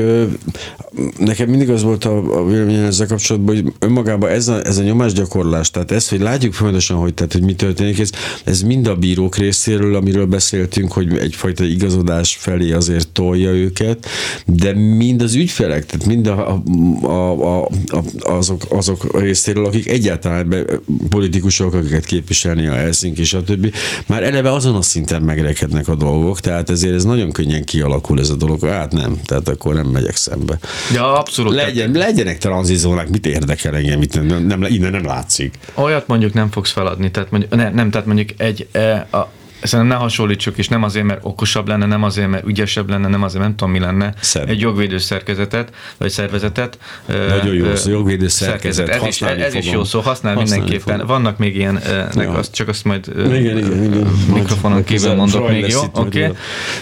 nekem 1.17 1.49
mindig 1.49 1.69
az 1.69 1.83
volt 1.83 2.05
a, 2.05 2.45
véleményem 2.45 2.85
ezzel 2.85 3.07
kapcsolatban, 3.07 3.55
hogy 3.55 3.73
önmagában 3.79 4.29
ez 4.29 4.47
a, 4.47 4.65
ez 4.65 4.77
a 4.77 4.83
nyomásgyakorlás, 4.83 5.71
tehát 5.71 5.91
ez, 5.91 6.09
hogy 6.09 6.19
látjuk 6.19 6.53
folyamatosan, 6.53 6.97
hogy, 6.97 7.13
tehát, 7.13 7.33
hogy 7.33 7.41
mi 7.41 7.55
történik, 7.55 7.99
ez, 7.99 8.09
ez 8.43 8.61
mind 8.61 8.87
a 8.87 8.95
bírók 8.95 9.35
részéről, 9.35 9.95
amiről 9.95 10.25
beszéltünk, 10.25 10.91
hogy 10.91 11.17
egyfajta 11.17 11.63
igazodás 11.63 12.35
felé 12.39 12.71
azért 12.71 13.07
tolja 13.07 13.49
őket, 13.49 14.07
de 14.45 14.73
mind 14.73 15.21
az 15.21 15.35
ügyfelek, 15.35 15.85
tehát 15.85 16.05
mind 16.05 16.27
a, 16.27 16.49
a, 16.51 16.61
a, 17.03 17.65
a, 17.65 18.03
azok, 18.19 18.61
azok 18.69 19.19
részéről, 19.19 19.65
akik 19.65 19.89
egyáltalán 19.89 20.49
be, 20.49 20.63
politikusok, 21.09 21.73
akiket 21.73 22.05
képviselni 22.05 22.67
a 22.67 22.73
Helsinki, 22.73 23.23
stb. 23.23 23.73
Már 24.07 24.23
eleve 24.23 24.51
azon 24.51 24.75
a 24.75 24.81
szinten 24.81 25.21
megrekednek 25.21 25.87
a 25.87 25.95
dolgok, 25.95 26.39
tehát 26.39 26.69
ezért 26.69 26.95
ez 26.95 27.03
nagyon 27.03 27.31
könnyen 27.31 27.63
kialakul 27.63 28.19
ez 28.19 28.29
a 28.29 28.35
dolog. 28.35 28.65
Hát 28.65 28.91
nem, 28.91 29.19
tehát 29.25 29.49
akkor 29.51 29.73
nem 29.73 29.85
megyek 29.85 30.15
szembe. 30.15 30.57
Ja, 30.93 31.19
abszolút. 31.19 31.53
Legyen, 31.53 31.91
legyenek 31.91 32.37
tranzizónák, 32.37 33.09
mit 33.09 33.25
érdekel 33.25 33.75
engem, 33.75 34.01
itt 34.01 34.27
nem, 34.27 34.45
nem, 34.45 34.63
innen 34.63 34.91
nem 34.91 35.05
látszik. 35.05 35.59
Olyat 35.73 36.07
mondjuk 36.07 36.33
nem 36.33 36.51
fogsz 36.51 36.71
feladni, 36.71 37.11
tehát 37.11 37.31
mondjuk, 37.31 37.55
ne, 37.55 37.69
nem, 37.69 37.89
tehát 37.89 38.07
mondjuk 38.07 38.29
egy, 38.37 38.67
e, 38.71 39.07
a, 39.11 39.31
Szerintem 39.63 39.97
ne 39.97 40.03
hasonlítsuk, 40.03 40.57
és 40.57 40.67
nem 40.67 40.83
azért, 40.83 41.05
mert 41.05 41.19
okosabb 41.23 41.67
lenne, 41.67 41.85
nem 41.85 42.03
azért, 42.03 42.29
mert 42.29 42.47
ügyesebb 42.47 42.89
lenne, 42.89 43.07
nem 43.07 43.23
azért, 43.23 43.43
nem 43.43 43.55
tudom, 43.55 43.73
mi 43.73 43.79
lenne. 43.79 44.13
Szebb. 44.19 44.49
Egy 44.49 44.59
jogvédő 44.59 44.97
szerkezetet, 44.97 45.73
vagy 45.97 46.09
szervezetet. 46.09 46.77
Nagyon 47.05 47.53
jó 47.53 47.75
szó, 47.75 47.89
jogvédő 47.89 48.27
szerkezet. 48.27 48.89
Ez, 48.89 49.05
is, 49.05 49.21
ez 49.21 49.53
is 49.53 49.71
jó 49.71 49.83
szó, 49.83 49.99
használ 49.99 50.35
használni 50.35 50.49
mindenképpen. 50.49 50.99
Fogom. 50.99 51.07
Vannak 51.07 51.37
még 51.37 51.55
ilyen, 51.55 51.81
ja. 52.13 52.31
azt, 52.31 52.53
csak 52.53 52.67
azt 52.67 52.83
majd 52.83 53.07
igen, 53.15 53.57
igen, 53.57 53.83
igen. 53.83 54.11
mikrofonon 54.33 54.83
kívül 54.83 55.13
mondok 55.13 55.49
még, 55.49 55.67
jó? 55.67 55.81
Oké. 55.93 56.33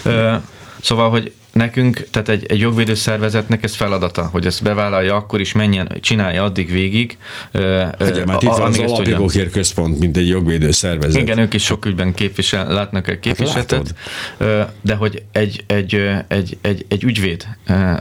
Okay. 0.02 0.36
Szóval, 0.80 1.10
hogy 1.10 1.32
nekünk, 1.52 2.06
tehát 2.10 2.28
egy, 2.28 2.46
egy 2.48 2.58
jogvédő 2.58 2.94
szervezetnek 2.94 3.64
ez 3.64 3.74
feladata, 3.74 4.28
hogy 4.32 4.46
ezt 4.46 4.62
bevállalja, 4.62 5.14
akkor 5.14 5.40
is 5.40 5.52
menjen, 5.52 5.98
csinálja 6.00 6.44
addig 6.44 6.70
végig. 6.70 7.18
Ugye, 7.52 8.24
mert 8.26 8.42
itt 8.42 8.48
van 8.48 8.62
az 8.62 8.78
alapjogokért 8.78 9.52
központ, 9.52 9.98
mint 9.98 10.16
egy 10.16 10.28
jogvédő 10.28 10.70
szervezet. 10.70 11.22
Igen, 11.22 11.38
ők 11.38 11.54
is 11.54 11.64
sok 11.64 11.84
ügyben 11.84 12.14
képvisel, 12.14 12.72
látnak 12.72 13.08
egy 13.08 13.20
képviseletet, 13.20 13.94
hát 14.38 14.72
de 14.80 14.94
hogy 14.94 15.22
egy, 15.32 15.64
egy, 15.66 16.02
egy, 16.28 16.58
egy, 16.60 16.84
egy 16.88 17.04
ügyvéd, 17.04 17.46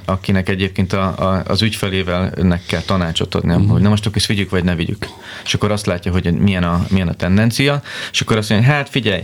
akinek 0.06 0.50
egyébként 0.50 0.93
a, 0.93 1.04
a, 1.04 1.43
az 1.47 1.62
ügyfelével 1.62 2.34
nek 2.41 2.62
kell 2.66 2.82
tanácsot 2.82 3.36
adni, 3.36 3.54
uh-huh. 3.54 3.72
hogy 3.72 3.82
na 3.82 3.89
most 3.89 4.06
akkor 4.06 4.18
ezt 4.18 4.28
vigyük, 4.28 4.50
vagy 4.50 4.64
ne 4.64 4.76
vigyük. 4.76 5.06
És 5.43 5.54
akkor 5.54 5.72
azt 5.72 5.86
látja, 5.86 6.12
hogy 6.12 6.34
milyen 6.34 6.64
a, 6.64 6.86
milyen 6.89 7.08
a 7.08 7.14
tendencia, 7.14 7.82
és 8.12 8.22
akkor 8.22 8.38
azt 8.38 8.50
mondja, 8.50 8.70
hát 8.70 8.89
figyelj, 8.89 9.22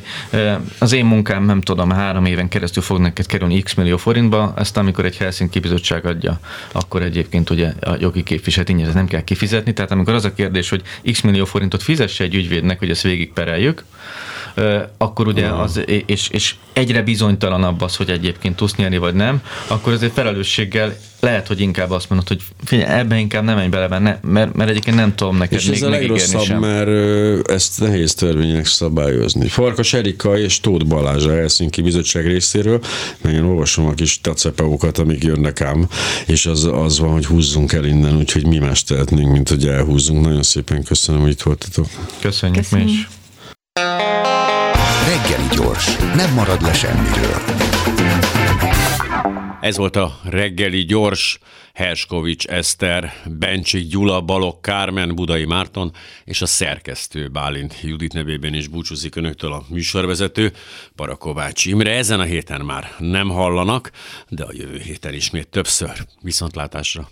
az 0.80 0.94
én 0.94 1.06
munkám, 1.06 1.46
nem 1.46 1.62
tudom, 1.62 1.90
három 1.90 2.26
éven 2.26 2.48
keresztül 2.48 2.84
fog 2.84 3.00
neked 3.00 3.26
kerülni 3.26 3.62
x 3.62 3.74
millió 3.74 3.98
forint, 3.98 4.15
forintba, 4.16 4.54
ezt 4.58 4.78
amikor 4.78 5.06
egy 5.06 5.18
Helsinki 5.18 5.60
bizottság 5.60 6.06
adja, 6.06 6.40
akkor 6.72 7.02
egyébként 7.02 7.50
ugye 7.50 7.74
a 7.82 7.96
jogi 8.00 8.24
képviselet 8.24 8.70
ingyen 8.70 8.92
nem 8.94 9.08
kell 9.08 9.24
kifizetni. 9.24 9.74
Tehát 9.74 9.92
amikor 9.92 10.14
az 10.14 10.26
a 10.26 10.34
kérdés, 10.34 10.70
hogy 10.70 10.82
x 11.12 11.22
millió 11.22 11.46
forintot 11.46 11.84
fizesse 11.84 12.24
egy 12.24 12.36
ügyvédnek, 12.36 12.80
hogy 12.80 12.90
ezt 12.90 13.02
végigpereljük, 13.02 13.84
akkor 14.98 15.28
ugye 15.28 15.48
az, 15.48 15.82
és, 16.06 16.30
és 16.30 16.56
egyre 16.74 17.02
bizonytalanabb 17.02 17.82
az, 17.82 17.96
hogy 17.96 18.10
egyébként 18.10 18.56
tudsz 18.56 18.76
nyerni, 18.76 18.98
vagy 18.98 19.14
nem, 19.14 19.42
akkor 19.68 19.94
azért 19.94 20.14
felelősséggel 20.14 20.96
lehet, 21.20 21.48
hogy 21.48 21.60
inkább 21.60 21.92
azt 21.92 22.10
mondod, 22.10 22.28
hogy 22.28 22.42
figyelj, 22.64 23.00
ebben 23.00 23.18
inkább 23.18 23.44
nem 23.44 23.56
menj 23.56 23.68
bele, 23.68 24.00
mert, 24.00 24.24
mert, 24.24 24.54
mert 24.54 24.70
egyébként 24.70 24.96
nem 24.96 25.16
tudom 25.16 25.38
neked 25.38 25.60
és 25.60 25.66
még 25.66 25.76
ez 25.76 25.82
a 25.82 25.90
legrosszabb, 25.90 26.42
sem. 26.42 26.60
mert 26.60 27.50
ezt 27.50 27.80
nehéz 27.80 28.14
törvénynek 28.14 28.66
szabályozni. 28.66 29.48
Farkas 29.48 29.94
Erika 29.94 30.38
és 30.38 30.60
Tóth 30.60 30.86
Balázs 30.86 31.26
a 31.26 31.34
Helsinki 31.34 31.82
Bizottság 31.82 32.26
részéről, 32.26 32.82
meg 33.22 33.34
én 33.34 33.44
olvasom 33.44 33.86
a 33.86 33.94
kis 33.94 34.22
tacepeukat, 34.22 34.98
amik 34.98 35.24
jönnek 35.24 35.62
ám, 35.62 35.88
és 36.26 36.46
az, 36.46 36.70
az 36.72 37.00
van, 37.00 37.12
hogy 37.12 37.26
húzzunk 37.26 37.74
el 37.74 37.86
innen, 37.86 38.18
úgyhogy 38.18 38.46
mi 38.46 38.58
más 38.58 38.84
tehetnénk, 38.84 39.32
mint 39.32 39.50
hogy 39.50 39.68
elhúzzunk. 39.68 40.26
Nagyon 40.26 40.44
szépen 40.44 40.84
köszönöm, 40.84 41.22
hogy 41.22 41.32
itt 41.32 41.42
voltatok. 41.42 41.88
Köszönjük 42.20 42.62
Köszönjük. 42.62 42.88
mi 42.88 42.94
is. 42.94 43.08
Gyors, 45.52 45.98
nem 45.98 46.34
marad 46.34 46.62
le 46.62 46.74
semmiről. 46.74 47.42
Ez 49.62 49.78
volt 49.78 49.96
a 49.96 50.20
reggeli 50.24 50.86
gyors, 50.86 51.40
Herskovics 51.74 52.46
Eszter, 52.46 53.14
Bencsik 53.26 53.88
Gyula, 53.88 54.22
Balok 54.22 54.62
Kármen, 54.62 55.16
Budai 55.16 55.46
Márton 55.46 55.92
és 56.24 56.42
a 56.42 56.46
szerkesztő 56.46 57.28
Bálint 57.28 57.82
Judit 57.82 58.14
nevében 58.14 58.54
is 58.54 58.68
búcsúzik 58.68 59.16
önöktől 59.16 59.54
a 59.54 59.64
műsorvezető, 59.70 60.54
Parakovács 60.96 61.66
Imre. 61.66 61.92
Ezen 61.92 62.20
a 62.20 62.24
héten 62.24 62.62
már 62.62 62.96
nem 62.98 63.30
hallanak, 63.30 63.92
de 64.30 64.44
a 64.44 64.52
jövő 64.54 64.78
héten 64.78 65.14
ismét 65.14 65.48
többször. 65.48 66.06
Viszontlátásra! 66.22 67.10